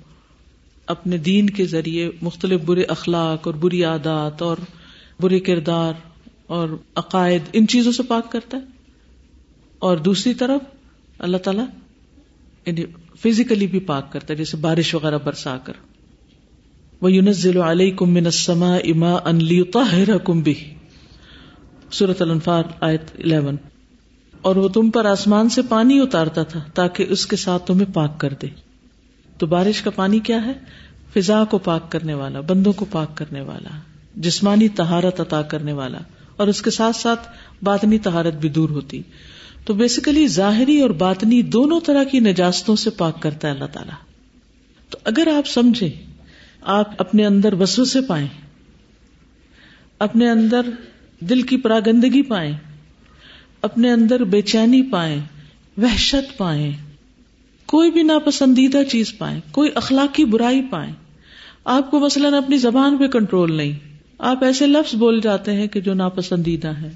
اپنے 0.87 1.17
دین 1.17 1.49
کے 1.49 1.65
ذریعے 1.65 2.11
مختلف 2.21 2.61
برے 2.61 2.83
اخلاق 2.83 3.47
اور 3.47 3.55
بری 3.55 3.83
عادات 3.83 4.41
اور 4.41 4.57
برے 5.19 5.39
کردار 5.39 5.93
اور 6.47 6.69
عقائد، 6.95 7.41
ان 7.53 7.67
چیزوں 7.67 7.91
سے 7.91 8.03
پاک 8.03 8.31
کرتا 8.31 8.57
ہے۔ 8.57 8.61
اور 9.79 9.97
دوسری 9.97 10.33
طرف 10.33 10.61
اللہ 11.19 11.37
تعالیٰ 11.37 11.65
یعنی 12.65 12.83
فزیکلی 13.23 13.67
بھی 13.67 13.79
پاک 13.79 14.11
کرتا 14.11 14.27
ہے، 14.29 14.35
جیسے 14.35 14.57
بارش 14.57 14.95
وغیرہ 14.95 15.17
برسا 15.17 15.57
کر۔ 15.57 15.73
وہ 17.01 17.11
یونزل 17.11 17.61
علیہ 17.61 17.91
کم 17.95 18.13
منسما 18.13 18.75
اما 18.75 19.13
انلی 19.25 19.63
کم 20.23 20.41
بھی 20.41 20.73
سورت 21.91 22.21
الفار 22.21 22.63
آیت 22.81 23.01
الیون۔ 23.19 23.55
اور 24.41 24.55
وہ 24.55 24.67
تم 24.67 24.89
پر 24.89 25.05
آسمان 25.05 25.49
سے 25.49 25.61
پانی 25.69 25.99
اتارتا 25.99 26.43
تھا 26.43 26.63
تاکہ 26.73 27.05
اس 27.09 27.25
کے 27.25 27.35
ساتھ 27.35 27.67
تمہیں 27.67 27.93
پاک 27.93 28.19
کر 28.19 28.33
دے۔ 28.41 28.47
تو 29.37 29.45
بارش 29.45 29.81
کا 29.81 29.89
پانی 29.89 30.19
کیا 30.19 30.45
ہے؟ 30.45 30.51
فضا 31.13 31.43
کو 31.43 31.57
پاک 31.57 31.91
کرنے 31.91 32.13
والا، 32.13 32.41
بندوں 32.41 32.73
کو 32.73 32.85
پاک 32.91 33.17
کرنے 33.17 33.41
والا، 33.41 33.79
جسمانی 34.15 34.67
تہارت 34.67 35.19
عطا 35.19 35.41
کرنے 35.41 35.73
والا۔ 35.73 35.97
اور 36.37 36.47
اس 36.47 36.61
کے 36.61 36.71
ساتھ 36.71 36.95
ساتھ 36.95 37.29
باطنی 37.63 37.97
تہارت 37.97 38.33
بھی 38.33 38.49
دور 38.49 38.69
ہوتی۔ 38.69 39.01
تو 39.65 39.73
بیسیکلی 39.73 40.27
ظاہری 40.27 40.81
اور 40.81 40.89
باطنی 40.89 41.41
دونوں 41.41 41.79
طرح 41.79 42.03
کی 42.03 42.19
نجاستوں 42.19 42.75
سے 42.75 42.89
پاک 42.89 43.21
کرتا 43.21 43.47
ہے 43.47 43.53
اللہ 43.53 43.65
تعالیٰ۔ 43.65 43.97
تو 44.89 44.97
اگر 45.03 45.27
آپ 45.37 45.47
سمجھیں 45.47 46.06
آپ 46.67 46.91
اپنے 46.97 47.25
اندر 47.25 47.53
وسو 47.53 47.85
سے 47.85 48.01
پائیں، 48.01 48.27
اپنے 49.99 50.29
اندر 50.29 50.61
دل 51.19 51.41
کی 51.41 51.57
پراگندگی 51.57 52.21
پائیں، 52.21 52.53
اپنے 53.61 53.91
اندر 53.91 54.23
بے 54.23 54.41
چینی 54.41 54.81
پائیں، 54.83 55.19
وحشت 55.77 56.37
پائیں، 56.37 56.71
کوئی 57.65 57.91
بھی 57.91 58.03
ناپسندیدہ 58.03 58.83
چیز 58.91 59.17
پائیں، 59.17 59.39
کوئی 59.51 59.71
اخلاقی 59.75 60.25
برائی 60.25 60.61
پائیں۔ 60.69 60.93
آپ 61.63 61.91
کو 61.91 61.99
مثلاً 61.99 62.33
اپنی 62.33 62.57
زبان 62.57 62.97
پہ 62.97 63.07
کنٹرول 63.07 63.53
نہیں، 63.53 63.73
آپ 64.19 64.43
ایسے 64.43 64.67
لفظ 64.67 64.95
بول 64.95 65.21
جاتے 65.21 65.53
ہیں 65.53 65.67
کہ 65.67 65.81
جو 65.81 65.93
ناپسندیدہ 65.93 66.67
ہے 66.67 66.89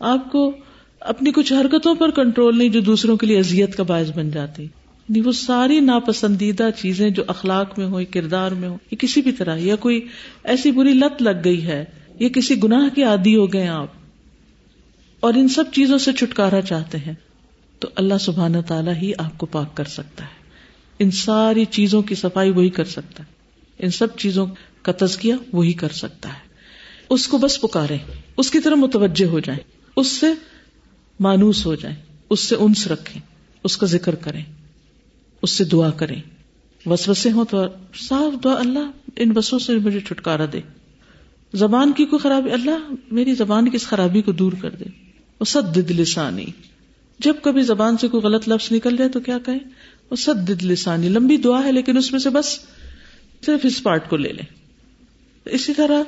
آپ 0.00 0.32
کو 0.32 0.52
اپنی 1.00 1.32
کچھ 1.32 1.52
حرکتوں 1.52 1.94
پر 1.94 2.10
کنٹرول 2.10 2.58
نہیں 2.58 2.68
جو 2.68 2.80
دوسروں 2.80 3.16
کے 3.16 3.26
لیے 3.26 3.38
اذیت 3.38 3.76
کا 3.76 3.82
باعث 3.82 4.10
بن 4.10 4.30
جاتی۔ 4.30 4.66
وہ 5.08 5.32
ساری 5.32 5.80
ناپسندیدہ 5.80 6.68
چیزیں 6.76 7.10
جو 7.10 7.22
اخلاق 7.26 7.78
میں 7.78 7.86
ہو 7.86 8.00
کردار 8.10 8.52
میں 8.52 8.68
ہو 8.68 8.76
یا 8.90 8.96
کسی 8.98 9.22
بھی 9.22 9.32
طرح، 9.32 9.56
یا 9.60 9.76
کوئی 9.76 10.06
ایسی 10.44 10.70
بری 10.70 10.92
لت 10.92 11.22
لگ 11.22 11.44
گئی 11.44 11.66
ہے، 11.66 11.84
یا 12.20 12.28
کسی 12.28 12.62
گناہ 12.62 12.94
کے 12.94 13.02
عادی 13.02 13.36
ہو 13.36 13.52
گئے 13.52 13.68
آپ، 13.68 13.88
اور 15.20 15.34
ان 15.34 15.48
سب 15.48 15.64
چیزوں 15.72 15.98
سے 15.98 16.12
چھٹکارا 16.12 16.60
چاہتے 16.60 16.98
ہیں، 16.98 17.12
تو 17.78 17.88
اللہ 17.94 18.14
سبحانہ 18.20 18.58
تعالیٰ 18.68 18.94
ہی 18.94 19.12
آپ 19.18 19.38
کو 19.38 19.46
پاک 19.46 19.76
کر 19.76 19.84
سکتا 19.84 20.24
ہے۔ 20.24 20.44
ان 20.98 21.10
ساری 21.10 21.64
چیزوں 21.64 22.02
کی 22.02 22.14
صفائی 22.14 22.50
وہی 22.50 22.68
کر 22.68 22.84
سکتا 22.84 23.22
ہے۔ 23.22 23.32
ان 23.78 23.90
سب 23.90 24.16
چیزوں 24.16 24.46
کا 24.82 24.92
تزکیہ 24.92 25.34
وہی 25.52 25.72
کر 25.72 25.88
سکتا 25.88 26.28
ہے۔ 26.28 26.38
اس 27.10 27.28
کو 27.28 27.38
بس 27.38 27.60
پکارے 27.60 27.96
اس 28.36 28.50
کی 28.50 28.58
طرح 28.58 28.74
متوجہ 28.74 29.26
ہو 29.26 29.40
جائیں، 29.40 29.60
اس 29.96 30.06
سے 30.06 30.26
مانوس 31.20 31.66
ہو 31.66 31.74
جائیں، 31.74 31.96
اس 32.30 32.40
سے 32.40 32.54
انس 32.54 32.86
رکھیں، 32.86 33.22
اس 33.64 33.76
کا 33.76 33.86
ذکر 33.86 34.14
کریں۔ 34.14 34.42
اس 35.44 35.50
سے 35.50 35.64
دعا 35.64 35.90
کریں۔ 35.90 36.22
وسوسے 36.86 37.30
ہوں 37.30 37.44
تو 37.44 37.66
صاف 37.94 38.44
دعا 38.44 38.60
اللہ 38.60 38.90
ان 39.16 39.32
بسوں 39.32 39.58
سے 39.58 39.74
مجھے 39.74 40.00
چھٹکارا 40.00 40.46
دے۔ 40.52 40.60
زبان 41.54 41.92
کی 41.92 42.04
کوئی 42.04 42.20
خرابی، 42.20 42.50
اللہ 42.50 42.92
میری 43.10 43.34
زبان 43.34 43.70
کی 43.70 43.76
اس 43.76 43.86
خرابی 43.86 44.22
کو 44.22 44.32
دور 44.32 44.52
کر 44.60 44.70
دے۔ 44.70 44.84
وہ 45.40 45.80
لسانی۔ 45.90 46.44
جب 47.18 47.34
کبھی 47.42 47.62
زبان 47.62 47.96
سے 47.96 48.08
کوئی 48.08 48.22
غلط 48.22 48.48
لفظ 48.48 48.72
نکل 48.72 48.96
جائے 48.96 49.10
تو 49.10 49.20
کیا 49.20 49.38
کہیں؟ 49.38 49.58
وہ 50.10 50.16
لسانی۔ 50.62 51.08
لمبی 51.08 51.36
دعا 51.36 51.64
ہے 51.64 51.72
لیکن 51.72 51.96
اس 51.96 52.12
میں 52.12 52.20
سے 52.20 52.30
بس 52.30 52.58
صرف 53.46 53.60
اس 53.62 53.82
پارٹ 53.82 54.10
کو 54.10 54.16
لے 54.16 54.32
لیں۔ 54.32 54.46
اسی 55.44 55.74
طرح 55.74 56.02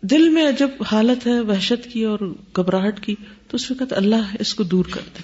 دل 0.00 0.28
میں 0.28 0.52
جب 0.58 0.68
حالت 0.92 1.26
ہے 1.26 1.40
وحشت 1.40 1.92
کی 1.92 2.04
اور 2.04 2.34
گھبراہٹ 2.56 3.00
کی 3.00 3.14
تو 3.48 3.54
اس 3.54 3.70
وقت 3.70 3.92
اللہ 3.92 4.36
اس 4.40 4.54
کو 4.54 4.64
دور 4.64 4.84
کر 4.84 5.00
دے۔ 5.16 5.22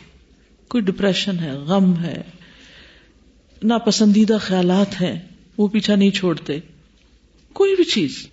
کوئی 0.68 0.82
ڈپریشن 0.82 1.38
ہے، 1.38 1.52
غم 1.52 1.94
ہے۔ 2.00 2.22
ناپسندیدہ 3.62 4.36
خیالات 4.40 5.00
ہیں، 5.00 5.18
وہ 5.58 5.68
پیچھا 5.68 5.96
نہیں 5.96 6.10
چھوڑتے۔ 6.10 6.58
کوئی 7.52 7.76
بھی 7.76 7.84
چیز، 7.84 8.26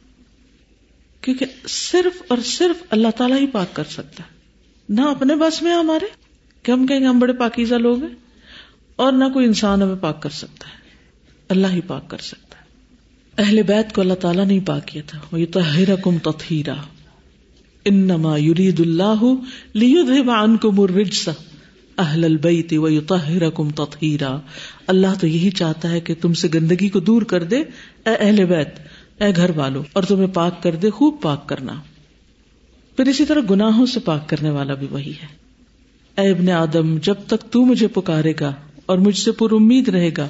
کیونکہ 1.22 1.46
صرف 1.68 2.22
اور 2.28 2.38
صرف 2.46 2.84
اللہ 2.90 3.08
تعالیٰ 3.18 3.38
ہی 3.38 3.48
پاک 3.48 3.76
کر 3.76 3.84
سکتا 3.84 4.24
ہے۔ 4.24 4.36
نہ 4.90 5.02
اپنے 5.02 5.36
بس 5.36 5.62
میں 5.62 5.74
ہمارے، 5.74 6.06
کہ 6.64 6.72
ہم 6.72 6.88
کہیں 6.88 7.00
گے 7.00 7.06
ہم 7.06 7.20
بڑے 7.20 7.34
پاکیزہ 7.34 7.76
لوگ 7.76 8.04
ہیں، 8.04 8.16
اور 8.96 9.14
نہ 9.14 9.26
کوئی 9.34 9.46
انسان 9.46 9.82
ہمیں 9.82 9.96
پاک 9.96 10.22
کر 10.22 10.30
سکتا 10.30 10.70
ہے۔ 10.70 10.76
اللہ 11.50 11.68
ہی 11.68 11.82
پاک 11.82 12.10
کر 12.10 12.18
سکتا 12.18 12.40
ہے۔ 12.40 12.46
اہل 13.38 13.62
بیت 13.62 13.96
کو 13.96 14.02
اللہ 14.02 14.14
تعالیٰ 14.14 14.46
نے 14.46 14.60
پاک 14.60 14.88
کیا 14.88 15.02
تھا۔ 15.08 15.20
وہ 15.32 15.42
یہ 15.42 15.46
تو 15.52 15.60
کم 16.04 16.18
تتھیرا 16.18 16.76
انما 17.86 18.38
یرید 18.38 18.80
اللہ 18.80 19.24
لیدھب 19.74 20.32
عنکم 20.32 20.80
الرجس۔ 20.80 21.30
اہل 21.98 22.24
البیت 22.24 22.74
و 22.74 22.90
یطہرکم 22.90 23.70
تطہیرا۔ 23.70 24.38
اللہ 24.88 25.08
تو 25.22 25.28
یہی 25.28 25.50
چاہتا 25.50 25.92
ہے 25.92 26.00
کہ 26.00 26.14
تم 26.22 26.34
سے 26.34 26.48
گندگی 26.54 26.90
کو 26.90 27.00
دور 27.00 27.22
کر 27.22 27.44
دے، 27.44 27.58
اے 28.06 28.16
اہل 28.20 28.46
بیت، 28.46 28.80
اے 29.22 29.32
گھر 29.36 29.52
والو، 29.56 29.84
اور 29.94 30.04
تمہیں 30.04 30.28
پاک 30.28 30.64
کر 30.64 30.76
دے، 30.76 30.90
خوب 30.90 31.22
پاک 31.22 31.50
کرنا۔ 31.50 31.74
پھر 32.96 33.08
اسی 33.08 33.26
طرح 33.26 33.40
گناہوں 33.50 33.86
سے 33.86 34.00
پاک 34.00 34.30
کرنے 34.30 34.50
والا 34.50 34.74
بھی 34.74 34.88
وہی 34.92 35.12
ہے۔ 35.12 35.28
اے 36.22 36.30
ابن 36.30 36.50
آدم، 36.50 36.98
جب 36.98 37.16
تک 37.28 37.52
تو 37.52 37.66
مجھے 37.66 37.88
پکارے 37.88 38.34
گا 38.40 38.54
اور 38.86 38.98
مجھ 38.98 39.18
سے 39.18 39.32
پر 39.32 39.54
امید 39.54 39.90
رہے 39.90 40.10
گا، 40.18 40.28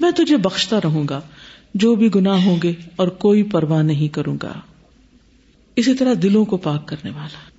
میں 0.00 0.10
تجھے 0.10 0.36
بخشتا 0.36 0.78
رہوں 0.84 1.08
گا۔ 1.10 1.20
جو 1.74 1.94
بھی 1.94 2.08
گناہ 2.14 2.44
ہوں 2.44 2.56
گے 2.62 2.72
اور 2.96 3.08
کوئی 3.08 3.42
پرواہ 3.42 3.82
نہیں 3.82 4.08
کروں 4.08 4.36
گا۔ 4.42 4.52
اسی 5.76 5.94
طرح 5.94 6.14
دلوں 6.22 6.44
کو 6.44 6.56
پاک 6.56 6.88
کرنے 6.88 7.10
والا۔ 7.10 7.53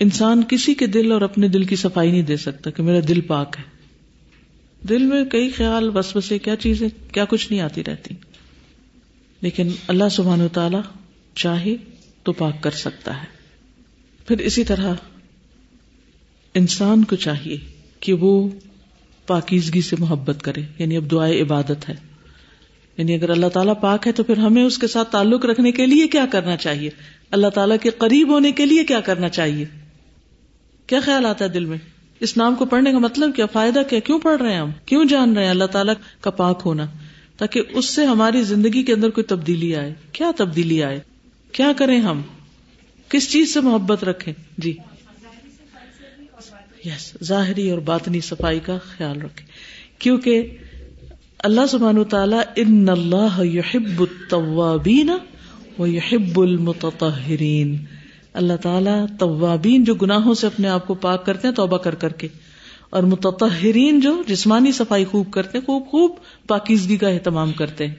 انسان 0.00 0.42
کسی 0.48 0.74
کے 0.74 0.86
دل 0.86 1.12
اور 1.12 1.22
اپنے 1.22 1.48
دل 1.48 1.64
کی 1.64 1.76
صفائی 1.76 2.10
نہیں 2.10 2.22
دے 2.22 2.36
سکتا 2.36 2.70
کہ 2.70 2.82
میرا 2.82 3.00
دل 3.08 3.20
پاک 3.20 3.56
ہے۔ 3.58 3.64
دل 4.88 5.02
میں 5.02 5.24
کئی 5.24 5.50
خیال 5.50 5.90
بس 5.90 6.16
بسے 6.16 6.38
کیا 6.38 6.56
چیزیں، 6.56 6.88
کیا 7.12 7.24
کچھ 7.24 7.52
نہیں 7.52 7.62
آتی 7.62 7.84
رہتی۔ 7.84 8.14
لیکن 9.40 9.68
اللہ 9.88 10.08
سبحان 10.10 10.40
و 10.40 10.48
تعالی 10.48 10.76
چاہے 11.34 11.76
تو 12.22 12.32
پاک 12.32 12.62
کر 12.62 12.70
سکتا 12.70 13.20
ہے۔ 13.20 13.26
پھر 14.26 14.38
اسی 14.38 14.64
طرح 14.64 14.94
انسان 16.54 17.04
کو 17.04 17.16
چاہیے 17.16 17.58
کہ 18.00 18.12
وہ 18.12 18.48
پاکیزگی 19.26 19.80
سے 19.80 19.96
محبت 19.98 20.42
کرے 20.42 20.62
یعنی 20.78 20.96
اب 20.96 21.10
دعائیں 21.10 21.42
عبادت 21.42 21.88
ہے۔ 21.88 21.94
یعنی 22.96 23.14
اگر 23.14 23.30
اللہ 23.30 23.46
تعالیٰ 23.46 23.74
پاک 23.80 24.06
ہے 24.06 24.12
تو 24.12 24.22
پھر 24.22 24.36
ہمیں 24.36 24.64
اس 24.64 24.78
کے 24.78 24.86
ساتھ 24.86 25.12
تعلق 25.12 25.44
رکھنے 25.44 25.72
کے 25.72 25.86
لیے 25.86 26.08
کیا 26.08 26.26
کرنا 26.32 26.56
چاہیے؟ 26.56 26.90
اللہ 27.30 27.46
تعالیٰ 27.46 27.76
کے 27.82 27.90
قریب 27.90 28.28
ہونے 28.28 28.52
کے 28.52 28.66
لیے 28.66 28.84
کیا 28.84 29.00
کرنا 29.00 29.28
چاہیے؟ 29.28 29.64
کیا 30.88 31.00
خیال 31.00 31.26
آتا 31.26 31.44
ہے 31.44 31.50
دل 31.50 31.64
میں؟ 31.64 31.78
اس 32.20 32.36
نام 32.36 32.54
کو 32.54 32.64
پڑھنے 32.64 32.92
کا 32.92 32.98
مطلب 32.98 33.36
کیا؟ 33.36 33.46
فائدہ 33.46 33.80
کیا؟ 33.90 33.98
کیوں 33.98 34.18
پڑھ 34.18 34.42
رہے 34.42 34.52
ہیں 34.52 34.60
ہم؟ 34.60 34.70
کیوں 34.86 35.04
جان 35.04 35.34
رہے 35.34 35.42
ہیں 35.42 35.50
اللہ 35.50 35.64
تعالیٰ 35.64 35.94
کا 36.20 36.30
پاک 36.30 36.62
ہونا؟ 36.64 36.86
تاکہ 37.36 37.62
اس 37.70 37.84
سے 37.84 38.04
ہماری 38.04 38.42
زندگی 38.42 38.82
کے 38.82 38.92
اندر 38.92 39.10
کوئی 39.10 39.24
تبدیلی 39.24 39.76
آئے۔ 39.76 39.94
کیا 40.12 40.30
تبدیلی 40.36 40.82
آئے؟ 40.82 41.00
کیا 41.52 41.72
کریں 41.76 42.00
ہم؟ 42.00 42.22
کس 43.08 43.32
چیز 43.32 43.54
سے 43.54 43.60
محبت 43.60 44.04
رکھیں؟ 44.04 44.34
جی۔ 44.58 44.76
یس 46.84 47.16
ظاہری 47.24 47.70
اور 47.70 47.78
باطنی 47.78 48.20
صفائی 48.20 48.60
کا 48.60 48.78
خیال 48.82 49.20
رکھے 49.20 49.44
کیونکہ 49.98 50.56
اللہ 51.38 51.60
سبحان 51.68 52.04
تعالیٰ 52.04 52.40
ان 52.56 52.88
اللہ 52.88 53.44
یحب 53.44 54.00
التوابین 54.00 55.10
و 55.78 55.86
یحب 55.86 56.40
المتطہرین۔ 56.40 57.76
اللہ 58.38 58.56
تعالیٰ 58.62 59.06
طوابین 59.18 59.84
جو 59.84 59.94
گناہوں 59.94 60.34
سے 60.34 60.46
اپنے 60.46 60.68
آپ 60.68 60.86
کو 60.86 60.94
پاک 60.94 61.26
کرتے 61.26 61.48
ہیں، 61.48 61.54
توبہ 61.54 61.78
کر 61.78 61.94
کر 61.94 62.08
کے۔ 62.08 62.28
اور 62.90 63.02
متطہرین 63.02 64.00
جو 64.00 64.22
جسمانی 64.26 64.72
صفائی 64.72 65.04
خوب 65.04 65.30
کرتے 65.30 65.58
ہیں، 65.58 65.64
خوب 65.64 65.82
خوب 65.90 66.10
پاکیزگی 66.46 66.96
کا 66.96 67.08
اہتمام 67.08 67.52
کرتے 67.52 67.86
ہیں۔ 67.86 67.94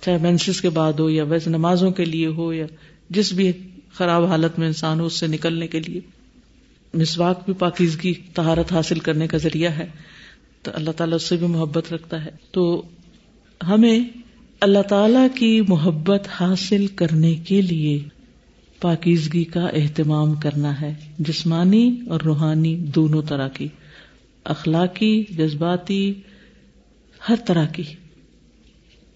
چاہے 0.00 0.18
مینسس 0.18 0.60
کے 0.60 0.70
بعد 0.70 0.92
ہو 0.92 1.10
یا 1.10 1.24
ویسے 1.24 1.50
نمازوں 1.50 1.90
کے 1.90 2.04
لیے 2.04 2.26
ہو 2.26 2.52
یا 2.52 2.66
جس 3.10 3.32
بھی 3.32 3.52
خراب 3.92 4.24
حالت 4.24 4.58
میں 4.58 4.66
انسان 4.66 5.00
ہو، 5.00 5.06
اس 5.06 5.12
سے 5.12 5.26
نکلنے 5.26 5.66
کے 5.66 5.80
لیے۔ 5.80 6.00
مسواک 6.94 7.40
بھی 7.44 7.52
پاکیزگی 7.52 8.12
تہارت 8.34 8.72
حاصل 8.72 8.98
کرنے 8.98 9.26
کا 9.26 9.38
ذریعہ 9.38 9.70
ہے۔ 9.70 9.86
تو 10.62 10.70
اللہ 10.74 10.90
تعالیٰ 10.90 11.14
اس 11.14 11.22
سے 11.22 11.36
بھی 11.36 11.46
محبت 11.46 11.92
رکھتا 11.92 12.24
ہے۔ 12.24 12.30
تو 12.50 12.82
ہمیں 13.68 14.00
اللہ 14.60 14.82
تعالی 14.88 15.38
کی 15.38 15.60
محبت 15.68 16.28
حاصل 16.40 16.86
کرنے 16.86 17.34
کے 17.34 17.62
لیے 17.62 18.19
پاکیزگی 18.80 19.44
کا 19.44 19.66
اہتمام 19.66 20.34
کرنا 20.34 20.80
ہے، 20.80 20.94
جسمانی 21.18 22.00
اور 22.08 22.20
روحانی 22.20 22.76
دونوں 22.76 23.22
طرح 23.22 23.48
کی، 23.48 23.68
اخلاقی، 24.44 25.24
جذباتی، 25.30 26.14
ہر 27.28 27.34
طرح 27.46 27.66
کی۔ 27.66 27.82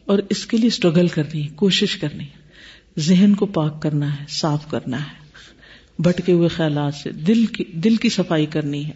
اور 0.05 0.19
اس 0.31 0.47
کے 0.47 0.57
لیے 0.57 0.67
اسٹرگل 0.67 1.09
کرنی 1.09 1.43
ہے 1.43 1.49
کوشش 1.49 1.97
کرنی۔ 1.97 2.25
ہے 2.25 2.45
ذہن 2.99 3.35
کو 3.35 3.47
پاک 3.47 3.83
کرنا 3.83 4.21
ہے، 4.21 4.25
صاف 4.29 4.71
کرنا 4.71 5.01
ہے۔ 5.01 5.25
بھٹکے 5.99 6.33
ہوئے 6.33 6.49
خیالات 6.49 6.95
سے 6.95 7.13
دل 7.13 7.47
کی 7.47 7.65
دل 7.65 7.97
کی 7.97 8.09
صفائی 8.09 8.47
کرنی 8.47 8.85
ہے۔ 8.85 8.93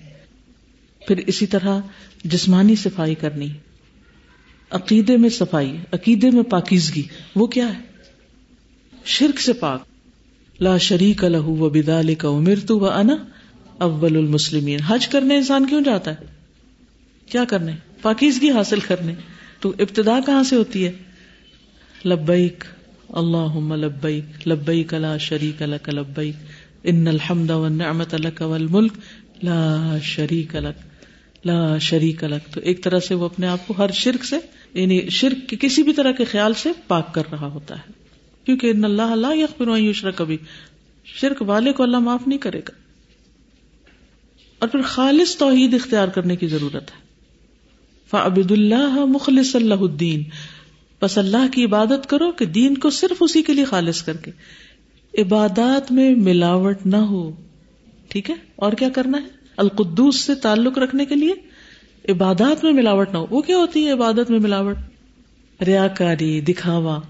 پھر 1.09 1.17
اسی 1.17 1.47
طرح 1.47 1.81
جسمانی 2.25 2.77
صفائی 2.77 3.15
کرنی۔ 3.15 3.49
عقیدے 4.71 5.17
میں 5.17 5.29
صفائی، 5.29 5.77
عقیدے 5.93 6.31
میں 6.31 6.43
پاکیزگی، 6.43 7.03
وہ 7.37 7.47
کیا 7.47 7.75
ہے؟ 7.75 7.81
شرک 9.05 9.41
سے 9.41 9.53
پاک۔ 9.53 9.98
لا 10.61 10.79
شریک 10.79 11.25
لہو 11.25 11.57
و 11.57 11.69
بدال 11.69 12.15
کا 12.15 12.29
امر 12.29 12.55
تو 12.67 12.91
انا 12.91 13.17
اول 13.79 14.17
المسلمین۔ 14.17 14.81
حج 14.87 15.09
کرنے 15.09 15.37
انسان 15.37 15.67
کیوں 15.67 15.81
جاتا 15.81 16.11
ہے؟ 16.11 16.27
کیا 17.27 17.45
کرنے؟ 17.45 17.73
پاکیزگی 18.03 18.51
حاصل 18.51 18.81
کرنے۔ 18.81 19.13
تو 19.61 19.73
ابتدا 19.79 20.19
کہاں 20.27 20.43
سے 20.43 20.57
ہوتی 20.57 20.87
ہے؟ 20.87 20.93
لبیک۔ 22.05 22.65
اللہ 23.09 23.75
لبیک۔ 23.75 24.49
لبیک 24.49 24.95
لا 24.95 25.17
شریک 25.17 25.63
لک 25.63 25.89
لبیک۔ 25.89 26.35
ان 26.85 27.09
الحمد 27.09 27.51
والنعمت 27.51 28.15
لک 28.15 28.43
والملک 28.43 28.93
لا 29.43 29.97
شریک 30.03 30.57
لک۔ 30.57 31.07
لا 31.47 31.79
شریک 31.79 32.25
لک۔ 32.25 32.55
تو 32.55 32.61
ایک 32.61 32.85
طرح 32.85 33.01
سے 33.01 33.15
وہ 33.15 33.25
اپنے 33.25 33.47
آپ 33.47 33.67
کو 33.67 33.75
ہر 33.79 33.91
شرک 33.91 34.25
سے 34.25 34.37
یعنی 34.75 35.09
شرک 35.09 35.55
کسی 35.61 35.83
بھی 35.83 35.93
طرح 35.93 36.13
کے 36.13 36.25
خیال 36.25 36.55
سے 36.55 36.69
پاک 36.87 37.15
کر 37.15 37.23
رہا 37.33 37.47
ہوتا 37.47 37.77
ہے۔ 37.77 38.08
کیونکہ 38.49 38.71
ان 38.71 38.85
اللہ 38.85 39.03
اللہ 39.03 39.37
یقبر 39.37 39.79
یوشرا 39.79 40.11
کبھی 40.11 40.37
شرک 41.05 41.43
والے 41.43 41.73
کو 41.73 41.83
اللہ 41.83 41.97
معاف 41.97 42.29
نہیں 42.29 42.39
کرے 42.39 42.59
گا۔ 42.59 42.71
اور 44.59 44.69
پھر 44.69 44.83
خالص 44.83 45.37
توحید 45.37 45.75
اختیار 45.75 46.09
کرنے 46.09 46.37
کی 46.37 46.47
ضرورت 46.47 46.91
ہے۔ 46.91 47.01
فعبد 48.11 48.51
اللہ 48.51 49.05
مخلص 49.05 49.57
اللہ 49.57 49.75
الدین۔ 49.75 50.23
بس 51.03 51.19
اللہ 51.19 51.49
کی 51.53 51.65
عبادت 51.65 52.07
کرو 52.09 52.33
کہ 52.33 52.45
دین 52.45 52.79
کو 52.79 52.91
صرف 52.91 53.17
اسی 53.21 53.43
کے 53.43 53.55
لیے 53.55 53.65
خالص 53.65 54.03
کر 54.03 54.17
کے۔ 54.17 54.31
عبادات 55.19 55.93
میں 55.93 56.15
ملاوٹ 56.15 56.87
نہ 56.87 56.97
ہو۔ 56.97 57.31
ٹھیک 58.09 58.31
ہے؟ 58.31 58.35
اور 58.57 58.73
کیا 58.73 58.89
کرنا 58.89 59.19
ہے؟ 59.23 59.29
القدوس 59.57 60.21
سے 60.21 60.35
تعلق 60.35 60.79
رکھنے 60.79 61.05
کے 61.05 61.15
لیے۔ 61.15 61.35
عبادات 62.13 62.65
میں 62.65 62.73
ملاوٹ 62.73 63.13
نہ 63.13 63.19
ہو۔ 63.19 63.27
وہ 63.31 63.43
کیا 63.43 63.57
ہوتی 63.57 63.87
ہے 63.87 63.93
عبادت 63.93 64.31
میں 64.31 64.39
ملاوٹ؟ 64.39 64.77
ریا 65.67 65.89
کاری، 65.89 66.41
دکھاوا۔ 66.41 67.01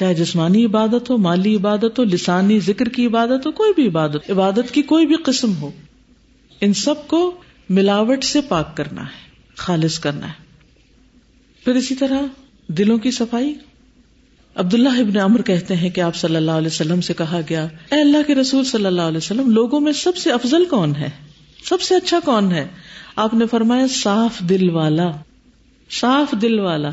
چاہے 0.00 0.14
جسمانی 0.14 0.64
عبادت 0.64 1.10
ہو، 1.10 1.16
مالی 1.16 1.56
عبادت 1.56 1.98
ہو، 1.98 2.04
لسانی 2.04 2.60
ذکر 2.60 2.88
کی 2.88 3.06
عبادت 3.06 3.46
ہو، 3.46 3.52
کوئی 3.52 3.72
بھی 3.74 3.86
عبادت 3.86 4.30
عبادت 4.30 4.70
کی 4.72 4.82
کوئی 4.82 5.06
بھی 5.06 5.14
قسم 5.14 5.56
ہو، 5.56 5.70
ان 6.60 6.72
سب 6.72 7.08
کو 7.08 7.40
ملاوٹ 7.68 8.24
سے 8.24 8.40
پاک 8.40 8.76
کرنا 8.76 9.02
ہے، 9.02 9.30
خالص 9.56 9.98
کرنا 9.98 10.28
ہے۔ 10.28 10.44
پھر 11.64 11.74
اسی 11.74 11.94
طرح 11.94 12.22
دلوں 12.66 12.98
کی 12.98 13.10
صفائی۔ 13.10 13.54
عبداللہ 14.54 15.00
ابن 15.00 15.16
عمر 15.16 15.42
کہتے 15.42 15.76
ہیں 15.76 15.90
کہ 15.90 16.00
آپ 16.00 16.16
صلی 16.16 16.36
اللہ 16.36 16.50
علیہ 16.50 16.66
وسلم 16.66 17.00
سے 17.00 17.14
کہا 17.14 17.40
گیا، 17.48 17.64
اے 17.64 18.00
اللہ 18.00 18.16
کے 18.26 18.34
رسول 18.34 18.64
صلی 18.64 18.86
اللہ 18.86 19.02
علیہ 19.02 19.18
وسلم، 19.18 19.50
لوگوں 19.50 19.80
میں 19.80 19.92
سب 19.92 20.16
سے 20.16 20.32
افضل 20.32 20.64
کون 20.64 20.96
ہے؟ 20.96 21.10
سب 21.64 21.80
سے 21.80 21.94
اچھا 21.94 22.18
کون 22.24 22.52
ہے؟ 22.52 22.68
آپ 23.16 23.34
نے 23.34 23.46
فرمایا، 23.46 23.86
صاف 23.90 24.40
دل 24.40 24.70
والا۔ 24.70 25.10
صاف 25.90 26.34
دل 26.42 26.58
والا۔ 26.58 26.90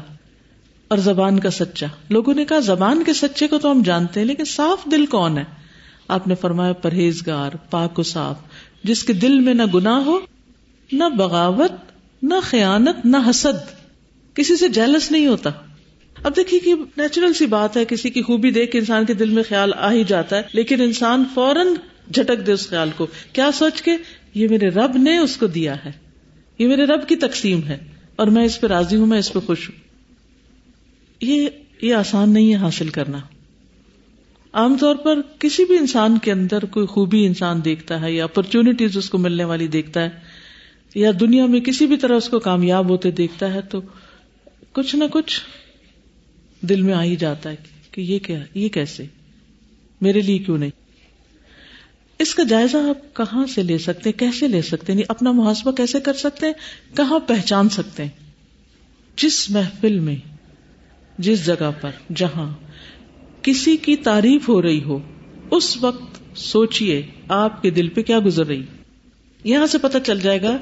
اور 0.88 0.98
زبان 0.98 1.40
کا 1.40 1.50
سچا۔ 1.50 1.88
لوگوں 2.10 2.34
نے 2.34 2.46
کہا، 2.46 2.60
زبان 2.60 3.04
کے 3.04 3.14
سچے 3.14 3.48
کو 3.48 3.60
تو 3.60 3.72
ہم 3.72 3.82
جانتے 3.82 4.20
ہیں، 4.20 4.28
لیکن 4.28 4.46
صاف 4.46 4.92
دل 4.92 5.06
کون 5.06 5.38
ہے؟ 5.38 5.44
آپ 6.08 6.28
نے 6.28 6.36
فرمایا، 6.36 6.74
پرہیزگار، 6.74 7.52
پاک 7.70 8.00
و 8.00 8.04
صاف، 8.04 8.36
جس 8.84 9.04
کے 9.04 9.14
دل 9.14 9.40
میں 9.40 9.54
نہ 9.54 9.64
گنا 9.74 10.04
ہو، 10.06 10.20
نہ 10.92 11.04
بغاوت، 11.18 11.72
نہ 12.24 12.34
خیانت، 12.44 13.06
نہ 13.06 13.18
حسد۔ 13.30 13.78
کسی 14.36 14.56
سے 14.56 14.68
جیلس 14.68 15.12
نہیں 15.12 15.28
ہوتا۔ 15.28 15.50
اب 16.24 16.36
دیکھیے 16.36 16.60
کہ 16.60 16.74
نیچرل 16.98 17.34
سی 17.34 17.46
بات 17.46 17.78
ہے، 17.78 17.86
کسی 17.86 18.10
کی 18.10 18.22
خوبی 18.22 18.52
دیکھ 18.52 18.72
کے 18.72 18.80
انسان 18.80 19.06
کے 19.06 19.14
دل 19.14 19.30
میں 19.30 19.44
خیال 19.50 19.72
آ 19.78 19.92
ہی 19.92 20.04
جاتا 20.04 20.36
ہے، 20.38 20.42
لیکن 20.54 20.82
انسان 20.82 21.24
فوراً 21.34 21.68
جھٹک 22.14 22.48
دے 22.48 22.52
اس 22.52 22.70
خیال 22.70 22.90
کو۔ 22.98 23.08
کیا 23.34 23.50
سوچ 23.54 23.82
کے؟ 23.82 23.92
یہ 24.34 24.48
میرے 24.48 24.70
رب 24.70 24.98
نے 24.98 25.18
اس 25.18 25.38
کو 25.38 25.48
دیا 25.48 25.76
ہے۔ 25.86 25.92
یہ 26.60 26.68
میرے 26.68 26.86
رب 26.86 27.08
کی 27.08 27.16
تقسیم 27.16 27.64
ہے 27.64 27.78
اور 28.16 28.28
میں 28.28 28.46
اس 28.46 28.62
پہ 28.62 28.68
راضی 28.68 28.96
ہوں، 28.96 29.08
میں 29.08 29.20
اس 29.20 29.34
پہ 29.34 29.40
خوش 29.40 29.70
ہوں۔ 29.70 29.87
یہ 31.22 31.50
یہ 31.82 31.96
آسان 31.96 32.34
نہیں 32.34 32.50
ہے 32.50 32.56
حاصل 32.56 32.90
کرنا۔ 32.90 33.20
عام 34.54 34.78
طور 34.78 34.96
پر 34.96 35.22
کسی 35.40 35.66
بھی 35.66 35.78
انسان 35.78 36.18
کے 36.18 36.32
اندر 36.32 36.66
کوئی 36.66 36.88
خوبی 36.88 37.26
انسان 37.26 37.66
دیکھتا 37.66 38.02
ہے 38.02 38.12
یا 38.12 38.24
اپرچونٹیز 38.24 38.98
اس 38.98 39.10
کو 39.10 39.18
ملنے 39.18 39.44
والی 39.44 39.68
دیکھتا 39.68 40.04
ہے 40.04 40.10
یا 40.96 41.12
دنیا 41.20 41.46
میں 41.46 41.60
کسی 41.60 41.86
بھی 41.86 41.98
طرح 41.98 42.16
اس 42.16 42.30
کو 42.30 42.40
کامیاب 42.40 42.90
ہوتے 42.90 43.12
دیکھتا 43.12 43.54
ہے 43.54 43.62
تو 43.62 43.82
کچھ 44.74 44.96
نہ 44.96 45.04
کچھ 45.12 45.42
دل 46.62 46.82
میں 46.82 46.94
آ 46.94 47.04
ہی 47.04 47.16
جاتا 47.16 47.50
ہے 47.50 47.56
کہ 47.92 48.02
یہ 48.02 48.20
کیا، 48.20 48.40
یہ 48.54 48.70
کیسے؟ 48.70 49.06
میرے 50.02 50.22
لیے 50.22 50.38
کیوں 50.38 50.58
نہیں؟ 50.58 50.70
اس 52.20 52.36
کا 52.36 52.44
جائزہ 52.44 52.78
آپ 52.78 53.16
کہاں 53.16 53.46
سے 53.46 53.64
لے 53.64 53.78
سکتے، 53.78 54.12
کیسے 54.12 54.48
لے 54.48 54.62
سکتے؟ 54.62 54.94
ہیں 54.94 55.02
اپنا 55.10 55.32
محاسبہ 55.32 55.72
کیسے 55.72 56.00
کر 56.00 56.14
سکتے 56.14 56.46
ہیں؟ 56.46 56.54
کہاں 56.96 57.20
پہچان 57.20 57.70
سکتے 57.70 58.04
ہیں؟ 58.04 58.10
جس 59.16 59.50
محفل 59.50 60.00
میں 60.00 60.37
جس 61.18 61.46
جگہ 61.46 61.72
پر 61.82 61.90
جہاں 62.16 62.54
کسی 63.42 63.78
کی 63.78 63.96
تعریف 63.96 64.50
ہو 64.50 64.62
رہی 64.62 64.84
ہو، 64.84 65.00
اس 65.52 65.84
وقت 65.84 66.38
سوچئے 66.38 67.02
آپ 67.28 67.62
کے 67.62 67.70
دل 67.70 67.88
پہ 67.88 68.02
کیا 68.02 68.20
گزر 68.26 68.48
رہی۔ 68.48 68.64
یہاں 69.44 69.68
سے 69.68 69.78
پتہ 69.78 69.98
چل 70.06 70.20
جائے 70.20 70.42
گا 70.42 70.58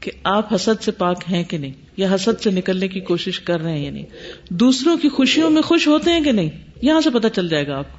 کہ 0.00 0.10
آپ 0.24 0.54
حسد 0.54 0.82
سے 0.82 0.90
پاک 0.90 1.22
ہیں 1.30 1.44
کہ 1.44 1.58
نہیں، 1.58 1.72
یا 1.96 2.14
حسد 2.14 2.42
سے 2.42 2.50
نکلنے 2.50 2.88
کی 2.88 3.00
کوشش 3.00 3.40
کر 3.40 3.60
رہے 3.60 3.78
ہیں 3.78 3.84
یا 3.84 3.90
نہیں۔ 3.90 4.06
دوسروں 4.50 4.96
کی 4.96 5.08
خوشیوں 5.08 5.50
میں 5.50 5.62
خوش 5.62 5.88
ہوتے 5.88 6.10
ہیں 6.10 6.20
کہ 6.20 6.32
نہیں؟ 6.32 6.50
یہاں 6.82 7.00
سے 7.00 7.10
پتہ 7.10 7.28
چل 7.28 7.48
جائے 7.48 7.66
گا 7.66 7.78
آپ 7.78 7.92
کو۔ 7.92 7.98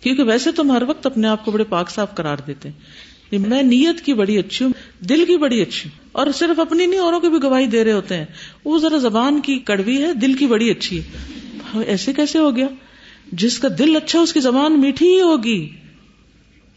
کیونکہ 0.00 0.22
ویسے 0.22 0.52
تم 0.52 0.72
ہر 0.72 0.82
وقت 0.82 1.06
اپنے 1.06 1.28
آپ 1.28 1.44
کو 1.44 1.50
بڑے 1.50 1.64
پاک 1.64 1.90
صاف 1.90 2.14
قرار 2.14 2.36
دیتے 2.46 2.68
ہیں۔ 2.68 2.80
میں 3.32 3.62
نیت 3.62 4.00
کی 4.00 4.14
بڑی 4.14 4.38
اچھی 4.38 4.64
ہوں، 4.64 5.04
دل 5.04 5.24
کی 5.24 5.36
بڑی 5.36 5.62
اچھی 5.62 5.90
ہوں، 5.90 6.08
اور 6.12 6.26
صرف 6.34 6.60
اپنی 6.60 6.86
نہیں، 6.86 7.00
اوروں 7.00 7.20
کی 7.20 7.28
بھی 7.28 7.38
گواہی 7.42 7.66
دے 7.66 7.84
رہے 7.84 7.92
ہوتے 7.92 8.16
ہیں۔ 8.16 8.24
وہ 8.64 8.78
ذرا 8.78 8.96
زبان 8.96 9.40
کی 9.40 9.58
کڑوی 9.58 10.02
ہے، 10.02 10.14
دل 10.14 10.34
کی 10.34 10.46
بڑی 10.46 10.70
اچھی 10.70 10.98
ہے۔ 10.98 11.36
ایسے 11.86 12.12
کیسے 12.12 12.38
ہو 12.38 12.56
گیا؟ 12.56 12.66
جس 13.32 13.58
کا 13.58 13.68
دل 13.78 13.96
اچھا 13.96 14.20
اس 14.20 14.32
کی 14.32 14.40
زبان 14.40 14.80
میٹھی 14.80 15.08
ہی 15.08 15.20
ہوگی۔ 15.20 15.68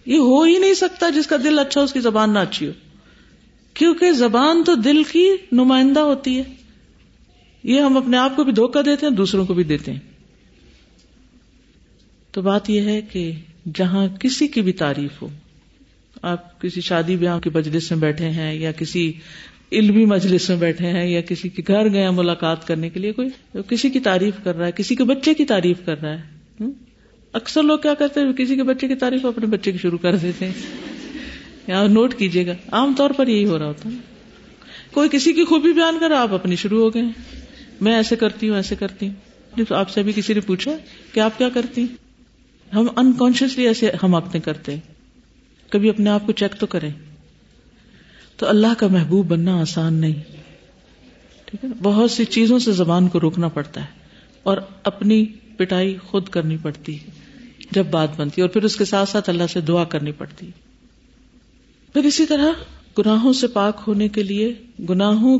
یہ 0.05 0.17
ہو 0.17 0.43
ہی 0.43 0.59
نہیں 0.59 0.73
سکتا 0.73 1.09
جس 1.09 1.27
کا 1.27 1.37
دل 1.37 1.59
اچھا 1.59 1.81
اس 1.81 1.93
کی 1.93 1.99
زبان 1.99 2.33
نہ 2.33 2.39
اچھی 2.39 2.67
ہو۔ 2.67 2.71
کیونکہ 3.73 4.11
زبان 4.11 4.63
تو 4.63 4.75
دل 4.75 5.03
کی 5.03 5.31
نمائندہ 5.51 5.99
ہوتی 5.99 6.37
ہے۔ 6.37 6.43
یہ 7.63 7.81
ہم 7.81 7.97
اپنے 7.97 8.17
آپ 8.17 8.35
کو 8.35 8.43
بھی 8.43 8.51
دھوکہ 8.51 8.81
دیتے 8.81 9.05
ہیں، 9.05 9.13
دوسروں 9.13 9.45
کو 9.45 9.53
بھی 9.53 9.63
دیتے 9.63 9.93
ہیں۔ 9.93 9.99
تو 12.31 12.41
بات 12.41 12.69
یہ 12.69 12.81
ہے 12.81 13.01
کہ 13.01 13.31
جہاں 13.75 14.07
کسی 14.07 14.47
کی 14.47 14.61
بھی 14.61 14.73
تعریف 14.73 15.21
ہو 15.21 15.27
آپ 16.21 16.61
کسی 16.61 16.81
شادی 16.81 17.15
بیاہ 17.15 17.39
کی 17.39 17.49
مجلس 17.53 17.91
میں 17.91 17.99
بیٹھے 17.99 18.29
ہیں 18.29 18.53
یا 18.53 18.71
کسی 18.71 19.13
علمی 19.71 20.05
مجلس 20.05 20.49
میں 20.49 20.57
بیٹھے 20.57 20.87
ہیں 20.87 21.09
یا 21.09 21.21
کسی 21.21 21.49
کے 21.49 21.61
گھر 21.67 21.93
گئے 21.93 22.09
ملاقات 22.09 22.67
کرنے 22.67 22.89
کے 22.89 22.99
لیے، 22.99 23.11
کوئی 23.11 23.29
کسی 23.67 23.89
کی 23.89 23.99
تعریف 23.99 24.33
کر 24.43 24.55
رہا 24.55 24.67
ہے، 24.67 24.71
کسی 24.71 24.95
کے 24.95 25.03
بچے 25.03 25.33
کی 25.33 25.45
تعریف 25.45 25.77
کر 25.85 26.01
رہا 26.01 26.19
ہے 26.19 26.39
اکثر 27.33 27.63
لوگ 27.63 27.79
کیا 27.79 27.93
کرتے 27.93 28.19
ہیں؟ 28.19 28.33
کسی 28.33 28.55
کے 28.55 28.63
بچے 28.63 28.87
کی 28.87 28.95
تعریف 28.95 29.25
اپنے 29.25 29.45
بچے 29.45 29.71
کی 29.71 29.77
شروع 29.77 29.97
کر 29.97 30.15
دیتے 30.15 30.45
ہیں۔ 30.45 30.53
یا 31.67 31.87
نوٹ 31.87 32.15
کیجیے 32.15 32.47
گا، 32.47 32.53
عام 32.71 32.93
طور 32.97 33.09
پر 33.09 33.27
یہی 33.27 33.45
ہو 33.45 33.59
رہا 33.59 33.65
ہوتا 33.65 33.89
ہے۔ 33.89 33.95
کوئی 34.93 35.09
کسی 35.11 35.33
کی 35.33 35.43
خوبی 35.43 35.73
بیان 35.73 35.97
کر 35.99 36.11
آپ 36.11 36.33
اپنی 36.33 36.55
شروع 36.55 36.81
ہو 36.81 36.93
گئے 36.93 37.03
میں 37.81 37.95
ایسے 37.95 38.15
کرتی 38.15 38.49
ہوں، 38.49 38.55
ایسے 38.55 38.75
کرتی 38.75 39.07
ہوں۔ 39.07 39.29
آپ 39.69 39.89
سے 39.89 40.01
ابھی 40.01 40.13
کسی 40.15 40.33
نے 40.33 40.39
پوچھا 40.39 40.71
کہ 41.13 41.19
آپ 41.19 41.37
کیا 41.37 41.49
کرتی 41.49 41.85
ہم 42.73 42.87
انکانشیسلی 42.95 43.67
ایسے 43.67 43.91
ہم 44.03 44.15
اپنے 44.15 44.39
کرتے 44.39 44.77
کبھی 45.69 45.89
اپنے 45.89 46.09
آپ 46.09 46.21
کو 46.25 46.31
چیک 46.31 46.59
تو 46.59 46.67
کریں۔ 46.67 46.91
تو 48.37 48.47
اللہ 48.47 48.73
کا 48.77 48.87
محبوب 48.87 49.27
بننا 49.27 49.61
آسان 49.61 49.93
نہیں۔ 49.93 50.13
ٹھیک 51.45 51.65
ہے 51.65 51.69
بہت 51.81 52.11
سی 52.11 52.25
چیزوں 52.25 52.59
سے 52.59 52.71
زبان 52.71 53.07
کو 53.07 53.19
روکنا 53.19 53.47
پڑتا 53.47 53.81
ہے 53.81 53.87
اور 54.43 54.57
اپنی 54.83 55.25
پٹائی 55.57 55.97
خود 56.03 56.29
کرنی 56.29 56.57
پڑتی 56.61 56.99
ہے۔ 56.99 57.09
جب 57.71 57.85
بات 57.85 58.09
بنتی 58.17 58.41
ہے 58.41 58.43
اور 58.43 58.49
پھر 58.49 58.63
اس 58.63 58.75
کے 58.75 58.85
ساتھ 58.85 59.09
ساتھ 59.09 59.29
اللہ 59.29 59.47
سے 59.47 59.61
دعا 59.61 59.83
کرنی 59.83 60.11
پڑتی 60.11 60.45
ہے۔ 60.45 60.51
پھر 61.93 62.03
اسی 62.03 62.25
طرح 62.25 62.51
گناہوں 62.97 63.33
سے 63.33 63.47
پاک 63.47 63.81
ہونے 63.87 64.07
کے 64.07 64.23
لیے 64.23 64.53
گناہوں 64.89 65.39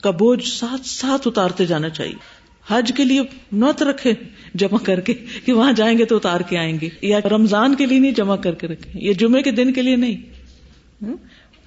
کا 0.00 0.10
بوجھ 0.10 0.48
ساتھ 0.48 0.86
ساتھ 0.86 1.28
اتارتے 1.28 1.66
جانا 1.66 1.88
چاہیے۔ 1.88 2.39
حج 2.68 2.92
کے 2.96 3.04
لیے 3.04 3.20
نوت 3.52 3.82
رکھے، 3.82 4.14
جمع 4.54 4.78
کر 4.78 5.00
کے، 5.00 5.14
کہ 5.44 5.52
وہاں 5.52 5.72
جائیں 5.72 5.98
گے 5.98 6.04
تو 6.04 6.16
اتار 6.16 6.40
کے 6.40 6.58
آئیں 6.58 6.78
گے، 6.80 6.88
یا 7.02 7.18
رمضان 7.30 7.74
کے 7.74 7.86
لیے 7.86 7.98
نہیں، 7.98 8.12
جمع 8.12 8.36
کر 8.36 8.54
کے 8.54 8.66
رکھے 8.66 8.90
یہ 8.94 9.12
جمعے 9.12 9.42
کے 9.42 9.50
دن 9.50 9.72
کے 9.72 9.82
لیے 9.82 9.96
نہیں۔ 9.96 10.16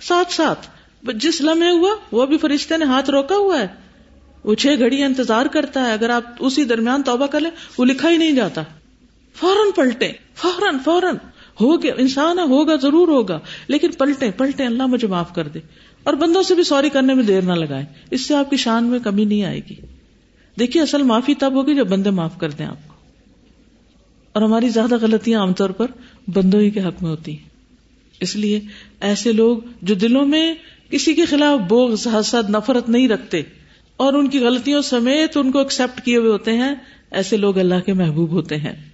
ساتھ 0.02 0.34
ساتھ، 0.34 0.68
جس 1.16 1.42
لمحے 1.42 1.70
ہوا، 1.70 1.96
وہ 2.12 2.26
بھی 2.26 2.38
فرشتے 2.38 2.78
نے 2.78 2.86
ہاتھ 2.86 3.10
روکا 3.10 3.36
ہوا 3.36 3.60
ہے۔ 3.60 3.68
وہ 4.44 4.56
چھ 4.56 4.68
گھڑی 4.80 5.04
انتظار 5.04 5.46
کرتا 5.46 5.86
ہے، 5.86 5.94
اگر 5.94 6.10
آپ 6.10 6.24
اسی 6.40 6.64
درمیان 6.64 7.04
توبہ 7.04 7.28
کر 7.28 7.40
لیں، 7.40 7.52
وہ 7.78 7.86
لکھا 7.86 8.10
ہی 8.10 8.18
نہیں 8.18 8.32
جاتا۔ 8.32 8.62
فوراً 9.36 9.72
پلٹے 9.76 10.12
فوراً 10.36 10.78
فوراً۔ 10.86 11.16
ہو 11.62 11.84
گیا 11.84 11.94
انسان 11.98 12.40
ہوگا، 12.40 12.76
ضرور 12.76 13.08
ہوگا، 13.08 13.40
لیکن 13.68 13.92
پلٹے 13.92 14.32
پلٹے 14.32 14.66
اللہ 14.66 14.86
مجھے 14.86 15.08
معاف 15.08 15.36
کر 15.36 15.48
دے۔ 15.48 15.60
اور 16.04 16.14
بندوں 16.14 16.44
سے 16.44 16.56
بھی 16.56 16.64
سوری 16.64 16.90
کرنے 16.90 17.14
میں 17.14 17.24
دیر 17.24 17.42
نہ 17.42 17.54
لگائے 17.54 17.86
اس 18.12 18.22
سے 18.22 18.36
آپ 18.36 18.50
کی 18.50 18.58
شان 18.58 18.84
میں 18.84 19.00
کمی 19.00 19.26
نہیں 19.26 19.44
آئے 19.44 19.60
گی۔ 19.70 19.76
دیکھیے 20.60 20.84
اصل 20.84 21.04
معافی 21.04 21.36
تب 21.36 21.54
ہوگی 21.54 21.76
جب 21.76 21.88
بندے 21.88 22.10
معاف 22.10 22.38
کر 22.38 22.50
دیں 22.50 22.66
آپ 22.66 22.88
کو۔ 22.88 22.94
اور 24.34 24.42
ہماری 24.42 24.70
زیادہ 24.70 24.98
غلطیاں 25.02 25.40
عام 25.40 25.54
طور 25.54 25.70
پر 25.70 25.88
بندوں 26.28 26.60
ہی 26.60 26.70
کے 26.70 26.80
حق 26.80 27.04
میں 27.04 27.12
ہوتی 27.12 27.32
ہیں۔ 27.32 27.50
اس 28.20 28.36
لیے 28.36 28.60
ایسے 29.02 29.32
لوگ 29.32 29.58
جو 29.82 29.96
دلوں 29.96 30.26
میں 30.26 30.54
کسی 30.90 31.14
کے 31.14 31.26
خلاف 31.26 31.60
بوگ 31.60 31.94
حسد، 31.94 32.50
نفرت 32.50 32.90
نہیں 32.90 33.08
رکھتے 33.08 33.42
اور 33.98 34.14
ان 34.14 34.30
کی 34.30 34.40
غلطیوں 34.40 34.82
سمیت 34.82 35.38
ان 35.38 35.52
کو 35.52 35.60
ایکسپٹ 35.60 36.02
کیے 36.02 36.18
ہوئے 36.18 36.32
ہوتے 36.32 36.54
ہیں، 36.54 36.76
ایسے 37.12 37.38
لوگ 37.38 37.60
اللہ 37.60 37.80
کے 37.86 37.94
محبوب 37.94 38.32
ہوتے 38.32 38.58
ہیں۔ 38.58 38.90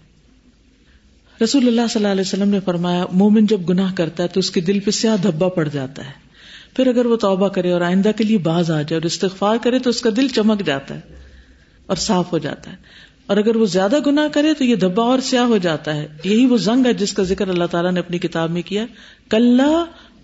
رسول 1.44 1.68
اللہ 1.68 1.82
صلی 1.90 2.00
اللہ 2.00 2.08
علیہ 2.08 2.22
وسلم 2.22 2.50
نے 2.50 2.60
فرمایا، 2.60 3.06
مومن 3.12 3.46
جب 3.46 3.62
گناہ 3.70 3.94
کرتا 3.96 4.24
ہے 4.24 4.28
تو 4.28 4.40
اس 4.40 4.52
کے 4.52 4.62
دل 4.62 4.80
پہ 4.80 4.92
سیاہ 4.92 5.18
دھبا 5.18 5.50
پڑ 5.50 5.68
جاتا 5.68 6.06
ہے۔ 6.06 6.30
پھر 6.76 6.88
اگر 6.88 7.06
وہ 7.06 7.16
توبہ 7.16 7.48
کرے 7.48 7.72
اور 7.72 7.82
آئندہ 7.82 8.12
کے 8.18 8.24
لیے 8.24 8.38
باز 8.38 8.72
آ 8.72 8.82
جائے 8.82 8.96
اور 8.96 9.02
استغفار 9.02 9.58
کرے 9.64 9.80
تو 9.80 9.90
اس 9.90 10.02
کا 10.02 10.10
دل 10.18 10.28
چمک 10.28 10.66
جاتا 10.66 10.96
ہے۔ 10.96 11.29
اور 11.90 11.98
صاف 11.98 12.32
ہو 12.32 12.38
جاتا 12.38 12.72
ہے۔ 12.72 12.76
اور 13.26 13.38
اگر 13.38 13.56
وہ 13.56 13.66
زیادہ 13.66 14.00
گنا 14.06 14.28
کرے 14.28 14.54
تو 14.54 14.64
یہ 14.64 14.76
دبا 14.76 15.04
اور 15.04 15.20
سیاہ 15.20 15.44
ہو 15.44 15.58
جاتا 15.58 15.96
ہے۔ 15.96 16.08
یہی 16.24 16.46
وہ 16.46 16.58
زنگ 16.58 16.86
ہے 16.86 16.94
جس 16.94 17.14
کا 17.14 17.24
ذکر 17.24 17.48
اللہ 17.48 17.66
تعالیٰ 17.72 17.92
نے 17.92 18.00
اپنی 18.00 18.18
کتاب 18.18 18.52
میں 18.52 18.62
کیا۔ 18.62 18.86
کل 19.30 19.62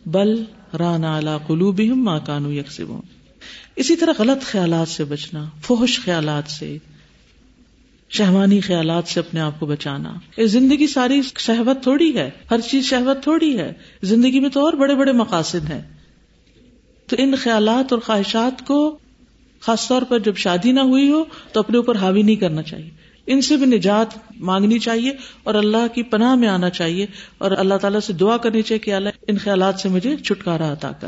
بل 0.05 0.43
رانا 0.79 1.37
قلوب 1.47 1.81
ماں 1.81 2.19
کانو 2.25 2.51
یکسب 2.51 2.93
اسی 3.75 3.95
طرح 3.95 4.13
غلط 4.19 4.43
خیالات 4.45 4.87
سے 4.87 5.03
بچنا 5.03 5.49
فوش 5.63 5.99
خیالات 5.99 6.51
سے، 6.51 6.77
شہوانی 8.09 8.59
خیالات 8.59 9.07
سے 9.07 9.19
اپنے 9.19 9.39
آپ 9.39 9.59
کو 9.59 9.65
بچانا۔ 9.65 10.13
یہ 10.37 10.45
زندگی 10.45 10.87
ساری 10.87 11.21
شہوت 11.39 11.83
تھوڑی 11.83 12.17
ہے، 12.17 12.29
ہر 12.51 12.59
چیز 12.61 12.85
شہوت 12.85 13.23
تھوڑی 13.23 13.57
ہے۔ 13.57 13.73
زندگی 14.03 14.39
میں 14.39 14.49
تو 14.49 14.65
اور 14.65 14.73
بڑے 14.73 14.95
بڑے 14.95 15.11
مقاصد 15.11 15.71
ہیں۔ 15.71 15.81
تو 17.07 17.15
ان 17.19 17.35
خیالات 17.35 17.93
اور 17.93 18.01
خواہشات 18.01 18.67
کو 18.67 18.97
خاص 19.65 19.87
طور 19.87 20.01
پر 20.01 20.19
جب 20.19 20.37
شادی 20.37 20.71
نہ 20.71 20.79
ہوئی 20.79 21.09
ہو 21.11 21.23
تو 21.51 21.59
اپنے 21.59 21.77
اوپر 21.77 21.95
حاوی 21.95 22.21
نہیں 22.21 22.35
کرنا 22.35 22.61
چاہیے۔ 22.61 22.89
ان 23.27 23.41
سے 23.41 23.57
بھی 23.57 23.65
نجات 23.65 24.07
مانگنی 24.35 24.79
چاہیے 24.79 25.11
اور 25.43 25.53
اللہ 25.53 25.95
کی 25.95 26.03
پناہ 26.03 26.35
میں 26.35 26.47
آنا 26.47 26.69
چاہیے 26.69 27.05
اور 27.37 27.51
اللہ 27.51 27.73
تعالیٰ 27.75 27.99
سے 27.99 28.13
دعا 28.13 28.37
کرنی 28.37 28.61
چاہیے 28.61 28.79
کہ 28.79 28.93
اللہ 28.93 29.09
ان 29.27 29.37
خیالات 29.37 29.79
سے 29.79 29.89
مجھے 29.89 30.15
چھٹکارا 30.15 30.73
عطا 30.73 30.91
کر۔ 30.91 31.07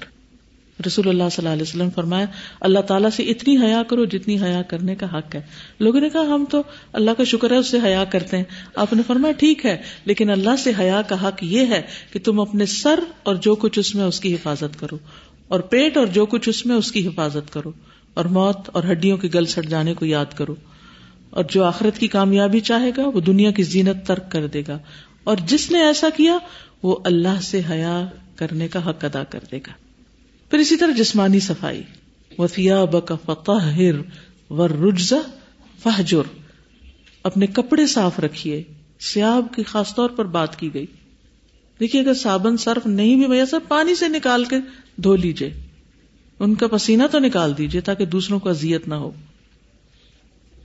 رسول 0.88 1.10
اللہ 1.10 1.24
صلی 1.32 1.46
اللہ 1.46 1.54
علیہ 1.54 1.62
وسلم 1.62 1.90
فرمایا، 1.90 2.26
اللہ 2.62 2.80
تعالیٰ 2.80 3.10
سے 3.10 3.24
اتنی 3.24 3.58
حیا 3.58 3.84
کرو 3.84 4.06
جتنی 4.06 4.42
حیا 4.42 4.62
کرنے 4.62 4.96
کا 4.96 5.18
حق 5.18 5.36
ہے۔ 5.36 5.42
لوگوں 5.80 6.00
نے 6.00 6.10
کہا، 6.10 6.22
ہم 6.22 6.46
تو 6.50 6.64
اللہ 6.94 7.12
کا 7.12 7.24
شکر 7.24 7.52
ہے 7.52 7.58
اس 7.58 7.68
سے 7.68 7.78
حیا 7.84 8.04
کرتے 8.04 8.38
ہیں۔ 8.38 8.44
آپ 8.76 8.94
نے 8.94 9.02
فرمایا، 9.08 9.32
ٹھیک 9.32 9.66
ہے، 9.66 9.78
لیکن 10.06 10.30
اللہ 10.30 10.56
سے 10.56 10.72
حیا 10.80 11.02
کا 11.02 11.28
حق 11.28 11.44
یہ 11.44 11.66
ہے 11.66 11.82
کہ 12.14 12.20
تم 12.20 12.40
اپنے 12.40 12.66
سر 12.66 13.00
اور 13.24 13.36
جو 13.36 13.56
کچھ 13.56 13.80
اس 13.80 13.96
میں 13.96 14.04
اس 14.04 14.20
کی 14.20 14.34
حفاظت 14.34 14.80
کرو۔ 14.80 14.98
اور 15.48 15.60
پیٹ 15.60 15.98
اور 15.98 16.06
جو 16.06 16.26
کچھ 16.26 16.50
اس 16.50 16.66
میں 16.66 16.76
اس 16.76 16.92
کی 16.92 17.08
حفاظت 17.08 17.54
کرو۔ 17.54 17.72
اور 18.18 18.26
موت 18.26 18.70
اور 18.74 18.84
ہڈیوں 18.92 19.18
کے 19.18 19.30
گل 19.34 19.46
سٹ 19.46 19.70
جانے 19.70 19.94
کو 19.94 20.06
یاد 20.06 20.26
کرو۔ 20.36 20.56
اور 21.30 21.44
جو 21.50 21.64
آخرت 21.64 21.98
کی 21.98 22.08
کامیابی 22.08 22.60
چاہے 22.60 22.92
گا، 22.98 23.08
وہ 23.08 23.20
دنیا 23.20 23.52
کی 23.52 23.64
زینت 23.64 24.08
ترک 24.08 24.32
کر 24.32 24.48
دے 24.48 24.64
گا۔ 24.68 24.80
اور 25.24 25.38
جس 25.48 25.72
نے 25.72 25.80
ایسا 25.84 26.08
کیا، 26.18 26.38
وہ 26.84 26.98
اللہ 27.06 27.42
سے 27.42 27.62
حیا 27.70 28.08
کرنے 28.36 28.68
کا 28.68 28.90
حق 28.90 29.06
ادا 29.06 29.24
کر 29.24 29.40
دے 29.52 29.58
گا۔ 29.58 29.72
پھر 30.50 30.60
اسی 30.60 30.78
طرح 30.78 30.92
جسمانی 30.92 31.40
صفائی۔ 31.40 31.84
وفیا 32.38 32.86
بک 32.86 33.14
فتح 33.26 33.80
و 34.50 34.68
رجزا 34.68 35.18
فہجر 35.84 36.40
اپنے 37.24 37.48
کپڑے 37.48 37.88
صاف 37.88 38.20
رکھیے۔ 38.20 38.64
سیاب 39.00 39.46
کی 39.56 39.64
خاص 39.64 39.96
طور 39.96 40.10
پر 40.10 40.26
بات 40.26 40.60
کی 40.60 40.74
گئی۔ 40.74 40.86
دیکھیے، 41.80 42.02
اگر 42.02 42.14
صابن 42.14 42.58
صرف 42.58 42.88
نہیں 42.88 43.16
بھی 43.16 43.28
میسر، 43.28 43.58
پانی 43.68 43.96
سے 43.96 44.08
نکال 44.08 44.46
کے 44.46 44.56
دھو 44.96 45.16
لیجیے 45.16 45.67
ان 46.40 46.56
کا 46.56 46.68
پسینہ 46.68 47.04
تو 47.12 47.20
نکال 47.20 47.58
دیجیے 47.58 47.82
تاکہ 47.82 48.06
دوسروں 48.06 48.40
کو 48.40 48.50
اذیت 48.50 48.88
نہ 48.88 48.96
ہو۔ 48.96 49.12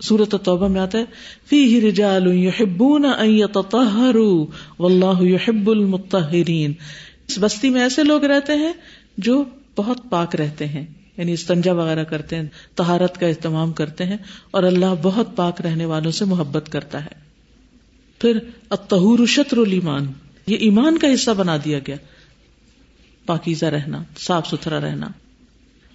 سورت 0.01 0.35
توبہ 0.45 0.69
میں 0.69 0.81
آتا 0.81 0.99
ہے 0.99 1.05
فی 1.47 1.81
رجال 1.81 2.27
یحبون 2.27 3.05
ان 3.05 3.31
یتطہروا 3.31 4.47
واللہ 4.79 5.23
یحب 5.23 5.71
المطہرین۔ 5.71 6.73
اس 7.29 7.39
بستی 7.41 7.69
میں 7.69 7.83
ایسے 7.83 8.03
لوگ 8.03 8.25
رہتے 8.25 8.53
ہیں 8.53 8.73
جو 9.19 9.45
بہت 9.77 9.99
پاک 10.11 10.37
رہتے 10.37 10.67
ہیں 10.67 10.87
یعنی 11.17 11.33
استنجا 11.33 11.73
وغیرہ 11.73 12.05
کرتے 12.05 12.37
ہیں 12.37 12.47
تہارت 12.75 13.21
کا 13.21 13.27
اہتمام 13.27 13.73
کرتے 13.73 14.05
ہیں 14.05 14.17
اور 14.51 14.63
اللہ 14.63 14.95
بہت 15.03 15.37
پاک 15.37 15.61
رہنے 15.61 15.85
والوں 15.85 16.11
سے 16.11 16.25
محبت 16.25 16.73
کرتا 16.73 17.05
ہے۔ 17.05 17.23
پھر 18.19 18.39
الطہور 18.71 19.27
شطر 19.27 19.57
الایمان، 19.57 20.07
یہ 20.47 20.57
ایمان 20.57 20.99
کا 20.99 21.15
حصہ 21.15 21.31
بنا 21.31 21.57
دیا 21.65 21.79
گیا۔ 21.79 21.97
پاکیزہ 23.27 23.67
رہنا، 23.67 24.03
صاف 24.19 24.49
ستھرا 24.49 24.81
رہنا۔ 24.81 25.07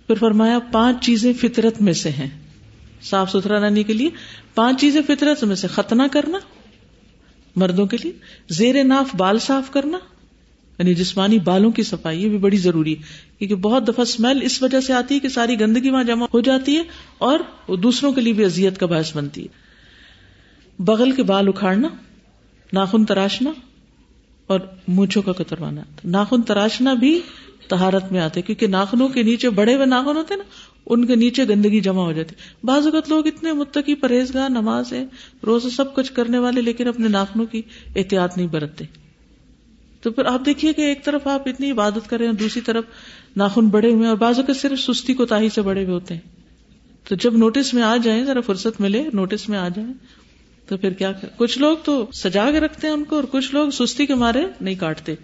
پھر 0.07 0.15
فرمایا، 0.15 0.59
پانچ 0.71 1.05
چیزیں 1.05 1.33
فطرت 1.33 1.81
میں 1.81 1.93
سے 1.93 2.09
ہیں۔ 2.09 2.29
صاف 3.01 3.31
ستھرا 3.31 3.59
رہنے 3.59 3.83
کے 3.83 3.93
لیے 3.93 4.09
پانچ 4.55 4.81
چیزیں 4.81 5.01
فطرت 5.07 5.43
میں 5.43 5.55
سے 5.55 5.67
ختنا 5.67 6.07
کرنا، 6.11 6.37
مردوں 7.55 7.85
کے 7.85 7.97
لیے 8.03 8.11
زیر 8.49 8.83
ناف 8.83 9.15
بال 9.15 9.39
صاف 9.39 9.71
کرنا 9.71 9.97
یعنی 10.79 10.93
جسمانی 10.93 11.39
بالوں 11.39 11.71
کی 11.71 11.83
صفائی، 11.83 12.23
یہ 12.23 12.29
بھی 12.29 12.37
بڑی 12.37 12.57
ضروری 12.57 12.97
ہے۔ 12.97 13.01
کیونکہ 13.39 13.55
بہت 13.55 13.83
دفعہ 13.87 14.01
اسمیل 14.01 14.39
اس 14.41 14.61
وجہ 14.61 14.81
سے 14.81 14.93
آتی 14.93 15.15
ہے 15.15 15.19
کہ 15.19 15.29
ساری 15.29 15.59
گندگی 15.59 15.89
وہاں 15.89 16.03
جمع 16.03 16.25
ہو 16.33 16.39
جاتی 16.39 16.77
ہے 16.77 16.83
اور 17.17 17.39
وہ 17.67 17.75
دوسروں 17.75 18.11
کے 18.11 18.21
لیے 18.21 18.33
بھی 18.33 18.45
اذیت 18.45 18.77
کا 18.77 18.85
باعث 18.85 19.15
بنتی 19.15 19.41
ہے۔ 19.41 19.47
بغل 20.79 21.11
کے 21.11 21.23
بال 21.23 21.47
اکھاڑنا، 21.47 21.87
ناخن 22.73 23.05
تراشنا 23.05 23.51
اور 24.47 24.59
مونچھوں 24.87 25.23
کا 25.23 25.31
کتروانا 25.31 25.81
ناخن 26.03 26.41
تراشنا 26.41 26.93
بھی 26.93 27.21
تہارت 27.69 28.11
میں 28.11 28.19
آتے 28.19 28.41
کیونکہ 28.41 28.67
ناخنوں 28.67 29.07
کے 29.07 29.23
نیچے 29.23 29.49
بڑے 29.49 29.75
ہوئے 29.75 29.85
ناخن 29.85 30.17
ہوتے 30.17 30.35
نا، 30.35 30.43
ان 30.85 31.05
کے 31.05 31.15
نیچے 31.15 31.47
گندگی 31.47 31.79
جمع 31.79 32.03
ہو 32.03 32.11
جاتی 32.11 32.35
بعض 32.63 32.85
اوقات 32.85 33.09
لوگ 33.09 33.27
اتنے 33.27 33.53
متقی، 33.53 33.95
پرہیزگار، 33.95 34.49
نماز 34.49 34.93
ہے 34.93 35.05
روز 35.45 35.75
سب 35.75 35.95
کچھ 35.95 36.11
کرنے 36.13 36.39
والے، 36.39 36.61
لیکن 36.61 36.87
اپنے 36.87 37.07
ناخنوں 37.07 37.45
کی 37.45 37.61
احتیاط 37.95 38.37
نہیں 38.37 38.47
برتتے۔ 38.47 38.85
تو 40.01 40.11
پھر 40.11 40.25
آپ 40.25 40.45
دیکھیے 40.45 40.73
کہ 40.73 40.81
ایک 40.81 41.05
طرف 41.05 41.27
آپ 41.27 41.47
اتنی 41.47 41.71
عبادت 41.71 42.09
کریں 42.09 42.25
اور 42.25 42.33
دوسری 42.33 42.61
طرف 42.61 42.83
ناخن 43.35 43.67
بڑے 43.67 43.91
ہوئے 43.91 44.07
اور 44.07 44.15
بازو 44.15 44.43
کے 44.43 44.53
صرف 44.53 44.79
سستی 44.79 45.13
کو 45.13 45.25
تاہی 45.25 45.49
سے 45.49 45.61
بڑے 45.61 45.83
ہوئے 45.83 45.93
ہوتے 45.93 46.13
ہیں۔ 46.13 46.21
تو 47.09 47.15
جب 47.15 47.37
نوٹس 47.37 47.73
میں 47.73 47.83
آ 47.83 47.97
جائیں، 47.97 48.25
ذرا 48.25 48.41
فرصت 48.41 48.81
ملے 48.81 49.03
نوٹس 49.13 49.49
میں 49.49 49.57
آ 49.57 49.67
جائیں، 49.67 49.93
تو 50.67 50.77
پھر 50.77 50.93
کیا 50.93 51.11
کر؟ 51.11 51.27
کچھ 51.37 51.57
لوگ 51.57 51.77
تو 51.83 52.05
سجا 52.13 52.51
کے 52.51 52.59
رکھتے 52.59 52.87
ہیں 52.87 52.93
ان 52.93 53.03
کو، 53.03 53.15
اور 53.15 53.23
کچھ 53.31 53.53
لوگ 53.53 53.69
سستی 53.69 54.05
کے 54.05 54.15
مارے 54.15 54.45
نہیں 54.61 54.75
کاٹتے۔ 54.75 55.15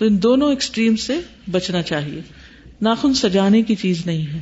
تو 0.00 0.06
ان 0.06 0.22
دونوں 0.22 0.50
ایکسٹریم 0.50 0.96
سے 0.96 1.20
بچنا 1.50 1.82
چاہیے۔ 1.82 2.20
ناخن 2.82 3.14
سجانے 3.14 3.62
کی 3.62 3.74
چیز 3.74 4.06
نہیں 4.06 4.26
ہے۔ 4.34 4.40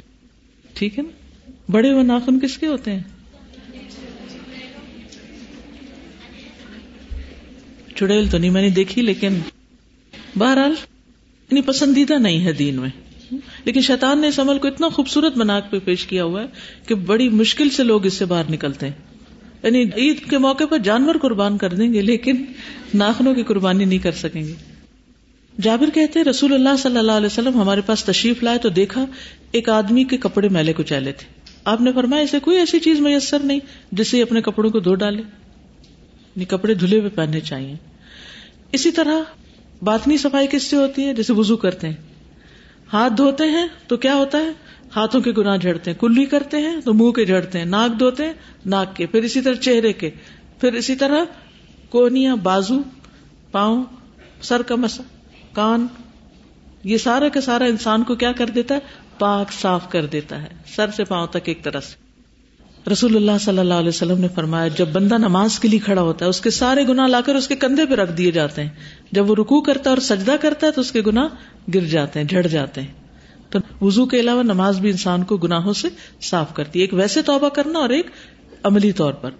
ٹھیک 0.75 0.99
ہے 0.99 1.03
نا؟ 1.03 1.51
بڑے 1.71 1.93
ہوئے 1.93 2.03
ناخن 2.03 2.41
کس 2.41 2.59
کے 2.59 2.67
ہوتے 2.67 2.95
ہیں؟ 2.95 3.03
چڑیل 7.95 8.29
تو 8.31 8.39
نہیں، 8.39 8.51
میں 8.51 8.63
نے 8.63 8.71
دیکھی، 8.71 9.03
لیکن 9.03 9.39
بہرحال 10.39 10.75
اتنی 11.47 11.63
پسندیدہ 11.63 12.19
نہیں 12.19 12.45
ہے 12.45 12.53
دین 12.53 12.75
میں۔ 12.75 12.91
لیکن 13.65 13.81
شیطان 13.81 14.21
نے 14.21 14.29
اس 14.29 14.41
عمل 14.41 14.59
کو 14.59 14.69
اتنا 14.69 14.89
خوبصورت 14.89 15.37
بنا 15.37 15.61
کے 15.61 15.79
پیش 15.79 16.07
کیا 16.07 16.25
ہوا 16.25 16.43
ہے 16.43 16.47
کہ 16.87 16.95
بڑی 16.95 17.29
مشکل 17.29 17.71
سے 17.71 17.83
لوگ 17.83 18.07
اس 18.07 18.15
سے 18.15 18.25
باہر 18.25 18.53
نکلتے 18.53 18.87
ہیں۔ 18.87 18.95
یعنی 19.63 19.83
عید 19.97 20.31
کے 20.31 20.39
موقع 20.39 20.65
پر 20.65 20.79
جانور 20.79 21.15
قربان 21.23 21.59
کر 21.59 21.75
دیں 21.75 21.93
گے، 21.93 22.03
لیکن 22.03 22.45
ناخنوں 22.95 23.35
کی 23.35 23.43
قربانی 23.43 23.85
نہیں 23.85 23.99
کر 23.99 24.13
سکیں 24.13 24.43
گے۔ 24.43 24.55
جابر 25.61 25.91
کہتے 25.91 26.25
رسول 26.25 26.55
اللہ 26.55 26.77
صلی 26.79 26.99
اللہ 26.99 27.13
علیہ 27.13 27.27
وسلم 27.27 27.61
ہمارے 27.61 27.81
پاس 27.81 28.05
تشریف 28.05 28.43
لائے 28.43 28.59
تو 28.59 28.69
دیکھا 28.69 29.07
ایک 29.53 29.69
آدمی 29.69 30.05
کے 30.05 30.17
کپڑے 30.17 30.49
میلے 30.49 30.73
کو 30.73 30.83
چیلے 30.83 31.13
تھے۔ 31.13 31.27
آپ 31.65 31.81
نے 31.81 31.93
فرمایا، 31.93 32.23
اسے 32.23 32.39
کوئی 32.39 32.59
ایسی 32.59 32.81
چیز 32.81 33.01
میسر 33.01 33.39
نہیں 33.39 33.61
جس 33.93 34.09
سے 34.09 34.23
اپنے 34.23 34.43
کپڑوں 34.43 34.71
کو 34.71 34.81
دھو 34.81 34.95
ڈالے۔ 34.95 35.19
یعنی 35.19 36.45
کپڑے 36.45 36.75
دھلے 36.75 36.99
ہوئے 36.99 37.11
پہننے 37.11 37.41
چاہیے۔ 37.41 37.75
اسی 38.73 38.91
طرح 38.91 39.23
باطنی 39.83 40.17
صفائی 40.17 40.47
کس 40.51 40.63
سے 40.63 40.77
ہوتی 40.77 41.07
ہے؟ 41.07 41.15
جیسے 41.15 41.33
وزو 41.33 41.57
کرتے 41.57 41.89
ہیں۔ 41.89 41.97
ہاتھ 42.93 43.13
دھوتے 43.17 43.45
ہیں 43.45 43.67
تو 43.87 43.97
کیا 43.97 44.15
ہوتا 44.15 44.39
ہے؟ 44.39 44.51
ہاتھوں 44.97 45.21
کے 45.21 45.33
گنا 45.33 45.57
جھڑتے 45.57 45.91
ہیں۔ 45.91 45.99
کلی 45.99 46.25
کرتے 46.25 46.57
ہیں 46.57 46.81
تو 46.81 46.95
منہ 46.95 47.11
کے 47.11 47.25
جھڑتے 47.25 47.59
ہیں۔ 47.59 47.67
ناک 47.67 47.99
دھوتے 47.99 48.25
ہیں، 48.25 48.33
ناک 48.67 48.97
کے۔ 48.97 49.07
پھر 49.07 49.23
اسی 49.23 49.41
طرح 49.41 49.55
چہرے 49.55 49.93
کے۔ 49.93 50.11
پھر 50.61 50.73
اسی 50.73 50.97
طرح 50.97 51.25
کونیا 51.89 52.35
بازو، 52.35 52.83
پاؤں، 53.53 53.85
سر 54.43 54.63
کا 54.63 54.75
مسا۔ 54.75 55.03
کان 55.59 55.87
یہ 56.85 56.97
سارا 56.97 57.29
کا 57.29 57.41
سارا 57.41 57.65
انسان 57.65 58.03
کو 58.03 58.15
کیا 58.15 58.33
کر 58.33 58.47
دیتا 58.47 58.75
ہے؟ 58.75 58.81
پاک 59.19 59.53
صاف 59.53 59.91
کر 59.91 60.07
دیتا 60.07 60.43
ہے، 60.43 60.49
سر 60.77 60.91
سے 60.91 61.05
پاؤں 61.05 61.27
تک 61.27 61.37
ایک 61.45 61.63
طرح 61.63 61.81
سے۔ 61.81 62.09
رسول 62.91 63.17
اللہ 63.17 63.39
صلی 63.41 63.59
اللہ 63.59 63.75
علیہ 63.75 63.89
وسلم 63.89 64.21
نے 64.21 64.29
فرمایا، 64.35 64.69
جب 64.69 64.89
بندہ 64.89 65.19
نماز 65.19 65.59
کے 65.59 65.69
لیے 65.69 65.79
کھڑا 65.79 66.03
ہوتا 66.03 66.25
ہے، 66.25 66.31
اس 66.31 66.41
کے 66.41 66.51
سارے 66.51 66.89
گنا 66.89 67.07
لا 67.07 67.21
کر 67.21 67.35
اس 67.35 67.49
کے 67.49 67.57
کندھے 67.57 67.87
پہ 67.87 67.95
رکھ 67.95 68.13
دیے 68.13 68.31
جاتے 68.31 68.63
ہیں۔ 68.63 68.69
جب 69.13 69.31
وہ 69.31 69.35
رکو 69.35 69.61
کرتا 69.61 69.91
ہے 69.91 69.95
اور 69.95 70.03
سجدہ 70.03 70.37
کرتا 70.41 70.67
ہے، 70.67 70.73
تو 70.73 70.81
اس 70.81 70.93
کے 70.93 71.03
گنا 71.07 71.29
گر 71.75 71.85
جاتے 71.85 72.21
ہیں، 72.21 72.27
جھڑ 72.27 72.47
جاتے 72.47 72.81
ہیں۔ 72.81 72.93
تو 73.51 73.59
وزو 73.81 74.07
کے 74.07 74.21
علاوہ 74.21 74.43
نماز 74.43 74.81
بھی 74.81 74.91
انسان 74.91 75.25
کو 75.25 75.37
گناہوں 75.37 75.73
سے 75.73 75.89
صاف 76.21 76.55
کرتی 76.55 76.79
ہے۔ 76.79 76.83
ایک 76.83 76.95
ویسے 76.95 77.23
توبہ 77.23 77.49
کرنا 77.49 77.79
اور 77.79 77.89
ایک 77.89 78.07
عملی 78.63 78.93
طور 78.93 79.13
پر۔ 79.13 79.31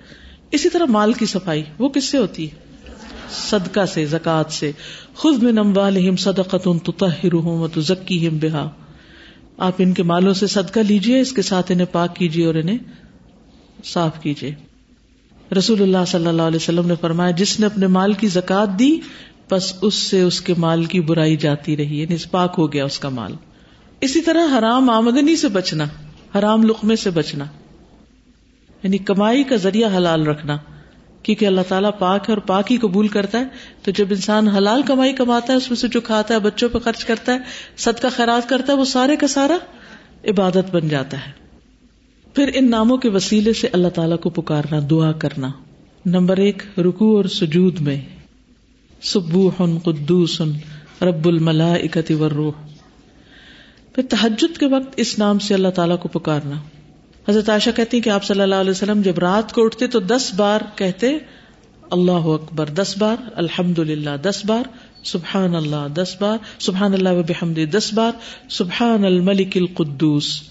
اسی 0.51 0.69
طرح 0.69 0.85
مال 0.85 1.13
کی 1.13 1.27
صفائی، 1.27 1.63
وہ 1.79 1.89
کس 1.89 2.05
سے 2.05 2.19
ہوتی 2.19 2.51
ہے؟ 2.51 2.68
صدقہ 3.31 3.87
سے 3.87 4.07
زکات 4.07 4.53
سے۔ 4.53 4.73
خود 5.15 5.43
میں 5.43 5.53
نموال 5.53 6.17
ذکی 7.79 8.29
بہا۔ 8.29 8.71
آپ 9.59 9.73
ان 9.79 9.93
کے 9.93 10.03
مالوں 10.03 10.35
سے 10.35 10.47
صدقہ 10.47 10.81
لیجیے 10.81 11.21
اس 11.21 11.33
کے 11.33 11.43
ساتھ 11.43 11.73
انہیں 11.73 11.87
پاک 11.93 12.17
کیجیے 12.17 12.47
اور 12.47 12.55
انہیں 12.55 12.79
صاف 13.85 14.23
کیجیے 14.23 14.55
رسول 15.59 15.83
اللہ 15.83 16.05
صلی 16.07 16.27
اللہ 16.27 16.43
علیہ 16.43 16.57
وسلم 16.57 16.87
نے 16.87 16.95
فرمایا، 17.01 17.31
جس 17.31 17.61
نے 17.61 17.67
اپنے 17.67 17.87
مال 17.87 18.13
کی 18.13 18.27
زکات 18.27 18.79
دی 18.79 18.99
بس 19.51 19.75
اس 19.83 19.95
سے 19.95 20.23
اس 20.23 20.41
کے 20.41 20.55
مال 20.59 20.85
کی 20.85 21.01
برائی 21.01 21.37
جاتی 21.37 21.77
رہی 21.77 22.01
یعنی 22.01 22.17
پاک 22.31 22.55
ہو 22.59 22.73
گیا 22.73 22.85
اس 22.85 22.99
کا 22.99 23.09
مال۔ 23.09 23.33
اسی 24.01 24.21
طرح 24.21 24.59
حرام 24.59 24.91
آمدنی 24.91 25.37
سے 25.37 25.49
بچنا، 25.49 25.85
حرام 26.39 26.63
لقمے 26.63 26.97
سے 26.97 27.11
بچنا 27.11 27.45
یعنی 28.83 28.99
کمائی 28.99 29.45
کا 29.45 29.57
ذریعہ 29.57 29.97
حلال 29.97 30.27
رکھنا۔ 30.27 30.57
کیونکہ 31.23 31.47
اللہ 31.47 31.61
تعالیٰ 31.69 31.91
پاک 31.99 32.29
ہے 32.29 32.35
اور 32.35 32.43
پاک 32.43 32.73
ہی 32.73 32.77
قبول 32.77 33.09
کرتا 33.09 33.39
ہے، 33.39 33.45
تو 33.83 33.91
جب 33.91 34.07
انسان 34.11 34.49
حلال 34.49 34.83
کمائی 34.83 35.13
کماتا 35.13 35.53
ہے، 35.53 35.59
اس 35.59 35.71
میں 35.71 35.77
سے 35.77 35.89
جو 35.89 36.01
کھاتا 36.01 36.35
ہے، 36.35 36.39
بچوں 36.39 36.69
پہ 36.69 36.79
خرچ 36.79 37.05
کرتا 37.05 37.33
ہے 37.33 37.39
سد 37.77 38.03
کا 38.03 38.09
خیرات 38.09 38.49
کرتا 38.49 38.73
ہے، 38.73 38.79
وہ 38.79 38.85
سارے 38.85 39.17
کا 39.17 39.27
سارا 39.27 39.57
عبادت 40.25 40.71
بن 40.73 40.89
جاتا 40.89 41.17
ہے۔ 41.17 41.33
پھر 42.35 42.51
ان 42.55 42.71
ناموں 42.71 42.97
کے 42.97 43.09
وسیلے 43.09 43.53
سے 43.53 43.69
اللہ 43.73 43.89
تعالیٰ 43.89 44.19
کو 44.19 44.31
پکارنا، 44.31 44.79
دعا 44.91 45.13
کرنا۔ 45.13 45.51
نمبر 46.07 46.37
ایک 46.37 46.63
رکو 46.79 47.17
اور 47.17 47.25
سجود 47.25 47.81
میں۔ 47.81 48.01
سبو 49.03 49.49
ہن 49.49 49.79
قدوس 49.79 50.41
رب 51.03 51.29
الملا 51.29 51.73
اکتی 51.73 52.15
روح 52.15 52.53
پھر 53.95 54.03
تحجد 54.11 54.59
کے 54.59 54.67
وقت 54.67 54.95
اس 54.97 55.19
نام 55.19 55.39
سے 55.39 55.55
اللہ 55.55 55.69
تعالیٰ 55.69 55.99
کو 55.99 56.09
پکارنا۔ 56.09 56.55
حضرت 57.29 57.49
عائشہ 57.49 57.71
کہتی 57.77 58.01
کہ 58.01 58.11
آپ 58.11 58.25
صلی 58.25 58.41
اللہ 58.41 58.55
علیہ 58.55 58.71
وسلم 58.71 59.01
جب 59.03 59.19
رات 59.19 59.53
کو 59.53 59.65
اٹھتے 59.65 59.87
تو 59.87 60.01
دس 60.01 60.35
بار 60.35 60.61
کہتے، 60.75 61.19
اللہ 61.91 62.29
اکبر، 62.29 62.67
دس 62.67 62.99
بار 62.99 63.17
الحمد 63.35 63.79
للہ 63.79 64.17
دس 64.23 64.45
بار، 64.45 64.63
سبحان 65.03 65.55
اللہ، 65.55 65.87
دس 65.95 66.17
بار، 66.21 66.39
سبحان 66.59 66.93
اللہ 66.93 67.09
بحمد 67.09 67.59
دس 67.73 67.93
بار، 67.95 68.13
سبحان 68.49 69.05
الملک 69.05 69.57
القدوس، 69.57 70.43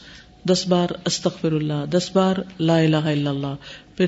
دس 0.49 0.67
بار 0.67 0.87
استغفر 1.05 1.51
اللہ 1.51 1.85
دس 1.85 2.09
بار، 2.13 2.35
لا 2.59 2.77
الہ 2.77 3.03
الا 3.05 3.29
اللہ، 3.29 3.55
پھر 3.95 4.05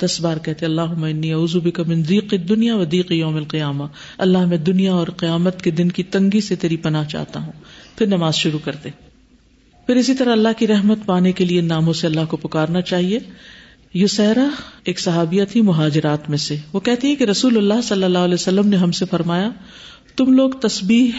دس 0.00 0.20
بار 0.20 0.36
کہتے 0.36 0.66
اللہ 0.66 0.80
اعوذ 0.80 1.56
بک 1.56 1.80
من 1.86 2.02
ضیق 2.02 2.34
الدنیا 2.34 2.76
و 2.76 2.84
ضیق 2.84 3.12
یوم 3.12 3.36
القیامہ، 3.36 3.84
اللہ 4.18 4.46
میں 4.46 4.58
دنیا 4.58 4.92
اور 4.92 5.06
قیامت 5.16 5.62
کے 5.62 5.70
دن 5.70 5.88
کی 5.88 6.02
تنگی 6.02 6.40
سے 6.40 6.56
تیری 6.56 6.76
پناہ 6.76 7.08
چاہتا 7.08 7.40
ہوں، 7.40 7.52
پھر 7.96 8.06
نماز 8.06 8.34
شروع 8.34 8.58
کرتے۔ 8.64 8.90
پھر 9.86 9.96
اسی 9.96 10.14
طرح 10.14 10.32
اللہ 10.32 10.48
کی 10.58 10.66
رحمت 10.66 10.98
پانے 11.06 11.32
کے 11.32 11.44
لیے 11.44 11.60
ناموں 11.60 11.92
سے 11.92 12.06
اللہ 12.06 12.20
کو 12.28 12.36
پکارنا 12.36 12.80
چاہیے۔ 12.80 13.18
یوسرا 13.94 14.48
ایک 14.84 15.00
صحابیہ 15.00 15.44
تھی 15.44 15.60
مہاجرات 15.60 16.30
میں 16.30 16.38
سے۔ 16.38 16.56
وہ 16.72 16.80
کہتی 16.80 17.10
ہے 17.10 17.14
کہ 17.14 17.24
رسول 17.24 17.56
اللہ 17.56 17.82
صلی 17.82 18.04
اللہ 18.04 18.18
علیہ 18.18 18.34
وسلم 18.34 18.68
نے 18.68 18.76
ہم 18.76 18.92
سے 18.92 19.04
فرمایا، 19.10 19.50
تم 20.16 20.32
لوگ 20.32 20.50
تسبیح، 20.50 21.10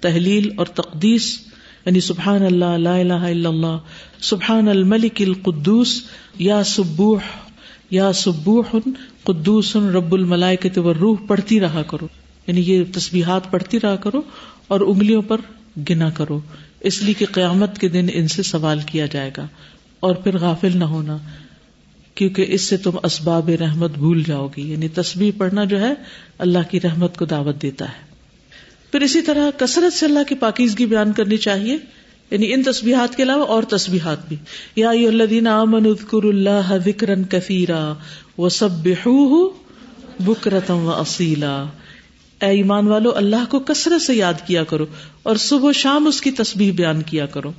تحلیل 0.00 0.50
اور 0.56 0.66
تقدیس 0.66 1.40
یعنی 1.86 2.00
سبحان 2.00 2.42
اللہ، 2.42 2.78
لا 2.78 2.96
الہ 2.96 3.12
الا 3.12 3.48
اللہ، 3.48 3.78
سبحان 4.20 4.68
الملک 4.68 5.22
القدوس، 5.26 6.02
یا 6.38 6.64
سبوح 6.64 7.20
یا 7.90 8.12
سبوح 8.12 8.76
قدوس 9.24 9.76
رب 9.76 10.12
الملائکت 10.12 10.78
والروح، 10.78 11.16
پڑھتی 11.26 11.60
رہا 11.60 11.82
کرو۔ 11.82 12.08
یعنی 12.46 12.60
یہ 12.60 12.84
تسبیحات 12.94 13.50
پڑھتی 13.50 13.78
رہا 13.82 13.96
کرو 13.96 14.22
اور 14.68 14.80
انگلیوں 14.80 15.22
پر 15.22 15.40
گنا 15.90 16.10
کرو۔ 16.10 16.40
اس 16.82 17.02
لیے 17.02 17.14
کہ 17.14 17.26
قیامت 17.32 17.78
کے 17.78 17.88
دن 17.88 18.06
ان 18.12 18.28
سے 18.28 18.42
سوال 18.42 18.80
کیا 18.86 19.06
جائے 19.06 19.30
گا 19.36 19.46
اور 20.00 20.14
پھر 20.14 20.38
غافل 20.38 20.78
نہ 20.78 20.84
ہونا، 20.84 21.18
کیونکہ 22.14 22.44
اس 22.48 22.62
سے 22.62 22.76
تم 22.76 22.90
اسباب 23.02 23.50
رحمت 23.60 23.90
بھول 23.90 24.22
جاؤ 24.22 24.48
گی 24.56 24.72
یعنی 24.72 24.88
تصویر 24.88 25.32
پڑھنا 25.38 25.64
جو 25.64 25.80
ہے 25.80 25.92
اللہ 26.38 26.58
کی 26.70 26.80
رحمت 26.80 27.18
کو 27.18 27.24
دعوت 27.24 27.62
دیتا 27.62 27.84
ہے۔ 27.84 28.12
پھر 28.92 29.00
اسی 29.00 29.22
طرح 29.22 29.50
کثرت 29.58 29.92
سے 29.92 30.06
اللہ 30.06 30.22
کی 30.28 30.34
پاکیزگی 30.34 30.86
بیان 30.86 31.12
کرنی 31.12 31.36
چاہیے 31.36 31.78
یعنی 32.30 32.52
ان 32.52 32.62
تصبیحات 32.62 33.16
کے 33.16 33.22
علاوہ 33.22 33.44
اور 33.44 33.62
تصبیحات 33.62 34.28
بھی۔ 34.28 34.36
یا 34.76 34.90
الذین 34.90 35.46
آمنوا 35.46 35.92
اذکروا 35.92 36.30
اللہ 36.30 36.76
ذکرا 36.84 37.14
کثیرا 37.30 37.94
وسبحوه 38.38 39.48
بکرتا 40.20 40.74
و 40.74 40.90
اصیلا۔ 40.90 41.64
اے 42.42 42.48
ایمان 42.48 42.86
والو، 42.86 43.16
اللہ 43.16 43.50
کو 43.50 43.60
کثرت 43.60 44.02
سے 44.02 44.14
یاد 44.14 44.34
کیا 44.46 44.64
کرو 44.64 44.86
اور 45.22 45.36
صبح 45.36 45.68
و 45.68 45.72
شام 45.72 46.06
اس 46.06 46.20
کی 46.20 46.30
تسبیح 46.30 46.72
بیان 46.72 47.02
کیا 47.02 47.26
کرو۔ 47.26 47.52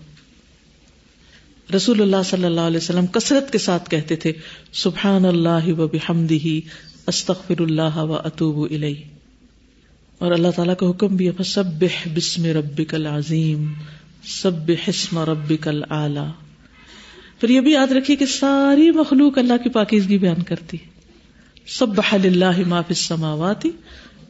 رسول 1.76 2.02
اللہ 2.02 2.24
صلی 2.26 2.44
اللہ 2.44 2.62
علیہ 2.62 2.78
وسلم 2.78 3.08
کثرت 3.08 3.52
کے 3.52 3.58
ساتھ 3.58 3.90
کہتے 3.90 4.16
تھے، 4.16 4.32
سبحان 4.74 5.26
اللہ 5.26 5.68
و 5.68 5.88
بحمدہ، 5.88 6.48
استغفر 7.08 7.62
اللہ 7.62 7.98
و 7.98 8.14
اطوب 8.14 8.64
الیہ۔ 8.72 8.96
اور 10.18 10.32
اللہ 10.32 10.48
تعالیٰ 10.56 10.76
کا 10.76 10.90
حکم 10.90 11.08
بھی 11.08 11.30
ہے 11.30 11.44
سب 11.44 11.64
بسم 12.16 12.46
ربک 12.46 12.94
العظیم 12.94 13.74
سب 14.24 14.72
حسم 14.88 15.20
ربک 15.20 15.68
العلی 15.68 16.32
پھر 17.40 17.50
یہ 17.50 17.62
بھی 17.62 17.72
یاد 17.72 17.92
رکھیے 17.92 18.18
کہ 18.18 18.26
ساری 18.26 18.92
مخلوق 18.92 19.38
اللہ 19.38 19.54
کی 19.64 19.70
پاکیزگی 19.70 20.18
بیان 20.18 20.44
کرتی 20.44 20.78
سب 21.68 22.02
اللہ 22.12 22.68
ما 22.68 22.82
فی 22.82 22.90
السماوات 22.90 23.66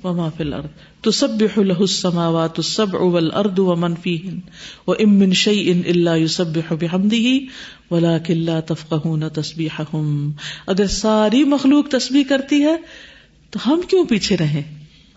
وما 0.03 0.29
فی 0.29 0.43
الارض 0.43 0.65
تسبح 1.01 1.59
له 1.59 1.75
السماوات 1.79 2.51
السبع 2.57 2.99
والارض 2.99 3.59
ومن 3.59 3.95
فيهن 3.95 4.39
وان 4.87 5.19
من 5.19 5.33
شيء 5.33 5.73
الا 5.85 6.15
يسبح 6.15 6.73
بحمده، 6.81 7.35
ولكن 7.91 8.37
لا 8.37 8.59
تفقهون 8.59 9.29
تسبيحهم۔ 9.29 10.31
اگر 10.67 10.87
ساری 10.87 11.43
مخلوق 11.43 11.87
تسبیح 11.87 12.23
کرتی 12.29 12.63
ہے، 12.63 12.77
تو 13.49 13.59
ہم 13.65 13.81
کیوں 13.87 14.05
پیچھے 14.05 14.37
رہیں؟ 14.37 14.61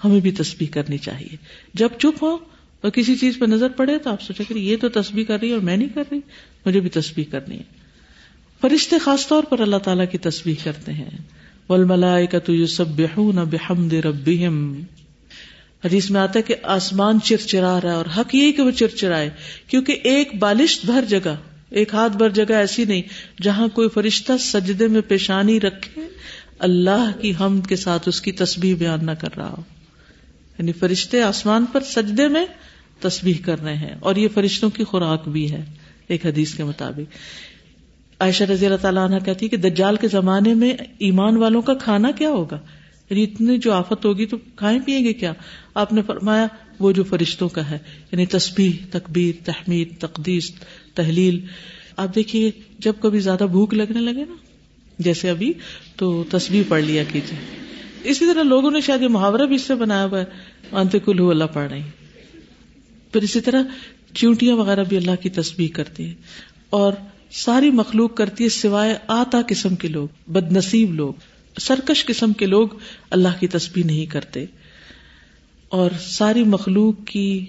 ہمیں 0.04 0.20
بھی 0.20 0.30
تسبیح 0.30 0.66
کرنی 0.66 0.98
چاہیے۔ 0.98 1.36
جب 1.74 1.88
چپ 1.98 2.22
ہو 2.22 2.38
اور 2.80 2.90
کسی 2.90 3.16
چیز 3.16 3.38
پہ 3.38 3.44
نظر 3.44 3.68
پڑے 3.68 3.98
تو 3.98 4.10
آپ 4.10 4.22
سوچے 4.22 4.44
کہ 4.48 4.54
یہ 4.54 4.76
تو 4.76 4.88
تسبیح 4.88 5.24
کر 5.24 5.38
رہی 5.40 5.48
ہے 5.48 5.54
اور 5.54 5.62
میں 5.62 5.76
نہیں 5.76 5.88
کر 5.88 6.02
رہی، 6.10 6.20
مجھے 6.66 6.80
بھی 6.80 6.90
تسبیح 6.90 7.24
کرنی 7.30 7.56
ہے۔ 7.56 7.62
فرشتے 8.60 8.98
خاص 8.98 9.28
طور 9.28 9.42
پر 9.42 9.60
اللہ 9.60 9.76
تعالیٰ 9.76 10.04
کی 10.12 10.18
تسبیح 10.18 10.54
کرتے 10.64 10.92
ہیں۔ 10.92 11.35
والملائکۃ 11.68 12.48
یسبحون 12.48 13.36
بحمد 13.36 13.92
ربهم 13.92 14.82
حدیث 15.84 16.10
میں 16.10 16.20
آتا 16.20 16.38
ہے 16.38 16.42
کہ 16.42 16.54
آسمان 16.62 17.20
چرچرا 17.20 17.80
رہا 17.80 17.90
ہے 17.90 17.94
اور 17.94 18.04
حق 18.18 18.34
یہی 18.34 18.52
کہ 18.52 18.62
وہ 18.62 18.70
چرچرائے، 18.70 19.30
کیونکہ 19.68 19.96
ایک 20.04 20.34
بالش 20.38 20.80
بھر 20.84 21.04
جگہ، 21.08 21.34
ایک 21.70 21.94
ہاتھ 21.94 22.16
بھر 22.16 22.28
جگہ 22.28 22.54
ایسی 22.54 22.84
نہیں 22.84 23.02
جہاں 23.42 23.68
کوئی 23.68 23.88
فرشتہ 23.88 24.32
سجدے 24.40 24.88
میں 24.88 25.00
پیشانی 25.00 25.60
رکھے، 25.60 26.00
اللہ 26.58 27.10
کی 27.20 27.32
حمد 27.40 27.66
کے 27.66 27.76
ساتھ 27.76 28.08
اس 28.08 28.20
کی 28.20 28.32
تسبیح 28.32 28.74
بیان 28.76 29.06
نہ 29.06 29.10
کر 29.10 29.36
رہا 29.36 29.50
ہو۔ 29.50 29.62
یعنی 30.58 30.72
فرشتے 30.72 31.22
آسمان 31.22 31.64
پر 31.72 31.80
سجدے 31.80 32.28
میں 32.28 32.46
تسبیح 33.00 33.34
کر 33.44 33.62
رہے 33.62 33.76
ہیں 33.76 33.94
اور 34.00 34.16
یہ 34.16 34.28
فرشتوں 34.34 34.70
کی 34.70 34.84
خوراک 34.84 35.28
بھی 35.28 35.52
ہے، 35.52 35.64
ایک 36.08 36.26
حدیث 36.26 36.54
کے 36.54 36.64
مطابق۔ 36.64 37.14
عائشہ 38.20 38.44
رضی 38.44 38.66
اللہ 38.66 38.76
تعالیٰ 38.76 39.10
عنہ 39.10 39.18
کہتی 39.24 39.44
ہے 39.44 39.48
کہ 39.48 39.56
دجال 39.56 39.96
کے 39.96 40.08
زمانے 40.08 40.54
میں 40.54 40.74
ایمان 40.98 41.36
والوں 41.36 41.62
کا 41.62 41.74
کھانا 41.74 42.10
کیا 42.10 42.28
ہوگا؟ 42.28 42.58
یعنی 43.10 43.22
اتنی 43.22 43.58
جو 43.58 43.72
آفت 43.72 44.04
ہوگی 44.04 44.26
تو 44.26 44.36
کھائیں 44.56 44.78
پیئیں 44.84 45.04
گے 45.04 45.12
کیا؟ 45.12 45.32
آپ 45.74 45.92
نے 45.92 46.02
فرمایا 46.02 46.46
وہ 46.78 46.92
جو 46.92 47.04
فرشتوں 47.04 47.48
کا 47.48 47.70
ہے 47.70 47.78
یعنی 48.12 48.26
تسبیح، 48.26 48.70
تکبیر، 48.90 49.34
تحمید، 49.44 49.88
تقدیس، 49.98 50.52
تحلیل۔ 50.94 51.40
آپ 51.96 52.14
دیکھیے، 52.14 52.50
جب 52.78 52.92
کبھی 53.00 53.20
زیادہ 53.20 53.44
بھوک 53.44 53.74
لگنے 53.74 54.00
لگے 54.00 54.24
نا، 54.24 54.34
جیسے 54.98 55.30
ابھی، 55.30 55.52
تو 55.96 56.24
تصویر 56.30 56.62
پڑھ 56.68 56.84
لیا 56.84 57.04
کیجیے۔ 57.12 57.66
اسی 58.04 58.26
طرح 58.26 58.42
لوگوں 58.42 58.70
نے 58.70 58.80
شاید 58.80 59.02
یہ 59.02 59.08
محاورہ 59.08 59.46
بھی 59.46 59.54
اس 59.54 59.62
سے 59.62 59.74
بنایا 59.74 60.04
ہوا 60.04 60.20
ہے 60.20 60.24
انت 60.72 60.96
کل 61.04 61.20
اللہ 61.30 61.44
پڑھ 61.44 61.72
رہی 61.72 61.82
پھر 63.12 63.22
اسی 63.22 63.40
طرح 63.40 63.62
چونٹیاں 64.14 64.56
وغیرہ 64.56 64.84
بھی 64.84 64.96
اللہ 64.96 65.22
کی 65.22 65.30
تصویر 65.30 65.68
کرتی 65.74 66.08
ہے 66.08 66.14
اور 66.70 66.92
ساری 67.30 67.70
مخلوق 67.70 68.14
کرتی 68.14 68.44
ہے 68.44 68.48
سوائے 68.48 68.94
آتا 69.06 69.38
قسم 69.48 69.74
کے 69.74 69.88
لوگ 69.88 70.08
بد 70.26 70.52
نصیب 70.52 70.94
لوگ۔ 70.94 71.14
سرکش 71.60 72.04
قسم 72.04 72.32
کے 72.32 72.46
لوگ 72.46 72.68
اللہ 73.10 73.28
کی 73.40 73.48
تصویر 73.48 73.86
نہیں 73.86 74.06
کرتے۔ 74.06 74.44
اور 75.68 75.90
ساری 76.00 76.44
مخلوق 76.44 76.94
کی، 77.06 77.46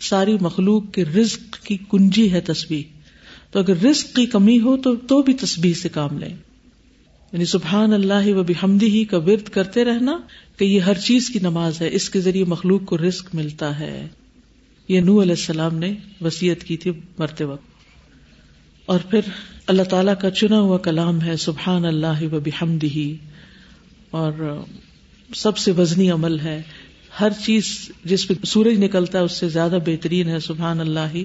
ساری 0.00 0.36
مخلوق 0.40 0.82
کے 0.92 1.04
رزق 1.04 1.58
کی 1.58 1.76
کنجی 1.90 2.32
ہے 2.32 2.40
تصویر 2.40 2.82
تو 3.50 3.58
اگر 3.58 3.76
رزق 3.76 4.16
کی 4.16 4.26
کمی 4.26 4.60
ہو 4.60 4.76
تو 4.76 4.96
تو 4.96 5.22
بھی 5.22 5.32
تصویر 5.34 5.74
سے 5.74 5.88
کام 5.88 6.18
لیں۔ 6.18 6.36
یعنی 7.32 7.44
سبحان 7.44 7.92
اللہ 7.92 8.34
و 8.34 8.42
بحمدی 8.42 8.86
ہی 8.86 9.04
کا 9.04 9.18
ورد 9.18 9.48
کرتے 9.48 9.84
رہنا 9.84 10.18
کہ 10.56 10.64
یہ 10.64 10.80
ہر 10.80 10.98
چیز 10.98 11.28
کی 11.28 11.38
نماز 11.38 11.80
ہے، 11.80 11.88
اس 11.92 12.10
کے 12.10 12.20
ذریعے 12.20 12.44
مخلوق 12.44 12.84
کو 12.84 12.98
رزق 12.98 13.34
ملتا 13.34 13.78
ہے۔ 13.78 14.08
یہ 14.88 15.00
نو 15.00 15.22
علیہ 15.22 15.32
السلام 15.32 15.74
نے 15.74 15.94
وسیعت 16.20 16.64
کی 16.64 16.76
تھی 16.76 16.92
مرتے 17.18 17.44
وقت۔ 17.44 17.69
اور 18.90 19.00
پھر 19.10 19.20
اللہ 19.66 19.82
تعالی 19.82 20.12
کا 20.20 20.30
چنا 20.30 20.60
ہوا 20.60 20.78
کلام 20.78 21.22
ہے 21.22 21.36
سبحان 21.36 21.84
اللہ 21.84 22.34
و 22.34 22.40
بحمدی 22.40 23.16
اور 24.10 24.62
سب 25.34 25.58
سے 25.58 25.72
وزنی 25.72 26.10
عمل 26.10 26.40
ہے۔ 26.40 26.62
ہر 27.20 27.30
چیز 27.44 27.92
جس 28.04 28.28
پہ 28.28 28.34
سورج 28.44 28.84
نکلتا 28.84 29.18
ہے 29.18 29.24
اس 29.24 29.32
سے 29.32 29.48
زیادہ 29.48 29.78
بہترین 29.86 30.28
ہے 30.28 30.38
سبحان 30.38 30.80
اللہ۔ 30.80 31.16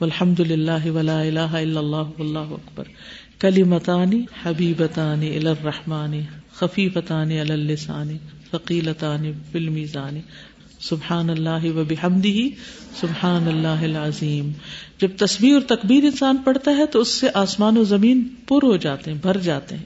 الحمد 0.00 0.40
للہ 0.40 0.90
ولا 0.90 1.20
الہ 1.20 1.40
الا 1.40 1.80
اللہ 1.80 2.10
اللہ 2.18 2.38
اکبر۔ 2.38 2.84
کلی 3.38 3.62
متانی 3.62 4.22
حبیبتانی 4.44 5.36
الرحمانی 5.36 6.20
خفیفتانی 6.52 7.40
اللسانی 7.40 8.18
ثقیلتانی 8.50 9.32
بالمیزانی 9.52 10.20
سبحان 10.80 11.30
اللہ 11.30 11.76
و 11.76 11.84
بحمدی 11.84 12.50
سبحان 13.00 13.48
اللہ 13.48 13.82
العظیم۔ 13.82 14.52
جب 15.00 15.08
تصویر 15.16 15.52
اور 15.52 15.60
تکبیر 15.60 16.04
انسان 16.04 16.36
پڑھتا 16.36 16.70
ہے 16.70 16.86
تو 16.86 17.00
اس 17.00 17.08
سے 17.08 17.26
آسمان 17.34 17.78
و 17.78 17.84
زمین 17.84 18.28
پر 18.48 18.56
ہو 18.56 18.76
جاتے 18.76 19.12
ہیں، 19.12 19.18
بھر 19.22 19.36
جاتے 19.36 19.76
ہیں۔ 19.76 19.84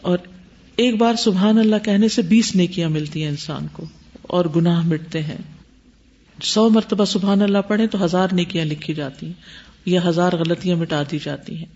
اور 0.00 0.18
ایک 0.76 0.96
بار 0.96 1.14
سبحان 1.14 1.58
اللہ 1.58 1.76
کہنے 1.84 2.08
سے 2.08 2.22
بیس 2.22 2.56
نیکیاں 2.56 2.88
ملتی 2.88 3.22
ہیں 3.22 3.30
انسان 3.30 3.66
کو 3.72 3.84
اور 4.22 4.44
گناہ 4.56 4.86
مٹتے 4.86 5.22
ہیں۔ 5.22 5.38
سو 6.42 6.70
مرتبہ 6.70 7.04
سبحان 7.04 7.42
اللہ 7.42 7.58
پڑھے 7.58 7.86
تو 7.86 8.04
ہزار 8.04 8.28
نیکیاں 8.32 8.64
لکھی 8.64 8.94
جاتی 8.94 9.26
ہیں 9.26 9.32
یا 9.86 10.04
ہزار 10.04 10.32
غلطیاں 10.32 10.76
مٹا 10.76 11.02
دی 11.10 11.18
جاتی 11.24 11.56
ہیں۔ 11.56 11.66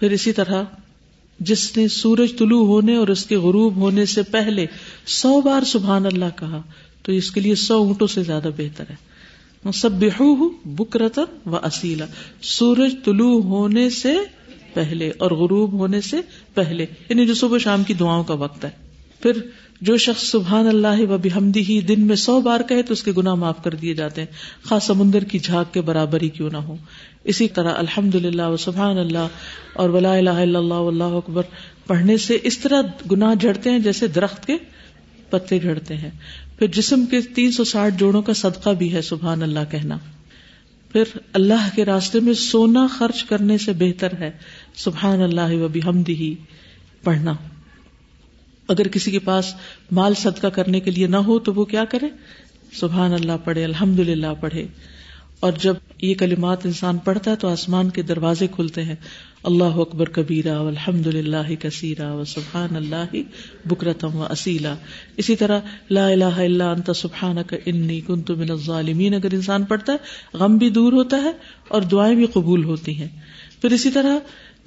پھر 0.00 0.10
اسی 0.10 0.32
طرح 0.32 0.62
جس 1.40 1.76
نے 1.76 1.88
سورج 1.88 2.38
طلوع 2.38 2.66
ہونے 2.66 2.96
اور 2.96 3.08
اس 3.08 3.26
کے 3.26 3.36
غروب 3.36 3.76
ہونے 3.76 4.06
سے 4.06 4.22
پہلے 4.22 4.66
سو 5.06 5.40
بار 5.40 5.64
سبحان 5.64 6.06
اللہ 6.06 6.24
کہا 6.36 6.62
تو 7.02 7.12
اس 7.12 7.30
کے 7.30 7.40
لیے 7.40 7.54
سو 7.54 7.78
اونٹوں 7.78 8.06
سے 8.06 8.22
زیادہ 8.22 8.48
بہتر 8.56 8.84
ہے۔ 8.90 8.94
سب 9.72 10.04
بکرتن 10.64 11.48
و 11.48 11.56
اصیلا۔ 11.56 12.06
سورج 12.42 12.94
طلوع 13.04 13.42
ہونے 13.42 13.90
سے 13.90 14.14
پہلے 14.74 15.12
اور 15.18 15.30
غروب 15.30 15.72
ہونے 15.72 16.00
سے 16.00 16.16
پہلے 16.54 16.86
یعنی 17.08 17.26
جو 17.26 17.34
صبح 17.34 17.58
شام 17.58 17.82
کی 17.82 17.94
دعاؤں 17.94 18.24
کا 18.24 18.34
وقت 18.34 18.64
ہے۔ 18.64 18.70
پھر 19.20 19.32
جو 19.80 19.96
شخص 19.96 20.22
سبحان 20.22 20.66
اللہ 20.66 21.10
و 21.10 21.18
بحمدی 21.18 21.60
ہی 21.60 21.80
دن 21.80 22.06
میں 22.06 22.16
سو 22.16 22.40
بار 22.40 22.60
کہے 22.68 22.82
تو 22.82 22.92
اس 22.92 23.02
کے 23.02 23.12
گناہ 23.16 23.34
معاف 23.34 23.64
کر 23.64 23.74
دیے 23.74 23.94
جاتے 23.94 24.20
ہیں۔ 24.20 24.28
خاص 24.62 24.84
سمندر 24.84 25.24
کی 25.24 25.38
جھاگ 25.38 25.64
کے 25.72 25.80
برابر 25.80 26.22
ہی 26.22 26.28
کیوں 26.28 26.50
نہ 26.52 26.56
ہو۔ 26.56 26.76
اسی 27.24 27.48
طرح 27.48 27.72
الحمد 27.76 28.14
للہ 28.14 28.42
و 28.42 28.56
سبحان 28.56 28.98
اللہ 28.98 29.28
اور 29.72 29.88
ولا 29.88 30.12
الہ 30.14 30.30
الا 30.30 30.58
اللہ 30.58 30.74
اللہ 30.74 31.04
اکبر۔ 31.04 31.42
پڑھنے 31.86 32.16
سے 32.16 32.38
اس 32.42 32.58
طرح 32.58 32.82
گناہ 33.10 33.34
جھڑتے 33.34 33.70
ہیں 33.70 33.78
جیسے 33.78 34.06
درخت 34.06 34.46
کے 34.46 34.56
پتے 35.30 35.58
جھڑتے 35.58 35.96
ہیں۔ 35.96 36.10
پھر 36.58 36.66
جسم 36.66 37.06
کے 37.06 37.20
تین 37.20 37.52
سو 37.52 37.64
ساٹھ 37.64 37.94
جوڑوں 37.98 38.22
کا 38.22 38.32
صدقہ 38.32 38.70
بھی 38.70 38.92
ہے، 38.92 39.02
سبحان 39.02 39.42
اللہ 39.42 39.60
کہنا۔ 39.70 39.98
پھر 40.92 41.04
اللہ 41.32 41.68
کے 41.74 41.84
راستے 41.84 42.20
میں 42.20 42.34
سونا 42.34 42.86
خرچ 42.86 43.24
کرنے 43.24 43.58
سے 43.58 43.72
بہتر 43.72 44.08
ہے، 44.18 44.30
سبحان 44.74 45.20
اللہ 45.20 45.54
و 45.54 45.68
بحمدی 45.68 46.14
ہی 46.14 46.34
پڑھنا۔ 47.02 47.34
اگر 48.68 48.88
کسی 48.88 49.10
کے 49.10 49.18
پاس 49.18 49.54
مال 49.90 50.14
صدقہ 50.14 50.46
کرنے 50.46 50.80
کے 50.80 50.90
لیے 50.90 51.06
نہ 51.06 51.16
ہو 51.16 51.38
تو 51.38 51.54
وہ 51.54 51.64
کیا 51.64 51.84
کرے؟ 51.84 52.06
سبحان 52.72 53.12
اللہ 53.12 53.32
پڑھے 53.44 53.64
الحمد 53.64 54.00
للہ 54.00 54.26
پڑھے۔ 54.40 54.66
اور 55.40 55.52
جب 55.52 55.74
یہ 56.02 56.14
کلمات 56.14 56.66
انسان 56.66 56.98
پڑھتا 56.98 57.30
ہے 57.30 57.36
تو 57.36 57.48
آسمان 57.48 57.90
کے 57.90 58.02
دروازے 58.02 58.46
کھلتے 58.46 58.82
ہیں۔ 58.82 58.94
اللہ 59.46 59.64
اکبر 59.64 60.08
کبیرا 60.08 60.60
الحمد 60.60 61.06
للہ 61.06 61.54
کثیرا 61.60 62.14
و 62.14 62.24
سبحان 62.24 62.76
اللہ 62.76 63.16
بکرتم 63.68 64.16
و 64.16 64.22
اصیلا۔ 64.22 64.74
اسی 65.16 65.36
طرح 65.36 65.60
لا 65.90 66.08
الہ 66.08 66.24
الا 66.24 66.70
انت 66.70 66.90
سبحان 66.96 67.36
کا 67.46 67.56
انی 67.66 68.00
کنت 68.00 68.30
من 68.30 68.50
الظالمین۔ 68.50 69.14
اگر 69.14 69.34
انسان 69.34 69.64
پڑھتا 69.64 69.92
ہے، 69.92 69.98
غم 70.36 70.56
بھی 70.56 70.70
دور 70.70 70.92
ہوتا 70.92 71.16
ہے 71.16 71.30
اور 71.68 71.82
دعائیں 71.82 72.16
بھی 72.16 72.26
قبول 72.26 72.64
ہوتی 72.64 72.94
ہیں۔ 72.94 73.08
پھر 73.60 73.72
اسی 73.72 73.90
طرح 73.90 74.18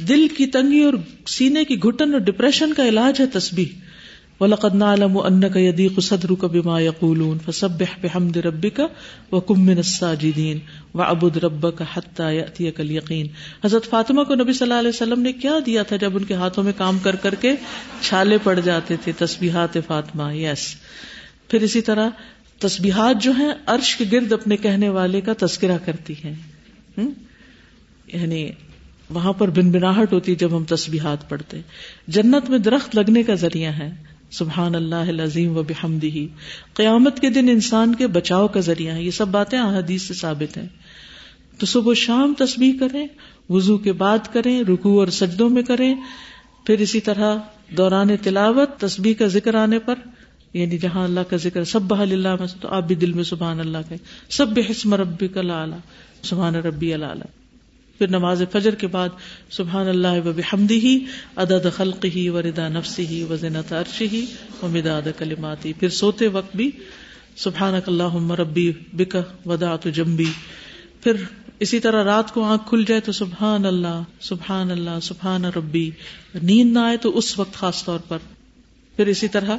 دل 0.07 0.27
کی 0.37 0.45
تنگی 0.45 0.83
اور 0.83 0.93
سینے 1.27 1.63
کی 1.63 1.83
گھٹن 1.83 2.13
اور 2.13 2.21
ڈپریشن 2.21 2.73
کا 2.73 2.87
علاج 2.87 3.21
ہے 3.21 3.25
تسبیح۔ 3.25 3.88
وَلَقَدْ 4.39 4.75
نَعْلَمُ 4.75 5.27
أَنَّكَ 5.27 5.59
يَدِيقُ 5.59 6.01
صَدْرُكَ 6.01 6.47
بِمَا 6.47 6.79
يَقُولُونَ 6.79 7.51
فَسَبِّحْ 7.51 7.99
بِحَمْدِ 8.01 8.37
رَبِّكَ 8.37 8.81
وَكُمْ 9.31 9.57
مِنَ 9.57 9.77
السَّاجِدِينَ 9.77 10.59
وَعَبُدْ 10.97 11.37
رَبَّكَ 11.37 11.83
حَتَّى 11.97 12.35
يَأْتِيَكَ 12.35 12.81
الْيَقِينَ 12.81 13.27
حضرت 13.65 13.89
فاطمہ 13.89 14.23
کو 14.23 14.35
نبی 14.35 14.53
صلی 14.53 14.67
اللہ 14.67 14.79
علیہ 14.79 14.89
وسلم 14.89 15.21
نے 15.21 15.33
کیا 15.33 15.53
دیا 15.65 15.83
تھا 15.83 15.95
جب 15.95 16.17
ان 16.17 16.23
کے 16.23 16.33
ہاتھوں 16.33 16.63
میں 16.63 16.73
کام 16.77 16.99
کر 16.99 17.15
کر 17.15 17.35
کے 17.35 17.55
چھالے 18.01 18.37
پڑ 18.43 18.59
جاتے 18.59 18.95
تھے؟ 19.03 19.11
تسبیحات 19.17 19.77
فاطمہ، 19.87 20.35
یس۔ 20.35 20.75
پھر 21.47 21.61
اسی 21.61 21.81
طرح 21.81 22.09
تسبیحات 22.59 23.21
جو 23.21 23.31
ہیں، 23.31 23.51
عرش 23.65 23.95
کے 23.95 24.05
گرد 24.11 24.31
اپنے 24.31 24.57
کہنے 24.57 24.89
والے 24.89 25.21
کا 25.21 25.33
تذکرہ 25.37 25.77
کرتی 25.85 26.13
ہیں۔ 26.25 26.35
یعنی 28.13 28.49
وہاں 29.09 29.33
پر 29.33 29.49
بن 29.49 29.71
بناہٹ 29.71 30.13
ہوتی 30.13 30.35
جب 30.35 30.57
ہم 30.57 30.63
تسبیحات 30.63 31.29
پڑھتے 31.29 31.61
جنت 32.07 32.49
میں 32.49 32.59
درخت 32.59 32.95
لگنے 32.95 33.23
کا 33.23 33.33
ذریعہ 33.33 33.71
ہے۔ 33.71 34.08
سبحان 34.31 34.75
اللہ 34.75 35.23
عظیم 35.23 35.57
و 35.57 35.63
بحمدی 35.63 36.27
قیامت 36.73 37.19
کے 37.19 37.29
دن 37.29 37.49
انسان 37.49 37.95
کے 37.95 38.07
بچاؤ 38.07 38.47
کا 38.47 38.59
ذریعہ 38.59 38.95
ہے 38.95 39.03
یہ 39.03 39.11
سب 39.11 39.27
باتیں 39.27 39.59
احادیث 39.59 40.01
سے 40.03 40.13
ثابت 40.13 40.57
ہیں۔ 40.57 40.67
تو 41.57 41.65
صبح 41.65 41.91
و 41.91 41.93
شام 41.93 42.33
تسبیح 42.37 42.73
کریں، 42.79 43.07
وضو 43.49 43.77
کے 43.77 43.93
بعد 43.93 44.17
کریں 44.33 44.63
رکو 44.63 44.99
اور 44.99 45.07
سجدوں 45.07 45.49
میں 45.49 45.63
کریں۔ 45.63 45.95
پھر 46.65 46.79
اسی 46.79 46.99
طرح 46.99 47.35
دوران 47.77 48.07
تلاوت، 48.21 48.77
تسبیح 48.77 49.13
کا 49.13 49.27
ذکر 49.27 49.55
آنے 49.55 49.79
پر۔ 49.79 49.95
یعنی 50.53 50.77
جہاں 50.77 51.03
اللہ 51.03 51.19
کا 51.19 51.37
ذکر 51.37 51.63
سب 51.63 51.81
بحال 51.81 52.11
اللہ 52.11 52.35
میں 52.39 52.47
تو 52.61 52.67
آپ 52.67 52.83
بھی 52.83 52.95
دل 52.95 53.13
میں 53.13 53.23
سبحان 53.23 53.59
اللہ 53.59 53.77
کہیں۔ 53.89 54.31
سب 54.31 54.47
بحسم 54.47 54.93
ربی 54.93 55.27
کا 55.27 55.65
سبحان 56.23 56.55
ربی 56.55 56.93
اللہ 56.93 57.38
پھر 57.99 58.07
نماز 58.07 58.43
فجر 58.51 58.75
کے 58.75 58.87
بعد 58.87 59.09
سبحان 59.49 59.87
اللہ 59.87 60.27
و 60.27 60.31
بحمدی 60.35 60.79
ہی 60.79 61.05
عدد 61.35 61.67
خلق 61.75 62.05
ہی 62.05 62.29
و 62.29 62.41
ردا 62.41 62.67
نفسی 62.67 63.07
ہی 63.07 63.23
و 63.23 63.35
زینت 63.35 63.73
عرش 63.73 64.01
ہی 64.01 64.25
و 64.61 64.67
مداد 64.67 65.01
کلماتی۔ 65.17 65.73
پھر 65.73 65.89
سوتے 65.89 66.27
وقت 66.27 66.55
بھی 66.55 66.71
سبحان 67.35 67.73
اللہ 67.87 68.31
ربی 68.31 68.71
بک 68.93 69.15
وداۃ 69.45 69.87
جمبی 69.93 70.31
پھر 71.03 71.13
اسی 71.59 71.79
طرح 71.79 72.03
رات 72.03 72.33
کو 72.33 72.43
آنکھ 72.43 72.69
کھل 72.69 72.83
جائے 72.87 73.01
تو 73.01 73.11
سبحان 73.11 73.65
اللہ 73.65 74.01
سبحان 74.19 74.71
اللہ، 74.71 74.99
سبحان 75.01 75.45
ربی۔ 75.45 75.91
نیند 76.43 76.73
نہ 76.73 76.79
آئے 76.79 76.97
تو 76.97 77.17
اس 77.17 77.39
وقت 77.39 77.53
خاص 77.53 77.85
طور 77.85 77.99
پر۔ 78.07 78.17
پھر 78.95 79.07
اسی 79.07 79.27
طرح 79.27 79.57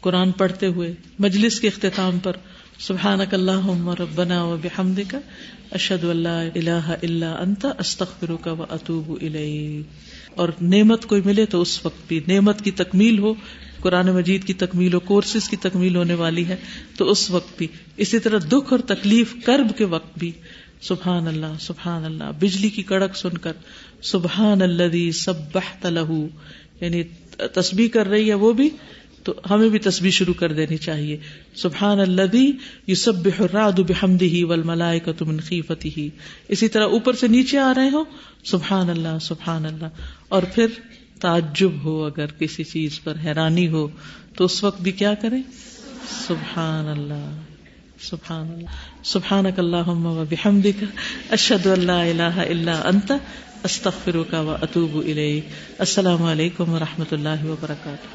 قرآن 0.00 0.32
پڑھتے 0.32 0.66
ہوئے 0.66 0.94
مجلس 1.18 1.60
کے 1.60 1.68
اختتام 1.68 2.18
پر 2.18 2.32
سبحانك 2.80 3.34
اللهم 3.34 3.88
ربنا 3.90 4.44
وبحمدك 4.44 5.14
اشهد 5.72 6.04
ان 6.04 6.16
لا 6.16 6.36
اله 6.42 6.94
الا 7.02 7.42
انت 7.42 7.66
استغفرك 7.78 8.46
واتوب 8.46 9.10
اليك 9.22 9.84
اور 10.34 10.48
نعمت 10.60 11.04
کوئی 11.06 11.22
ملے 11.24 11.46
تو 11.46 11.60
اس 11.60 11.86
وقت 11.86 12.08
بھی 12.08 12.20
نعمت 12.28 12.64
کی 12.64 12.70
تکمیل 12.70 13.18
ہو، 13.18 13.34
قرآن 13.80 14.06
مجید 14.06 14.44
کی 14.44 14.54
تکمیل 14.54 14.94
ہو، 14.94 15.00
کورسز 15.00 15.48
کی 15.48 15.56
تکمیل 15.56 15.96
ہونے 15.96 16.14
والی 16.14 16.46
ہے، 16.46 16.56
تو 16.96 17.10
اس 17.10 17.30
وقت 17.30 17.58
بھی، 17.58 17.66
اسی 17.96 18.18
طرح 18.18 18.38
دکھ 18.38 18.72
اور 18.72 18.78
تکلیف 18.78 19.34
کرب 19.44 19.78
کے 19.78 19.84
وقت 19.84 20.18
بھی، 20.18 20.32
سبحان 20.80 21.26
اللہ 21.26 21.58
سبحان 21.60 22.04
اللہ۔ 22.04 22.24
بجلی 22.40 22.68
کی 22.68 22.82
کڑک 22.82 23.16
سن 23.16 23.38
کر، 23.38 23.52
سبحان 24.02 24.62
اللہ 24.62 25.10
سب 25.10 25.58
لہو 25.84 26.28
یعنی 26.80 27.02
تسبیح 27.36 27.88
کر 27.88 28.06
رہی 28.06 28.28
ہے 28.28 28.34
وہ 28.34 28.52
بھی 28.52 28.70
تو 29.24 29.34
ہمیں 29.50 29.68
بھی 29.68 29.78
تصویر 29.78 30.10
شروع 30.10 30.34
کر 30.34 30.52
دینی 30.52 30.76
چاہیے۔ 30.76 31.16
سبحان 31.54 32.00
اللہ 32.00 32.36
یو 32.86 32.94
سب 32.94 33.28
الرعد 33.38 33.80
بحمدہ 33.80 34.24
ہی 34.24 34.44
ول 34.44 34.62
ملائے 34.62 35.00
کا 35.00 35.12
تم 35.12 35.36
ہی 35.96 36.08
اسی 36.48 36.68
طرح 36.68 36.84
اوپر 36.84 37.12
سے 37.12 37.28
نیچے 37.28 37.58
آ 37.58 37.72
رہے 37.76 37.90
ہو 37.90 38.04
سبحان 38.44 38.90
اللہ 38.90 39.18
سبحان 39.20 39.66
اللہ 39.66 39.86
اور 40.28 40.42
پھر 40.54 40.66
تعجب 41.20 41.70
ہو 41.84 42.04
اگر 42.04 42.26
کسی 42.38 42.64
چیز 42.64 43.00
پر 43.02 43.14
حیرانی 43.24 43.68
ہو 43.68 43.88
تو 44.36 44.44
اس 44.44 44.64
وقت 44.64 44.80
بھی 44.80 44.92
کیا 44.92 45.14
کریں؟ 45.14 45.42
سبحان 46.26 46.88
اللہ 46.88 47.30
سبحان 48.00 48.48
اللہ 48.48 49.02
سبحان 49.04 49.46
اللہ 49.56 49.90
بحمدک 50.30 50.84
اشد 51.30 51.66
اللہ 51.66 51.92
الہ 51.92 52.22
الا 52.22 52.80
انت، 52.84 53.12
استغفرک 53.64 54.34
و 54.34 54.56
اتوب 54.62 54.96
الیک۔ 54.96 55.44
السلام 55.78 56.22
علیکم 56.22 56.72
و 56.72 56.78
رحمۃ 56.78 57.12
اللہ 57.12 57.44
وبرکاتہ۔ 57.44 58.06